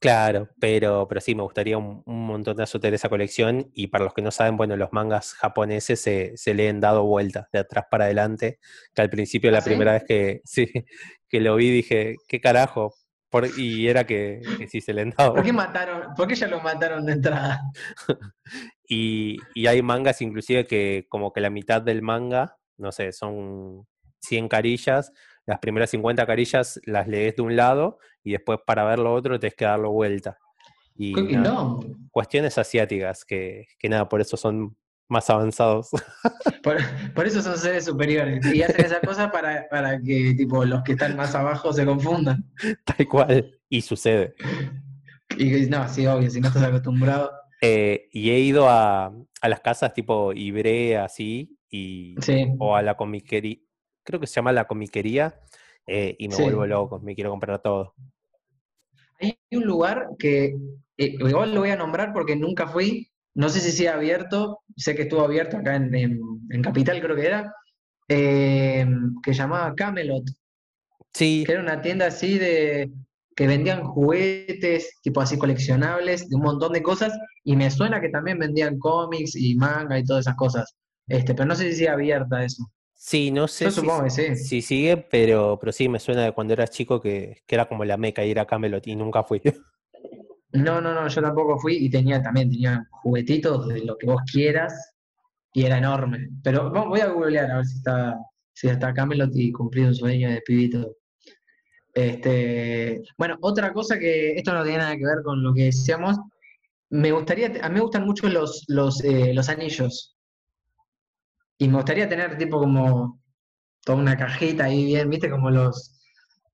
Claro, 0.00 0.48
pero, 0.58 1.06
pero 1.06 1.20
sí, 1.20 1.36
me 1.36 1.44
gustaría 1.44 1.78
un, 1.78 2.02
montón 2.04 2.56
de 2.56 2.66
tener 2.66 2.94
esa 2.94 3.08
colección. 3.08 3.70
Y 3.72 3.86
para 3.86 4.02
los 4.02 4.14
que 4.14 4.20
no 4.20 4.32
saben, 4.32 4.56
bueno, 4.56 4.76
los 4.76 4.92
mangas 4.92 5.34
japoneses 5.34 6.00
se, 6.00 6.36
se 6.36 6.54
leen 6.54 6.80
dado 6.80 7.04
vueltas 7.04 7.46
de 7.52 7.60
atrás 7.60 7.84
para 7.88 8.06
adelante. 8.06 8.58
Que 8.92 9.02
al 9.02 9.10
principio, 9.10 9.52
la 9.52 9.58
¿Ah, 9.58 9.64
primera 9.64 9.92
vez 9.92 10.02
que, 10.08 10.40
sí, 10.44 10.66
que 11.28 11.40
lo 11.40 11.54
vi, 11.54 11.70
dije, 11.70 12.16
¿qué 12.26 12.40
carajo? 12.40 12.94
y 13.56 13.86
era 13.86 14.04
que, 14.04 14.42
si 14.68 14.80
se 14.80 14.92
le 14.92 15.02
entraba. 15.02 15.34
¿Por 15.34 15.44
qué 15.44 15.52
mataron? 15.52 16.14
¿Por 16.16 16.26
qué 16.26 16.34
ya 16.34 16.48
lo 16.48 16.60
mataron 16.60 17.06
de 17.06 17.12
entrada? 17.12 17.62
y, 18.88 19.38
y 19.54 19.66
hay 19.68 19.82
mangas 19.82 20.20
inclusive 20.20 20.66
que 20.66 21.06
como 21.08 21.32
que 21.32 21.40
la 21.40 21.48
mitad 21.48 21.80
del 21.80 22.02
manga, 22.02 22.56
no 22.76 22.90
sé, 22.90 23.12
son 23.12 23.86
100 24.20 24.48
carillas, 24.48 25.12
las 25.46 25.58
primeras 25.58 25.90
50 25.90 26.26
carillas 26.26 26.80
las 26.84 27.08
lees 27.08 27.36
de 27.36 27.42
un 27.42 27.56
lado 27.56 27.98
y 28.22 28.32
después 28.32 28.58
para 28.66 28.84
ver 28.84 28.98
lo 28.98 29.12
otro 29.12 29.38
tienes 29.38 29.56
que 29.56 29.64
darlo 29.64 29.90
vuelta. 29.90 30.38
Y 30.96 31.14
cuestiones 32.10 32.58
asiáticas 32.58 33.24
que, 33.24 33.66
que 33.78 33.88
nada, 33.88 34.08
por 34.08 34.20
eso 34.20 34.36
son 34.36 34.76
más 35.10 35.28
avanzados. 35.28 35.90
Por, 37.14 37.26
eso 37.26 37.42
son 37.42 37.58
seres 37.58 37.86
superiores. 37.86 38.46
Y 38.54 38.62
hacen 38.62 38.84
esa 38.84 39.00
cosa 39.00 39.30
para, 39.32 39.66
para, 39.68 40.00
que 40.00 40.34
tipo 40.34 40.64
los 40.64 40.82
que 40.82 40.92
están 40.92 41.16
más 41.16 41.34
abajo 41.34 41.72
se 41.72 41.84
confundan. 41.84 42.44
Tal 42.84 43.08
cual. 43.08 43.58
Y 43.68 43.80
sucede. 43.80 44.34
Y 45.36 45.66
no, 45.66 45.88
sí, 45.88 46.06
obvio, 46.06 46.30
si 46.30 46.40
no 46.40 46.48
estás 46.48 46.62
acostumbrado. 46.62 47.32
Eh, 47.60 48.08
y 48.12 48.30
he 48.30 48.38
ido 48.38 48.68
a, 48.68 49.06
a, 49.40 49.48
las 49.48 49.60
casas 49.60 49.92
tipo 49.94 50.32
Ibrea, 50.32 51.04
así, 51.04 51.58
y, 51.68 52.14
o 52.58 52.76
a 52.76 52.82
la 52.82 52.96
comiquería, 52.96 53.58
creo 54.02 54.20
que 54.20 54.26
se 54.26 54.34
llama 54.34 54.52
la 54.52 54.66
comiquería, 54.66 55.40
eh, 55.86 56.16
y 56.18 56.28
me 56.28 56.36
vuelvo 56.36 56.66
loco, 56.66 57.00
me 57.00 57.14
quiero 57.14 57.30
comprar 57.30 57.60
todo. 57.62 57.94
Hay 59.20 59.38
un 59.50 59.64
lugar 59.64 60.08
que 60.18 60.56
eh, 60.96 61.16
igual 61.18 61.54
lo 61.54 61.60
voy 61.60 61.70
a 61.70 61.76
nombrar 61.76 62.12
porque 62.12 62.36
nunca 62.36 62.68
fui, 62.68 63.10
no 63.34 63.48
sé 63.48 63.60
si 63.60 63.72
sigue 63.72 63.88
abierto, 63.88 64.60
sé 64.76 64.94
que 64.94 65.02
estuvo 65.02 65.22
abierto 65.22 65.56
acá 65.56 65.76
en, 65.76 66.20
Capital, 66.62 67.00
creo 67.00 67.16
que 67.16 67.26
era, 67.26 67.54
eh, 68.08 68.86
que 69.22 69.32
llamaba 69.32 69.74
Camelot. 69.74 70.24
Sí. 71.12 71.44
Que 71.46 71.52
era 71.52 71.62
una 71.62 71.82
tienda 71.82 72.06
así 72.06 72.38
de 72.38 72.90
que 73.36 73.46
vendían 73.46 73.82
juguetes, 73.82 75.00
tipo 75.02 75.20
así 75.20 75.38
coleccionables, 75.38 76.28
de 76.28 76.36
un 76.36 76.42
montón 76.42 76.72
de 76.72 76.82
cosas, 76.82 77.18
y 77.42 77.56
me 77.56 77.70
suena 77.70 78.00
que 78.00 78.10
también 78.10 78.38
vendían 78.38 78.78
cómics 78.78 79.34
y 79.34 79.54
manga 79.56 79.98
y 79.98 80.04
todas 80.04 80.26
esas 80.26 80.36
cosas. 80.36 80.76
Este, 81.08 81.34
pero 81.34 81.46
no 81.46 81.54
sé 81.54 81.70
si 81.70 81.76
sigue 81.76 81.88
abierta 81.88 82.44
eso. 82.44 82.70
Sí, 83.02 83.30
no 83.30 83.48
sé 83.48 83.70
si, 84.36 84.60
sigue, 84.60 84.98
pero, 84.98 85.58
pero 85.58 85.72
sí 85.72 85.88
me 85.88 85.98
suena 85.98 86.22
de 86.22 86.32
cuando 86.32 86.52
eras 86.52 86.68
chico 86.68 87.00
que, 87.00 87.42
que 87.46 87.54
era 87.54 87.66
como 87.66 87.82
la 87.86 87.96
meca 87.96 88.26
ir 88.26 88.38
a 88.38 88.44
Camelot 88.44 88.86
y 88.86 88.94
nunca 88.94 89.24
fui. 89.24 89.40
No, 90.52 90.80
no, 90.80 90.92
no, 90.92 91.06
yo 91.06 91.22
tampoco 91.22 91.56
fui 91.60 91.76
y 91.76 91.88
tenía 91.88 92.20
también, 92.20 92.50
tenía 92.50 92.84
juguetitos 92.90 93.68
de 93.68 93.84
lo 93.84 93.96
que 93.96 94.06
vos 94.06 94.20
quieras 94.32 94.96
y 95.52 95.64
era 95.64 95.78
enorme. 95.78 96.28
Pero 96.42 96.70
voy 96.70 96.98
a 96.98 97.06
googlear 97.06 97.48
a 97.52 97.56
ver 97.58 97.66
si 97.66 97.76
está, 97.76 98.18
si 98.52 98.66
está 98.66 98.92
Camelot 98.92 99.30
y 99.32 99.52
cumplido 99.52 99.88
un 99.88 99.94
sueño 99.94 100.28
de 100.28 100.40
pibito. 100.40 100.96
Este, 101.94 103.00
bueno, 103.16 103.36
otra 103.42 103.72
cosa 103.72 103.96
que 103.96 104.32
esto 104.32 104.52
no 104.52 104.64
tiene 104.64 104.78
nada 104.78 104.96
que 104.96 105.06
ver 105.06 105.22
con 105.22 105.40
lo 105.40 105.54
que 105.54 105.66
decíamos, 105.66 106.18
me 106.88 107.12
gustaría, 107.12 107.52
a 107.62 107.68
mí 107.68 107.76
me 107.76 107.82
gustan 107.82 108.04
mucho 108.04 108.28
los, 108.28 108.64
los, 108.66 109.04
eh, 109.04 109.32
los 109.32 109.48
anillos. 109.48 110.16
Y 111.60 111.68
me 111.68 111.76
gustaría 111.76 112.08
tener 112.08 112.38
tipo 112.38 112.58
como 112.58 113.20
toda 113.84 113.98
una 113.98 114.16
cajita 114.16 114.64
ahí 114.64 114.86
bien, 114.86 115.10
viste, 115.10 115.28
como 115.28 115.50
los, 115.50 116.00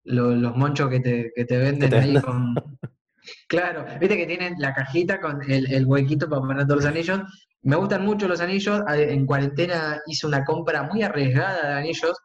los, 0.03 0.57
monchos 0.57 0.91
que 0.91 0.99
te, 0.99 1.33
que 1.33 1.45
te 1.45 1.59
venden 1.59 1.95
ahí 1.95 2.21
con, 2.21 2.55
Claro, 3.49 3.87
viste 4.01 4.17
que 4.17 4.27
tienen 4.27 4.57
la 4.59 4.75
cajita 4.75 5.21
con 5.21 5.41
el, 5.49 5.87
huequito 5.87 6.29
para 6.29 6.43
poner 6.43 6.67
todos 6.67 6.85
los 6.85 6.93
anillos. 6.93 7.21
Me 7.63 7.77
gustan 7.77 8.05
mucho 8.05 8.27
los 8.27 8.41
anillos. 8.41 8.83
En 8.89 9.27
cuarentena 9.27 10.01
hice 10.07 10.27
una 10.27 10.45
compra 10.45 10.83
muy 10.83 11.05
arriesgada 11.05 11.69
de 11.69 11.75
anillos. 11.75 12.19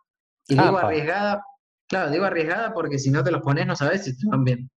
Y 0.48 0.56
digo 0.56 0.78
arriesgada, 0.80 1.44
claro, 1.88 2.10
digo 2.10 2.26
arriesgada 2.26 2.74
porque 2.74 2.98
si 2.98 3.12
no 3.12 3.24
te 3.24 3.32
los 3.32 3.42
pones 3.42 3.68
no 3.68 3.76
sabes 3.76 4.06
si 4.06 4.18
te 4.18 4.28
van 4.28 4.44
bien. 4.44 4.72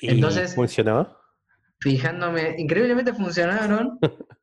Entonces, 0.00 0.54
¿Funcionó? 0.54 1.14
Fijándome, 1.80 2.54
increíblemente 2.56 3.12
funcionaron. 3.12 3.98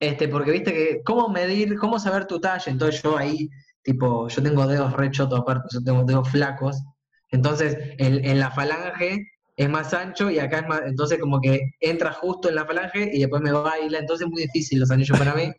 este, 0.00 0.28
porque 0.28 0.50
viste 0.50 0.72
que, 0.72 1.02
¿cómo 1.04 1.28
medir, 1.28 1.76
cómo 1.78 1.98
saber 1.98 2.26
tu 2.26 2.40
talla? 2.40 2.70
Entonces 2.70 3.02
yo 3.02 3.16
ahí, 3.16 3.48
tipo, 3.82 4.28
yo 4.28 4.42
tengo 4.42 4.66
dedos 4.66 4.92
re 4.92 5.10
chotos 5.10 5.40
aparte, 5.40 5.68
yo 5.72 5.82
tengo 5.82 6.04
dedos 6.04 6.28
flacos. 6.28 6.82
Entonces, 7.30 7.76
en 7.98 8.38
la 8.38 8.50
falange 8.50 9.26
es 9.56 9.68
más 9.68 9.94
ancho 9.94 10.30
y 10.30 10.38
acá 10.38 10.58
es 10.60 10.68
más, 10.68 10.82
entonces 10.86 11.18
como 11.18 11.40
que 11.40 11.74
entra 11.80 12.12
justo 12.12 12.48
en 12.48 12.56
la 12.56 12.66
falange 12.66 13.10
y 13.12 13.20
después 13.20 13.42
me 13.42 13.52
baila, 13.52 13.98
entonces 13.98 14.26
es 14.26 14.32
muy 14.32 14.42
difícil 14.42 14.80
los 14.80 14.90
anillos 14.90 15.18
para 15.18 15.34
mí. 15.34 15.52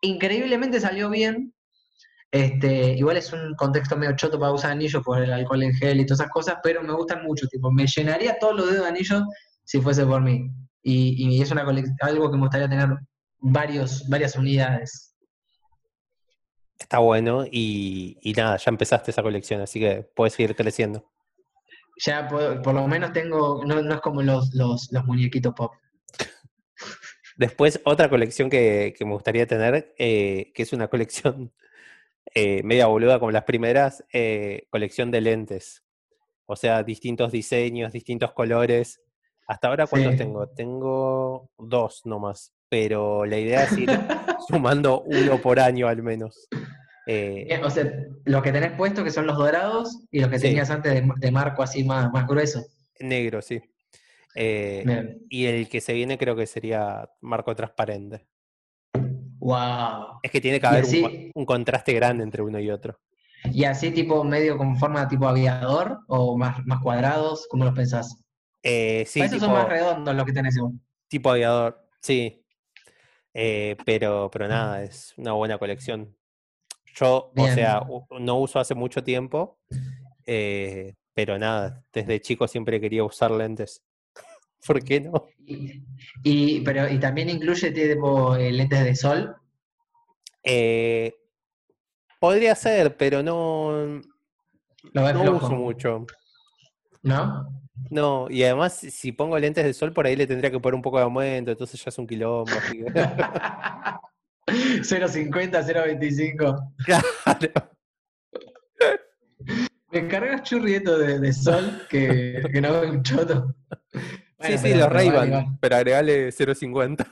Increíblemente 0.00 0.80
salió 0.80 1.10
bien, 1.10 1.52
este, 2.30 2.92
igual 2.92 3.16
es 3.16 3.32
un 3.32 3.54
contexto 3.56 3.96
medio 3.96 4.14
choto 4.14 4.38
para 4.38 4.52
usar 4.52 4.72
anillos 4.72 5.02
por 5.02 5.20
el 5.20 5.32
alcohol 5.32 5.62
en 5.62 5.74
gel 5.74 6.00
y 6.00 6.06
todas 6.06 6.20
esas 6.20 6.32
cosas, 6.32 6.56
pero 6.62 6.82
me 6.82 6.92
gustan 6.92 7.24
mucho, 7.24 7.46
tipo, 7.48 7.72
me 7.72 7.86
llenaría 7.86 8.38
todos 8.38 8.56
los 8.56 8.70
dedos 8.70 8.82
de 8.84 8.88
anillos 8.88 9.22
si 9.64 9.80
fuese 9.80 10.06
por 10.06 10.22
mí. 10.22 10.50
Y, 10.82 11.42
es 11.42 11.50
una 11.50 11.66
algo 12.02 12.30
que 12.30 12.36
me 12.36 12.42
gustaría 12.44 12.68
tener 12.68 12.88
varios, 13.40 14.08
varias 14.08 14.36
unidades. 14.36 15.16
Está 16.78 16.98
bueno 16.98 17.44
y, 17.50 18.18
y 18.22 18.32
nada, 18.32 18.56
ya 18.56 18.70
empezaste 18.70 19.10
esa 19.10 19.22
colección, 19.22 19.60
así 19.60 19.80
que 19.80 20.08
puedes 20.14 20.34
seguir 20.34 20.54
creciendo 20.54 21.04
ya 21.98 22.28
por, 22.28 22.74
lo 22.74 22.86
menos 22.86 23.12
tengo, 23.12 23.64
no, 23.64 23.78
es 23.78 24.00
como 24.00 24.22
los, 24.22 24.54
los, 24.54 24.90
muñequitos 25.04 25.54
pop. 25.54 25.74
Después, 27.36 27.80
otra 27.84 28.08
colección 28.08 28.50
que, 28.50 28.94
me 29.00 29.12
gustaría 29.12 29.46
tener, 29.46 29.94
eh, 29.98 30.52
que 30.54 30.62
es 30.62 30.72
una 30.72 30.88
colección 30.88 31.52
eh, 32.34 32.62
media 32.62 32.86
boluda 32.86 33.18
como 33.18 33.30
las 33.30 33.44
primeras, 33.44 34.04
eh, 34.12 34.66
colección 34.70 35.10
de 35.10 35.20
lentes. 35.20 35.84
O 36.46 36.56
sea, 36.56 36.82
distintos 36.82 37.30
diseños, 37.30 37.92
distintos 37.92 38.32
colores. 38.32 39.00
Hasta 39.46 39.68
ahora, 39.68 39.86
¿cuántos 39.86 40.16
tengo? 40.16 40.48
Tengo 40.48 41.50
dos 41.58 42.02
nomás, 42.06 42.54
pero 42.68 43.24
la 43.24 43.38
idea 43.38 43.64
es 43.64 43.78
ir 43.78 43.88
sumando 44.48 45.02
uno 45.02 45.40
por 45.40 45.60
año 45.60 45.88
al 45.88 46.02
menos. 46.02 46.48
Eh, 47.06 47.58
o 47.64 47.70
sea, 47.70 47.90
los 48.26 48.42
que 48.42 48.52
tenés 48.52 48.72
puesto 48.72 49.02
que 49.02 49.10
son 49.10 49.26
los 49.26 49.38
dorados 49.38 50.04
y 50.10 50.20
los 50.20 50.28
que 50.28 50.38
tenías 50.38 50.68
antes 50.70 51.02
de, 51.18 51.30
marco 51.30 51.62
así 51.62 51.82
más, 51.82 52.12
más 52.12 52.26
grueso. 52.26 52.62
Negro, 53.00 53.40
sí. 53.40 53.62
Eh, 54.34 55.16
y 55.30 55.46
el 55.46 55.68
que 55.70 55.80
se 55.80 55.94
viene 55.94 56.18
creo 56.18 56.36
que 56.36 56.46
sería 56.46 57.08
marco 57.22 57.56
transparente. 57.56 58.26
Wow. 59.38 60.20
Es 60.22 60.30
que 60.30 60.40
tiene 60.40 60.60
que 60.60 60.66
haber 60.66 60.84
un, 61.34 61.46
contraste 61.46 61.94
grande 61.94 62.24
entre 62.24 62.42
uno 62.42 62.60
y 62.60 62.70
otro. 62.70 63.00
¿Y 63.44 63.64
así 63.64 63.90
tipo 63.90 64.22
medio 64.22 64.58
con 64.58 64.76
forma 64.76 65.08
tipo 65.08 65.26
aviador 65.26 66.00
o 66.08 66.36
más, 66.36 66.64
más 66.66 66.82
cuadrados? 66.82 67.46
¿Cómo 67.48 67.64
los 67.64 67.74
pensás? 67.74 68.22
Eh, 68.62 69.04
sí. 69.06 69.22
Esos 69.22 69.40
son 69.40 69.52
más 69.52 69.66
redondos 69.66 70.14
los 70.14 70.26
que 70.26 70.32
tenés. 70.32 70.56
Tipo 71.08 71.30
aviador, 71.30 71.88
sí. 72.02 72.44
Pero, 73.84 74.30
pero 74.32 74.48
nada, 74.48 74.82
es 74.82 75.14
una 75.16 75.32
buena 75.32 75.58
colección. 75.58 76.16
Yo, 76.94 77.32
o 77.36 77.46
sea, 77.48 77.82
no 78.18 78.38
uso 78.40 78.58
hace 78.58 78.74
mucho 78.74 79.04
tiempo, 79.04 79.58
eh, 80.26 80.94
pero 81.14 81.38
nada, 81.38 81.84
desde 81.92 82.20
chico 82.20 82.48
siempre 82.48 82.80
quería 82.80 83.04
usar 83.04 83.30
lentes. 83.30 83.82
¿Por 84.66 84.82
qué 84.82 85.00
no? 85.00 85.26
Y, 86.24 86.60
pero, 86.60 86.88
¿y 86.88 86.98
también 86.98 87.30
incluye 87.30 87.70
tipo, 87.70 88.34
eh, 88.34 88.50
lentes 88.50 88.84
de 88.84 88.96
sol? 88.96 89.36
Eh, 90.42 91.14
podría 92.18 92.56
ser, 92.56 92.96
pero 92.96 93.22
no, 93.22 94.00
no 94.92 95.36
uso 95.36 95.50
mucho. 95.50 96.06
¿No? 97.02 97.67
No, 97.90 98.26
y 98.30 98.42
además 98.42 98.74
si 98.74 99.12
pongo 99.12 99.38
lentes 99.38 99.64
de 99.64 99.72
sol 99.72 99.92
por 99.92 100.06
ahí 100.06 100.16
le 100.16 100.26
tendría 100.26 100.50
que 100.50 100.60
poner 100.60 100.74
un 100.74 100.82
poco 100.82 100.98
de 100.98 101.04
aumento, 101.04 101.50
entonces 101.50 101.82
ya 101.82 101.88
es 101.88 101.98
un 101.98 102.06
quilombo. 102.06 102.52
0.50, 104.46 105.64
0.25. 105.64 106.72
Claro. 106.84 107.70
Me 109.90 110.06
cargas 110.06 110.42
churrieto 110.42 110.98
de, 110.98 111.18
de 111.18 111.32
sol 111.32 111.86
que, 111.88 112.42
que, 112.52 112.60
no 112.60 112.72
veo 112.72 112.90
un 112.90 113.02
choto. 113.02 113.54
sí, 114.40 114.58
sí, 114.58 114.74
los 114.74 114.88
ray 114.90 115.10
pero 115.60 115.76
agregale 115.76 116.28
0.50. 116.28 117.06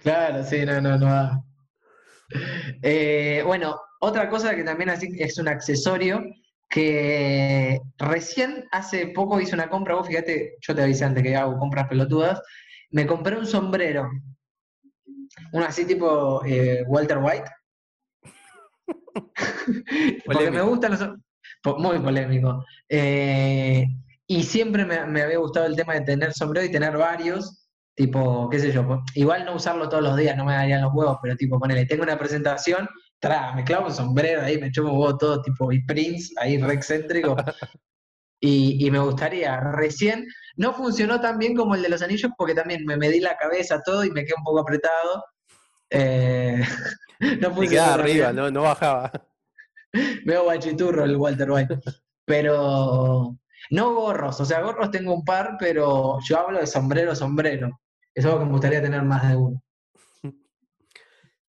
Claro, 0.00 0.42
sí, 0.44 0.64
no, 0.64 0.80
no, 0.80 0.96
no. 0.98 1.46
Eh, 2.82 3.42
bueno, 3.44 3.78
otra 4.00 4.30
cosa 4.30 4.56
que 4.56 4.64
también 4.64 4.88
así 4.88 5.14
es 5.18 5.38
un 5.38 5.48
accesorio 5.48 6.24
que 6.74 7.80
recién 7.98 8.64
hace 8.72 9.06
poco 9.06 9.40
hice 9.40 9.54
una 9.54 9.70
compra, 9.70 9.94
vos 9.94 10.08
fíjate, 10.08 10.56
yo 10.60 10.74
te 10.74 10.82
avisé 10.82 11.04
antes 11.04 11.22
que 11.22 11.36
hago 11.36 11.56
compras 11.56 11.86
pelotudas, 11.88 12.42
me 12.90 13.06
compré 13.06 13.36
un 13.36 13.46
sombrero 13.46 14.08
uno 15.52 15.64
así 15.64 15.84
tipo 15.84 16.44
eh, 16.44 16.84
Walter 16.86 17.18
White. 17.18 17.50
Porque 20.26 20.50
me 20.50 20.62
gustan 20.62 20.92
los... 20.92 21.78
Muy 21.78 21.98
polémico. 21.98 22.62
Eh, 22.88 23.86
y 24.26 24.42
siempre 24.42 24.84
me, 24.84 25.22
había 25.22 25.38
gustado 25.38 25.66
el 25.66 25.76
tema 25.76 25.94
de 25.94 26.02
tener 26.02 26.32
sombrero 26.34 26.66
y 26.66 26.70
tener 26.70 26.96
varios, 26.96 27.66
tipo, 27.94 28.50
qué 28.50 28.58
sé 28.58 28.70
yo, 28.70 29.02
igual 29.14 29.46
no 29.46 29.54
usarlo 29.54 29.88
todos 29.88 30.02
los 30.02 30.16
días, 30.16 30.36
no 30.36 30.44
me 30.44 30.52
darían 30.52 30.82
los 30.82 30.92
huevos, 30.92 31.18
pero 31.22 31.36
tipo, 31.36 31.58
ponele, 31.58 31.86
tengo 31.86 32.02
una 32.02 32.18
presentación, 32.18 32.86
tra, 33.24 33.54
me 33.54 33.64
clavo 33.64 33.86
un 33.86 33.94
sombrero 33.94 34.42
ahí, 34.42 34.58
me 34.58 34.70
chupo 34.70 35.16
todo, 35.16 35.40
tipo, 35.40 35.72
y 35.72 35.82
Prince, 35.86 36.34
ahí 36.36 36.58
re 36.58 36.74
excéntrico. 36.74 37.34
y, 38.40 38.90
me 38.90 38.98
gustaría. 38.98 39.58
Recién 39.60 40.26
no 40.56 40.74
funcionó 40.74 41.18
tan 41.22 41.38
bien 41.38 41.56
como 41.56 41.74
el 41.74 41.82
de 41.82 41.88
los 41.88 42.02
anillos 42.02 42.30
porque 42.36 42.54
también 42.54 42.84
me 42.84 42.98
medí 42.98 43.20
la 43.20 43.38
cabeza 43.38 43.80
todo 43.82 44.04
y 44.04 44.10
me 44.10 44.24
quedé 44.24 44.34
un 44.36 44.44
poco 44.44 44.60
apretado. 44.60 45.24
Eh, 45.88 46.62
no 47.40 47.54
funcionó. 47.54 47.94
arriba, 47.94 48.32
no, 48.32 48.50
no 48.50 48.62
bajaba. 48.62 49.10
Veo 50.26 50.44
guachiturro 50.44 51.04
el 51.04 51.16
Walter 51.16 51.50
White. 51.50 51.80
Pero 52.26 53.38
no 53.70 53.94
gorros, 53.94 54.38
o 54.38 54.44
sea, 54.44 54.60
gorros 54.60 54.90
tengo 54.90 55.14
un 55.14 55.24
par, 55.24 55.56
pero 55.58 56.18
yo 56.28 56.38
hablo 56.38 56.60
de 56.60 56.66
sombrero, 56.66 57.14
sombrero. 57.16 57.80
Es 58.14 58.26
algo 58.26 58.40
que 58.40 58.44
me 58.44 58.52
gustaría 58.52 58.82
tener 58.82 59.02
más 59.02 59.26
de 59.26 59.36
uno. 59.36 59.63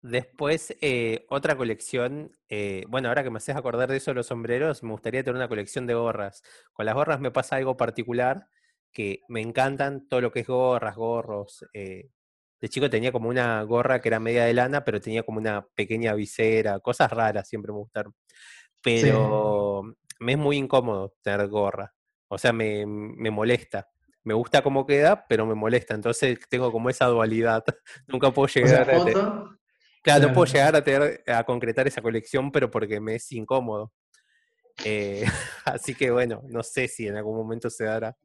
Después, 0.08 0.76
eh, 0.82 1.26
otra 1.30 1.58
colección, 1.58 2.38
eh, 2.48 2.86
bueno, 2.90 3.08
ahora 3.08 3.24
que 3.24 3.32
me 3.32 3.38
haces 3.38 3.56
acordar 3.56 3.90
de 3.90 3.98
eso 3.98 4.12
de 4.12 4.16
los 4.16 4.28
sombreros, 4.28 4.84
me 4.84 4.92
gustaría 4.92 5.24
tener 5.24 5.36
una 5.36 5.48
colección 5.48 5.88
de 5.88 5.96
gorras. 5.96 6.44
Con 6.74 6.86
las 6.86 6.94
gorras 6.94 7.20
me 7.20 7.32
pasa 7.32 7.56
algo 7.56 7.76
particular, 7.76 8.48
que 8.92 9.22
me 9.30 9.42
encantan 9.42 10.08
todo 10.08 10.22
lo 10.22 10.32
que 10.32 10.42
es 10.42 10.48
gorras, 10.48 10.96
gorros. 10.96 11.66
Eh, 11.74 12.12
de 12.62 12.70
chico 12.70 12.88
tenía 12.88 13.12
como 13.12 13.30
una 13.30 13.64
gorra 13.64 14.00
que 14.00 14.10
era 14.10 14.20
media 14.20 14.46
de 14.46 14.54
lana, 14.54 14.86
pero 14.86 15.02
tenía 15.02 15.24
como 15.24 15.40
una 15.40 15.66
pequeña 15.74 16.14
visera, 16.14 16.80
cosas 16.82 17.12
raras, 17.12 17.50
siempre 17.50 17.72
me 17.72 17.80
gustaron. 17.80 18.14
Pero 18.84 19.82
me 20.20 20.34
es 20.34 20.38
muy 20.38 20.58
incómodo 20.58 21.16
tener 21.24 21.48
gorra, 21.48 21.96
o 22.28 22.38
sea, 22.38 22.54
me, 22.54 22.86
me 22.86 23.32
molesta 23.32 23.90
me 24.24 24.34
gusta 24.34 24.64
cómo 24.64 24.88
queda, 24.88 25.28
pero 25.28 25.46
me 25.46 25.54
molesta. 25.54 25.94
Entonces 25.94 26.40
tengo 26.50 26.72
como 26.72 26.90
esa 26.90 27.06
dualidad. 27.06 27.64
Nunca 28.08 28.32
puedo 28.32 28.48
llegar 28.48 28.90
a. 28.90 29.56
Claro, 30.06 30.28
no 30.28 30.34
puedo 30.36 30.54
llegar 30.54 30.76
a, 30.76 30.84
tener, 30.84 31.24
a 31.26 31.44
concretar 31.44 31.88
esa 31.88 32.00
colección, 32.00 32.52
pero 32.52 32.70
porque 32.70 33.00
me 33.00 33.16
es 33.16 33.32
incómodo. 33.32 33.92
Eh, 34.84 35.26
así 35.66 35.96
que 35.96 36.12
bueno, 36.12 36.44
no 36.48 36.62
sé 36.62 36.88
si 36.88 37.08
en 37.08 37.16
algún 37.16 37.36
momento 37.36 37.72
se 37.72 37.86
dará. 37.86 38.16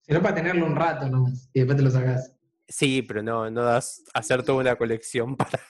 Si 0.00 0.12
no, 0.12 0.20
para 0.20 0.34
tenerlo 0.34 0.66
un 0.66 0.74
rato 0.74 1.08
nomás, 1.08 1.48
y 1.52 1.60
después 1.60 1.76
te 1.76 1.84
lo 1.84 1.90
sacas. 1.92 2.34
Sí, 2.66 3.02
pero 3.02 3.22
no, 3.22 3.48
no 3.48 3.62
das 3.62 4.02
hacer 4.12 4.42
toda 4.42 4.58
una 4.58 4.74
colección 4.74 5.36
para. 5.36 5.60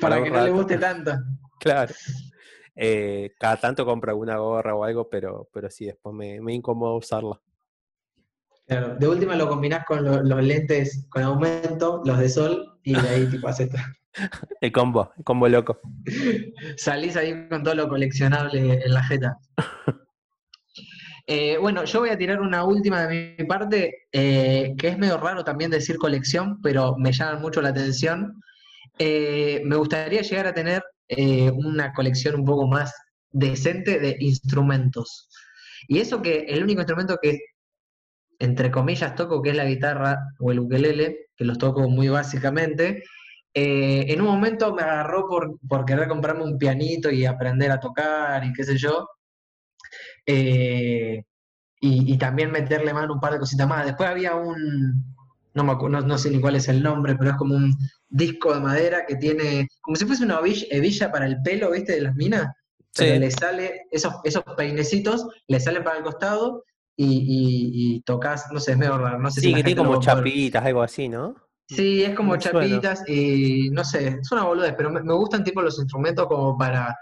para, 0.00 0.22
que 0.24 0.30
no 0.30 0.44
le 0.46 0.50
guste 0.50 0.78
tanto. 0.78 1.12
Claro. 1.60 1.94
Eh, 2.74 3.34
cada 3.38 3.58
tanto 3.58 3.84
compro 3.84 4.12
alguna 4.12 4.38
gorra 4.38 4.74
o 4.74 4.82
algo, 4.82 5.10
pero, 5.10 5.50
pero 5.52 5.68
sí, 5.68 5.84
después 5.84 6.14
me, 6.14 6.40
me 6.40 6.54
incomoda 6.54 6.96
usarla. 6.96 7.38
Claro, 8.66 8.96
de 8.96 9.08
última 9.08 9.36
lo 9.36 9.48
combinás 9.48 9.84
con 9.84 10.04
los 10.04 10.42
lentes 10.42 11.06
con 11.10 11.22
aumento, 11.22 12.00
los 12.04 12.18
de 12.18 12.28
sol, 12.28 12.78
y 12.82 12.94
de 12.94 13.08
ahí 13.08 13.26
tipo 13.26 13.48
haces 13.48 13.70
El 14.60 14.72
combo, 14.72 15.12
el 15.18 15.24
combo 15.24 15.48
loco. 15.48 15.80
Salís 16.76 17.16
ahí 17.16 17.48
con 17.48 17.62
todo 17.62 17.74
lo 17.74 17.88
coleccionable 17.88 18.82
en 18.84 18.94
la 18.94 19.02
jeta. 19.04 19.38
Eh, 21.26 21.56
bueno, 21.58 21.84
yo 21.84 22.00
voy 22.00 22.10
a 22.10 22.18
tirar 22.18 22.38
una 22.42 22.64
última 22.64 23.06
de 23.06 23.34
mi 23.38 23.46
parte, 23.46 24.08
eh, 24.12 24.74
que 24.76 24.88
es 24.88 24.98
medio 24.98 25.16
raro 25.16 25.42
también 25.42 25.70
decir 25.70 25.96
colección, 25.96 26.60
pero 26.60 26.96
me 26.98 27.12
llama 27.12 27.38
mucho 27.38 27.62
la 27.62 27.70
atención. 27.70 28.42
Eh, 28.98 29.62
me 29.64 29.76
gustaría 29.76 30.20
llegar 30.20 30.46
a 30.46 30.52
tener 30.52 30.82
una 31.54 31.94
colección 31.94 32.34
un 32.34 32.44
poco 32.44 32.66
más 32.66 32.92
decente 33.30 33.98
de 33.98 34.16
instrumentos. 34.20 35.30
Y 35.88 36.00
eso 36.00 36.20
que 36.20 36.40
el 36.40 36.62
único 36.62 36.82
instrumento 36.82 37.16
que 37.22 37.38
entre 38.38 38.70
comillas, 38.70 39.14
toco, 39.14 39.42
que 39.42 39.50
es 39.50 39.56
la 39.56 39.64
guitarra 39.64 40.18
o 40.38 40.52
el 40.52 40.60
ukelele, 40.60 41.28
que 41.36 41.44
los 41.44 41.58
toco 41.58 41.88
muy 41.88 42.08
básicamente. 42.08 43.02
Eh, 43.52 44.06
en 44.08 44.20
un 44.20 44.26
momento 44.26 44.74
me 44.74 44.82
agarró 44.82 45.28
por, 45.28 45.84
querer 45.84 46.08
comprarme 46.08 46.42
un 46.42 46.58
pianito 46.58 47.10
y 47.10 47.24
aprender 47.24 47.70
a 47.70 47.80
tocar 47.80 48.44
y 48.44 48.52
qué 48.52 48.64
sé 48.64 48.76
yo. 48.76 49.08
Eh, 50.26 51.22
y, 51.80 52.16
también 52.16 52.50
meterle 52.50 52.94
mano 52.94 53.12
un 53.12 53.20
par 53.20 53.34
de 53.34 53.38
cositas 53.38 53.68
más. 53.68 53.84
Después 53.84 54.08
había 54.08 54.34
un, 54.34 55.04
no, 55.52 55.64
me, 55.64 55.74
no, 55.74 56.18
sé 56.18 56.30
ni 56.30 56.40
cuál 56.40 56.56
es 56.56 56.68
el 56.68 56.82
nombre, 56.82 57.14
pero 57.14 57.32
es 57.32 57.36
como 57.36 57.54
un 57.54 57.76
disco 58.08 58.54
de 58.54 58.60
madera 58.60 59.04
que 59.06 59.16
tiene, 59.16 59.68
como 59.82 59.94
si 59.96 60.06
fuese 60.06 60.24
una 60.24 60.40
hebilla 60.70 61.12
para 61.12 61.26
el 61.26 61.42
pelo, 61.42 61.70
¿viste? 61.72 61.92
De 61.92 62.00
las 62.00 62.14
minas. 62.14 62.48
le 62.98 63.30
sale, 63.30 63.82
esos, 63.90 64.14
esos 64.24 64.42
peinecitos 64.56 65.26
le 65.46 65.60
salen 65.60 65.84
para 65.84 65.98
el 65.98 66.04
costado 66.04 66.64
y, 66.96 67.96
y, 67.96 68.00
tocas, 68.02 68.46
no 68.52 68.60
sé, 68.60 68.72
es 68.72 68.78
medio 68.78 68.98
raro. 68.98 69.18
No 69.18 69.30
sé 69.30 69.40
sí, 69.40 69.54
que 69.54 69.64
tiene 69.64 69.76
como 69.76 70.00
chapitas, 70.00 70.64
algo 70.64 70.82
así, 70.82 71.08
¿no? 71.08 71.34
Sí, 71.66 72.04
es 72.04 72.14
como 72.14 72.36
chapitas 72.36 73.08
y 73.08 73.70
no 73.70 73.84
sé, 73.84 74.18
es 74.20 74.30
una 74.30 74.44
boludez, 74.44 74.74
pero 74.76 74.90
me, 74.90 75.00
gustan 75.14 75.42
tipo 75.42 75.62
los 75.62 75.78
instrumentos 75.78 76.26
como 76.26 76.56
para, 76.56 76.94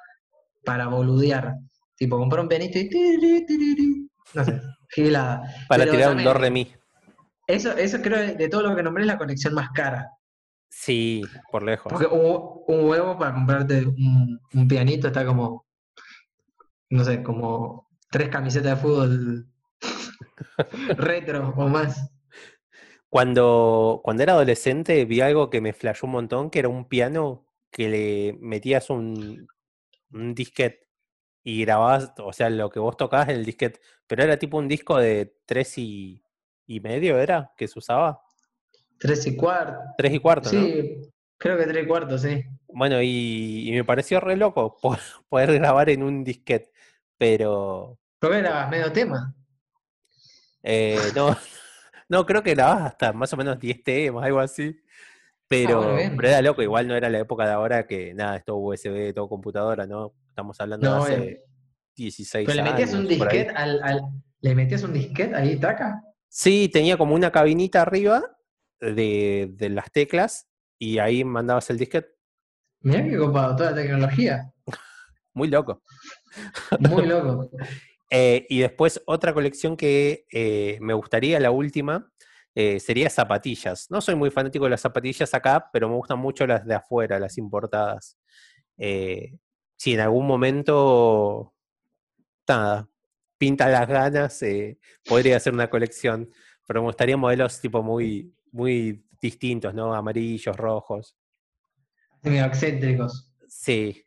para 0.64 0.86
boludear. 0.86 1.54
Tipo, 1.96 2.18
comprar 2.18 2.42
un 2.42 2.48
pianito 2.48 2.78
y... 2.78 4.08
No 4.34 4.44
sé, 4.44 4.60
gilada. 4.90 5.42
Para 5.68 5.84
tirar 5.90 6.16
un 6.16 6.24
do 6.24 6.34
re 6.34 6.50
mi. 6.50 6.72
Eso, 7.46 7.72
eso 7.76 8.00
creo 8.00 8.34
de 8.34 8.48
todo 8.48 8.62
lo 8.62 8.76
que 8.76 8.82
nombré 8.82 9.02
es 9.02 9.08
la 9.08 9.18
conexión 9.18 9.54
más 9.54 9.70
cara. 9.70 10.08
Sí, 10.70 11.22
por 11.50 11.62
lejos. 11.64 11.92
Porque 11.92 12.06
un, 12.06 12.62
un 12.66 12.88
huevo 12.88 13.18
para 13.18 13.34
comprarte 13.34 13.84
un, 13.84 14.40
un, 14.54 14.68
pianito 14.68 15.08
está 15.08 15.26
como, 15.26 15.66
no 16.88 17.04
sé, 17.04 17.22
como 17.22 17.88
tres 18.10 18.30
camisetas 18.30 18.76
de 18.76 18.82
fútbol 18.82 19.51
Retro 20.96 21.54
o 21.56 21.68
más. 21.68 22.10
Cuando, 23.08 24.00
cuando 24.02 24.22
era 24.22 24.32
adolescente 24.32 25.04
vi 25.04 25.20
algo 25.20 25.50
que 25.50 25.60
me 25.60 25.72
flashó 25.72 26.06
un 26.06 26.12
montón, 26.12 26.50
que 26.50 26.60
era 26.60 26.68
un 26.68 26.88
piano 26.88 27.46
que 27.70 27.88
le 27.88 28.38
metías 28.40 28.90
un, 28.90 29.48
un 30.12 30.34
disquete 30.34 30.88
y 31.44 31.64
grababas, 31.64 32.12
o 32.18 32.32
sea, 32.32 32.50
lo 32.50 32.70
que 32.70 32.78
vos 32.78 32.96
tocabas 32.96 33.28
en 33.28 33.36
el 33.36 33.44
disquete, 33.44 33.80
pero 34.06 34.22
era 34.22 34.38
tipo 34.38 34.58
un 34.58 34.68
disco 34.68 34.98
de 34.98 35.34
tres 35.44 35.76
y, 35.78 36.22
medio, 36.66 37.18
¿era? 37.18 37.52
Que 37.56 37.68
se 37.68 37.78
usaba. 37.78 38.22
Tres 38.98 39.26
y 39.26 39.36
cuarto. 39.36 39.78
Tres 39.98 40.14
y 40.14 40.18
cuarto, 40.20 40.48
Sí, 40.48 41.12
creo 41.36 41.58
que 41.58 41.66
tres 41.66 41.84
y 41.84 41.86
cuarto, 41.86 42.16
sí. 42.16 42.44
Bueno, 42.68 43.02
y, 43.02 43.68
me 43.72 43.84
pareció 43.84 44.20
re 44.20 44.36
loco 44.36 44.78
poder 45.28 45.52
grabar 45.54 45.90
en 45.90 46.02
un 46.02 46.24
disquete, 46.24 46.72
pero... 47.18 47.98
¿Pero 48.18 48.38
grabas 48.38 48.70
medio 48.70 48.92
tema? 48.92 49.34
Eh, 50.62 50.96
no, 51.16 51.36
no, 52.08 52.26
creo 52.26 52.42
que 52.42 52.54
grababas 52.54 52.92
hasta 52.92 53.12
más 53.12 53.32
o 53.32 53.36
menos 53.36 53.58
10 53.58 53.82
temas, 53.82 54.24
algo 54.24 54.40
así. 54.40 54.78
Pero, 55.48 55.82
ah, 55.82 56.10
pero, 56.16 56.28
era 56.28 56.42
loco, 56.42 56.62
igual 56.62 56.88
no 56.88 56.94
era 56.94 57.10
la 57.10 57.18
época 57.18 57.44
de 57.44 57.52
ahora 57.52 57.86
que 57.86 58.14
nada, 58.14 58.36
es 58.36 58.44
todo 58.44 58.56
USB, 58.56 59.12
todo 59.14 59.28
computadora, 59.28 59.86
¿no? 59.86 60.14
Estamos 60.28 60.58
hablando 60.60 60.94
de 60.94 60.98
hace 60.98 61.44
16 61.94 62.46
¿Pero 62.46 62.62
años. 62.62 62.64
le 62.64 62.70
metías 62.72 62.98
un 62.98 63.08
disquete 63.08 63.50
al, 63.54 64.00
¿Le 64.40 64.54
metías 64.54 64.82
un 64.82 64.94
disquete 64.94 65.34
ahí, 65.34 65.60
taca? 65.60 66.02
Sí, 66.28 66.70
tenía 66.72 66.96
como 66.96 67.14
una 67.14 67.30
cabinita 67.30 67.82
arriba 67.82 68.22
de, 68.80 69.50
de 69.52 69.68
las 69.68 69.92
teclas 69.92 70.48
y 70.78 70.98
ahí 70.98 71.22
mandabas 71.22 71.68
el 71.68 71.78
disquete. 71.78 72.08
Mira 72.80 73.04
qué 73.04 73.16
copado, 73.16 73.54
toda 73.54 73.70
la 73.70 73.76
tecnología. 73.76 74.52
Muy 75.34 75.48
loco. 75.48 75.82
Muy 76.80 77.06
loco. 77.06 77.50
Eh, 78.14 78.44
y 78.50 78.58
después 78.58 79.02
otra 79.06 79.32
colección 79.32 79.74
que 79.74 80.26
eh, 80.30 80.76
me 80.82 80.92
gustaría, 80.92 81.40
la 81.40 81.50
última, 81.50 82.12
eh, 82.54 82.78
sería 82.78 83.08
zapatillas. 83.08 83.90
No 83.90 84.02
soy 84.02 84.16
muy 84.16 84.30
fanático 84.30 84.66
de 84.66 84.72
las 84.72 84.82
zapatillas 84.82 85.32
acá, 85.32 85.70
pero 85.72 85.88
me 85.88 85.94
gustan 85.94 86.18
mucho 86.18 86.46
las 86.46 86.66
de 86.66 86.74
afuera, 86.74 87.18
las 87.18 87.38
importadas. 87.38 88.18
si 88.76 89.94
en 89.94 90.00
algún 90.00 90.26
momento, 90.26 91.54
nada, 92.46 92.86
pinta 93.38 93.68
las 93.68 93.88
ganas, 93.88 94.44
podría 95.06 95.38
hacer 95.38 95.54
una 95.54 95.70
colección, 95.70 96.30
pero 96.66 96.82
me 96.82 96.88
gustaría 96.88 97.16
modelos 97.16 97.62
tipo 97.62 97.82
muy, 97.82 98.34
muy 98.52 99.06
distintos, 99.22 99.72
¿no? 99.72 99.94
Amarillos, 99.94 100.54
rojos. 100.54 101.16
Medio 102.22 102.44
excéntricos. 102.44 103.34
Sí. 103.48 104.06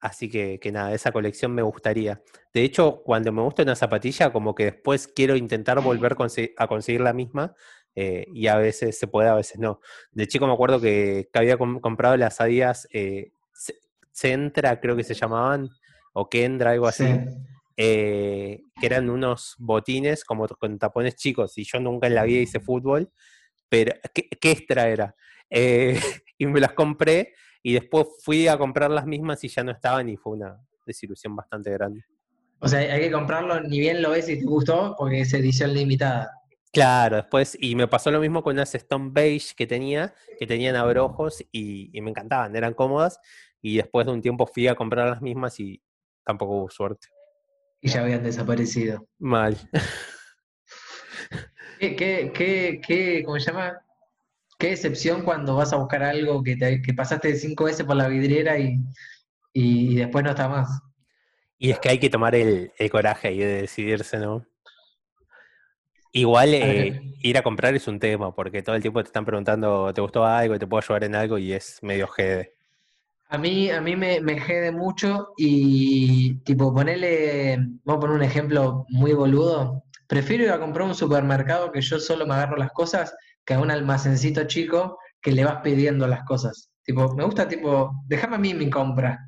Así 0.00 0.30
que, 0.30 0.58
nada, 0.72 0.94
esa 0.94 1.12
colección 1.12 1.52
me 1.52 1.60
gustaría. 1.60 2.22
De 2.54 2.62
hecho, 2.62 3.02
cuando 3.04 3.32
me 3.32 3.42
gusta 3.42 3.62
una 3.62 3.76
zapatilla, 3.76 4.32
como 4.32 4.54
que 4.54 4.64
después 4.64 5.06
quiero 5.06 5.36
intentar 5.36 5.80
volver 5.82 6.16
a 6.56 6.66
conseguir 6.66 7.02
la 7.02 7.12
misma 7.12 7.54
eh, 7.94 8.26
y 8.32 8.46
a 8.46 8.56
veces 8.56 8.98
se 8.98 9.08
puede, 9.08 9.28
a 9.28 9.34
veces 9.34 9.58
no. 9.58 9.80
De 10.12 10.26
chico 10.26 10.46
me 10.46 10.54
acuerdo 10.54 10.80
que, 10.80 11.28
había 11.34 11.58
comprado 11.58 12.16
las 12.16 12.40
Adidas 12.40 12.88
eh, 12.92 13.32
Centra, 14.10 14.80
creo 14.80 14.96
que 14.96 15.04
se 15.04 15.14
llamaban, 15.14 15.68
o 16.14 16.30
Kendra, 16.30 16.70
algo 16.70 16.86
así, 16.86 17.04
eh, 17.76 18.62
que 18.80 18.86
eran 18.86 19.10
unos 19.10 19.54
botines 19.58 20.24
como 20.24 20.48
con 20.48 20.78
tapones 20.78 21.16
chicos 21.16 21.56
y 21.58 21.64
yo 21.64 21.78
nunca 21.78 22.06
en 22.06 22.14
la 22.14 22.24
vida 22.24 22.40
hice 22.40 22.60
fútbol, 22.60 23.10
pero 23.68 23.92
¿qué, 24.14 24.28
qué 24.40 24.50
extra 24.50 24.88
era? 24.88 25.14
y 26.38 26.46
me 26.46 26.60
las 26.60 26.72
compré 26.72 27.34
y 27.62 27.74
después 27.74 28.06
fui 28.22 28.48
a 28.48 28.58
comprar 28.58 28.90
las 28.90 29.06
mismas 29.06 29.42
y 29.44 29.48
ya 29.48 29.62
no 29.62 29.72
estaban 29.72 30.08
y 30.08 30.16
fue 30.16 30.34
una 30.34 30.58
desilusión 30.86 31.36
bastante 31.36 31.70
grande. 31.70 32.04
O 32.60 32.68
sea, 32.68 32.80
hay 32.80 33.00
que 33.00 33.10
comprarlo 33.10 33.60
ni 33.60 33.80
bien 33.80 34.02
lo 34.02 34.10
ves 34.10 34.28
y 34.28 34.38
te 34.38 34.44
gustó 34.44 34.94
porque 34.98 35.20
es 35.22 35.32
edición 35.32 35.72
limitada. 35.72 36.30
Claro, 36.72 37.16
después, 37.16 37.56
y 37.60 37.74
me 37.74 37.88
pasó 37.88 38.10
lo 38.10 38.20
mismo 38.20 38.42
con 38.42 38.54
unas 38.54 38.74
Stone 38.74 39.10
Beige 39.12 39.54
que 39.56 39.66
tenía, 39.66 40.14
que 40.38 40.46
tenían 40.46 40.76
abrojos 40.76 41.44
y, 41.50 41.90
y 41.92 42.00
me 42.00 42.10
encantaban, 42.10 42.54
eran 42.54 42.74
cómodas, 42.74 43.18
y 43.60 43.76
después 43.78 44.06
de 44.06 44.12
un 44.12 44.22
tiempo 44.22 44.46
fui 44.46 44.68
a 44.68 44.76
comprar 44.76 45.08
las 45.08 45.20
mismas 45.20 45.58
y 45.58 45.82
tampoco 46.24 46.58
hubo 46.58 46.70
suerte. 46.70 47.08
Y 47.80 47.88
ya 47.88 48.02
habían 48.02 48.22
desaparecido. 48.22 49.08
Mal. 49.18 49.56
¿Qué, 51.80 51.96
qué, 51.96 52.30
qué, 52.32 52.80
qué, 52.86 53.22
¿cómo 53.24 53.40
se 53.40 53.50
llama? 53.50 53.80
Qué 54.60 54.72
excepción 54.72 55.22
cuando 55.22 55.56
vas 55.56 55.72
a 55.72 55.76
buscar 55.76 56.02
algo 56.02 56.42
que, 56.42 56.54
te, 56.54 56.82
que 56.82 56.92
pasaste 56.92 57.34
cinco 57.34 57.64
veces 57.64 57.86
por 57.86 57.96
la 57.96 58.08
vidriera 58.08 58.58
y, 58.58 58.78
y, 59.54 59.94
después 59.94 60.22
no 60.22 60.30
está 60.30 60.50
más. 60.50 60.68
Y 61.58 61.70
es 61.70 61.78
que 61.78 61.88
hay 61.88 61.98
que 61.98 62.10
tomar 62.10 62.34
el, 62.34 62.70
el 62.76 62.90
coraje 62.90 63.32
y 63.32 63.38
de 63.38 63.62
decidirse, 63.62 64.18
¿no? 64.18 64.44
Igual 66.12 66.52
eh, 66.52 67.00
ir 67.22 67.38
a 67.38 67.42
comprar 67.42 67.74
es 67.74 67.88
un 67.88 67.98
tema, 67.98 68.34
porque 68.34 68.62
todo 68.62 68.76
el 68.76 68.82
tiempo 68.82 69.02
te 69.02 69.06
están 69.06 69.24
preguntando, 69.24 69.94
¿te 69.94 70.02
gustó 70.02 70.26
algo? 70.26 70.58
¿Te 70.58 70.66
puedo 70.66 70.82
ayudar 70.82 71.04
en 71.04 71.14
algo? 71.14 71.38
Y 71.38 71.54
es 71.54 71.78
medio 71.82 72.06
jede. 72.08 72.52
A 73.30 73.38
mí, 73.38 73.70
a 73.70 73.80
mí 73.80 73.96
me, 73.96 74.20
me 74.20 74.38
jede 74.38 74.72
mucho 74.72 75.32
y 75.38 76.34
tipo 76.40 76.74
ponerle, 76.74 77.56
vamos 77.84 77.96
a 77.96 78.00
poner 78.00 78.16
un 78.16 78.22
ejemplo 78.24 78.84
muy 78.90 79.14
boludo. 79.14 79.84
Prefiero 80.06 80.44
ir 80.44 80.50
a 80.50 80.60
comprar 80.60 80.86
un 80.86 80.94
supermercado 80.94 81.72
que 81.72 81.80
yo 81.80 81.98
solo 81.98 82.26
me 82.26 82.34
agarro 82.34 82.56
las 82.56 82.72
cosas 82.72 83.14
que 83.50 83.54
a 83.54 83.58
un 83.58 83.72
almacencito 83.72 84.44
chico 84.44 84.96
que 85.20 85.32
le 85.32 85.44
vas 85.44 85.60
pidiendo 85.60 86.06
las 86.06 86.22
cosas. 86.22 86.70
Tipo, 86.84 87.12
me 87.16 87.24
gusta 87.24 87.48
tipo, 87.48 87.90
déjame 88.06 88.36
a 88.36 88.38
mí 88.38 88.54
mi 88.54 88.70
compra. 88.70 89.18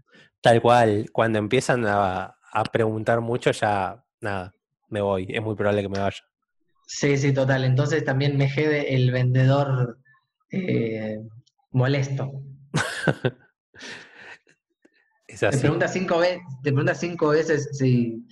Tal 0.40 0.62
cual, 0.62 1.06
cuando 1.10 1.40
empiezan 1.40 1.84
a, 1.88 2.32
a 2.52 2.62
preguntar 2.62 3.20
mucho 3.20 3.50
ya, 3.50 4.00
nada, 4.20 4.54
me 4.90 5.00
voy, 5.00 5.26
es 5.28 5.42
muy 5.42 5.56
probable 5.56 5.82
que 5.82 5.88
me 5.88 5.98
vaya. 5.98 6.22
Sí, 6.86 7.18
sí, 7.18 7.32
total. 7.34 7.64
Entonces 7.64 8.04
también 8.04 8.36
me 8.36 8.48
jede 8.48 8.94
el 8.94 9.10
vendedor 9.10 9.98
eh, 10.52 11.18
molesto. 11.72 12.30
Te 15.26 15.58
pregunta 15.58 15.88
cinco 15.88 16.18
veces, 16.18 16.42
te 16.62 16.70
pregunta 16.70 16.94
cinco 16.94 17.30
veces 17.30 17.70
si, 17.72 18.24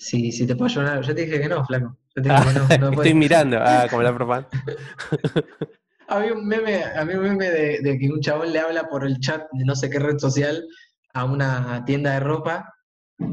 si, 0.00 0.32
si 0.32 0.46
te 0.46 0.56
puedo 0.56 0.70
ayudar. 0.70 1.02
Yo 1.02 1.14
te 1.14 1.26
dije 1.26 1.40
que 1.40 1.48
no, 1.48 1.64
flaco. 1.64 1.96
Yo 2.16 2.22
te 2.22 2.28
dije 2.28 2.68
que 2.68 2.78
no, 2.78 2.90
estoy 2.92 3.14
mirando, 3.14 3.58
ah, 3.60 3.86
como 3.88 4.02
la 4.02 4.14
propaganda. 4.14 4.48
había 6.08 6.32
un 6.32 6.46
meme, 6.46 6.82
había 6.82 7.18
un 7.18 7.24
meme 7.24 7.50
de, 7.50 7.80
de, 7.80 7.98
que 7.98 8.08
un 8.08 8.20
chabón 8.20 8.52
le 8.52 8.60
habla 8.60 8.88
por 8.88 9.04
el 9.06 9.20
chat 9.20 9.42
de 9.52 9.64
no 9.64 9.76
sé 9.76 9.90
qué 9.90 9.98
red 9.98 10.18
social 10.18 10.66
a 11.12 11.24
una 11.24 11.84
tienda 11.84 12.14
de 12.14 12.20
ropa 12.20 12.72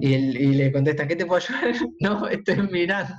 y, 0.02 0.14
y 0.14 0.54
le 0.56 0.72
contesta, 0.74 1.08
¿qué 1.08 1.16
te 1.16 1.26
puedo 1.26 1.42
ayudar? 1.42 1.74
no, 2.02 2.28
estoy 2.28 2.62
mirando. 2.70 3.16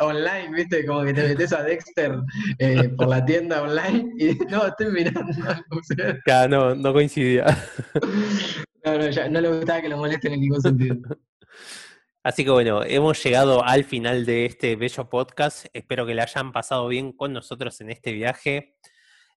online, 0.00 0.50
¿viste? 0.54 0.86
Como 0.86 1.02
que 1.02 1.14
te 1.14 1.28
metes 1.28 1.52
a 1.52 1.64
Dexter 1.64 2.16
eh, 2.58 2.90
por 2.90 3.08
la 3.08 3.24
tienda 3.24 3.62
online 3.62 4.08
y 4.18 4.34
no, 4.50 4.68
estoy 4.68 4.92
mirando. 4.92 5.32
No, 6.48 6.74
no 6.76 6.92
coincidía. 6.92 7.44
No, 8.84 8.98
no, 8.98 9.08
ya, 9.08 9.28
no 9.28 9.40
le 9.40 9.48
gustaba 9.48 9.80
que 9.80 9.88
lo 9.88 9.96
molesten 9.96 10.34
en 10.34 10.40
ningún 10.40 10.60
sentido. 10.60 10.96
Así 12.22 12.44
que 12.44 12.50
bueno, 12.50 12.82
hemos 12.84 13.22
llegado 13.22 13.64
al 13.64 13.84
final 13.84 14.24
de 14.24 14.46
este 14.46 14.76
bello 14.76 15.08
podcast. 15.08 15.66
Espero 15.72 16.06
que 16.06 16.14
le 16.14 16.22
hayan 16.22 16.52
pasado 16.52 16.88
bien 16.88 17.12
con 17.12 17.32
nosotros 17.32 17.80
en 17.80 17.90
este 17.90 18.12
viaje. 18.12 18.76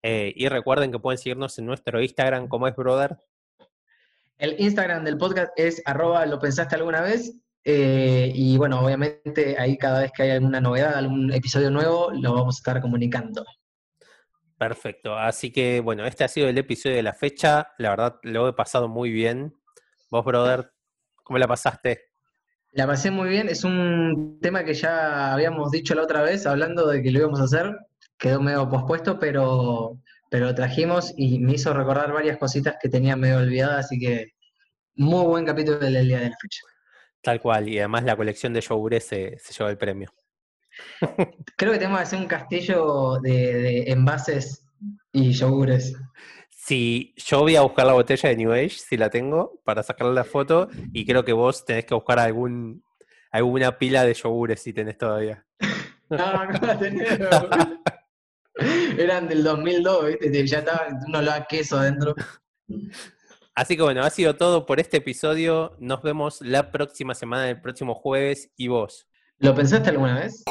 Eh, 0.03 0.33
y 0.35 0.47
recuerden 0.47 0.91
que 0.91 0.99
pueden 0.99 1.17
seguirnos 1.17 1.57
en 1.59 1.65
nuestro 1.65 2.01
Instagram, 2.01 2.47
¿cómo 2.47 2.67
es, 2.67 2.75
brother? 2.75 3.17
El 4.37 4.55
Instagram 4.59 5.03
del 5.03 5.17
podcast 5.17 5.51
es 5.55 5.81
arroba 5.85 6.25
lo 6.25 6.39
pensaste 6.39 6.75
alguna 6.75 7.01
vez 7.01 7.33
eh, 7.63 8.31
y 8.33 8.57
bueno, 8.57 8.79
obviamente 8.79 9.57
ahí 9.59 9.77
cada 9.77 10.01
vez 10.01 10.11
que 10.15 10.23
hay 10.23 10.29
alguna 10.31 10.61
novedad, 10.61 10.93
algún 10.95 11.33
episodio 11.33 11.69
nuevo, 11.69 12.11
lo 12.11 12.33
vamos 12.33 12.55
a 12.55 12.59
estar 12.59 12.81
comunicando. 12.81 13.43
Perfecto, 14.57 15.15
así 15.15 15.51
que 15.51 15.81
bueno, 15.81 16.05
este 16.07 16.23
ha 16.23 16.27
sido 16.27 16.49
el 16.49 16.57
episodio 16.57 16.95
de 16.95 17.03
la 17.03 17.13
fecha, 17.13 17.73
la 17.77 17.91
verdad 17.91 18.19
lo 18.23 18.47
he 18.47 18.53
pasado 18.53 18.87
muy 18.87 19.11
bien. 19.11 19.53
Vos, 20.09 20.25
brother, 20.25 20.71
¿cómo 21.23 21.37
la 21.37 21.47
pasaste? 21.47 22.05
La 22.71 22.87
pasé 22.87 23.11
muy 23.11 23.29
bien, 23.29 23.49
es 23.49 23.63
un 23.63 24.39
tema 24.41 24.63
que 24.63 24.73
ya 24.73 25.33
habíamos 25.33 25.69
dicho 25.69 25.93
la 25.93 26.03
otra 26.03 26.23
vez, 26.23 26.47
hablando 26.47 26.87
de 26.87 27.03
que 27.03 27.11
lo 27.11 27.19
íbamos 27.19 27.39
a 27.39 27.43
hacer, 27.43 27.75
quedó 28.17 28.41
medio 28.41 28.67
pospuesto, 28.67 29.19
pero, 29.19 29.99
pero 30.31 30.55
trajimos 30.55 31.13
y 31.15 31.37
me 31.37 31.53
hizo 31.53 31.71
recordar 31.73 32.11
varias 32.11 32.37
cositas 32.37 32.77
que 32.81 32.89
tenía 32.89 33.15
medio 33.15 33.37
olvidadas, 33.37 33.85
así 33.85 33.99
que 33.99 34.33
muy 34.95 35.23
buen 35.25 35.45
capítulo 35.45 35.77
del 35.77 36.07
día 36.07 36.19
de 36.19 36.29
la 36.29 36.37
fecha. 36.41 36.61
Tal 37.21 37.39
cual, 37.39 37.69
y 37.69 37.77
además 37.77 38.05
la 38.05 38.15
colección 38.15 38.53
de 38.53 38.61
yogures 38.61 39.05
se, 39.05 39.37
se 39.37 39.53
llevó 39.53 39.69
el 39.69 39.77
premio. 39.77 40.11
Creo 41.57 41.73
que 41.73 41.79
tenemos 41.79 41.99
que 41.99 42.03
hacer 42.03 42.19
un 42.19 42.27
castillo 42.27 43.19
de, 43.21 43.83
envases 43.91 44.65
y 45.11 45.31
yogures. 45.31 45.95
Si 46.49 47.13
yo 47.17 47.39
voy 47.41 47.55
a 47.55 47.61
buscar 47.61 47.85
la 47.85 47.93
botella 47.93 48.29
de 48.29 48.35
New 48.35 48.51
Age, 48.51 48.69
si 48.69 48.97
la 48.97 49.09
tengo, 49.09 49.59
para 49.63 49.83
sacarle 49.83 50.13
la 50.13 50.23
foto, 50.23 50.69
y 50.91 51.05
creo 51.05 51.23
que 51.23 51.33
vos 51.33 51.65
tenés 51.65 51.85
que 51.85 51.95
buscar 51.95 52.19
algún 52.19 52.83
alguna 53.31 53.77
pila 53.77 54.03
de 54.05 54.13
yogures 54.13 54.61
si 54.61 54.73
tenés 54.73 54.97
todavía. 54.97 55.45
No, 56.09 56.45
no 56.45 56.65
la 56.65 56.79
tenés. 56.79 57.19
Eran 58.97 59.27
del 59.27 59.43
2002, 59.43 60.05
¿viste? 60.05 60.47
Ya 60.47 60.59
estaba 60.59 60.87
uno 61.05 61.21
lo 61.21 61.31
queso 61.49 61.77
adentro. 61.77 62.15
Así 63.53 63.75
que 63.75 63.83
bueno, 63.83 64.03
ha 64.03 64.09
sido 64.09 64.37
todo 64.37 64.65
por 64.65 64.79
este 64.79 64.97
episodio. 64.97 65.75
Nos 65.79 66.01
vemos 66.01 66.39
la 66.41 66.71
próxima 66.71 67.13
semana, 67.13 67.49
el 67.49 67.59
próximo 67.59 67.93
jueves. 67.93 68.51
¿Y 68.55 68.69
vos? 68.69 69.07
¿Lo 69.39 69.53
pensaste 69.53 69.89
alguna 69.89 70.15
vez? 70.15 70.43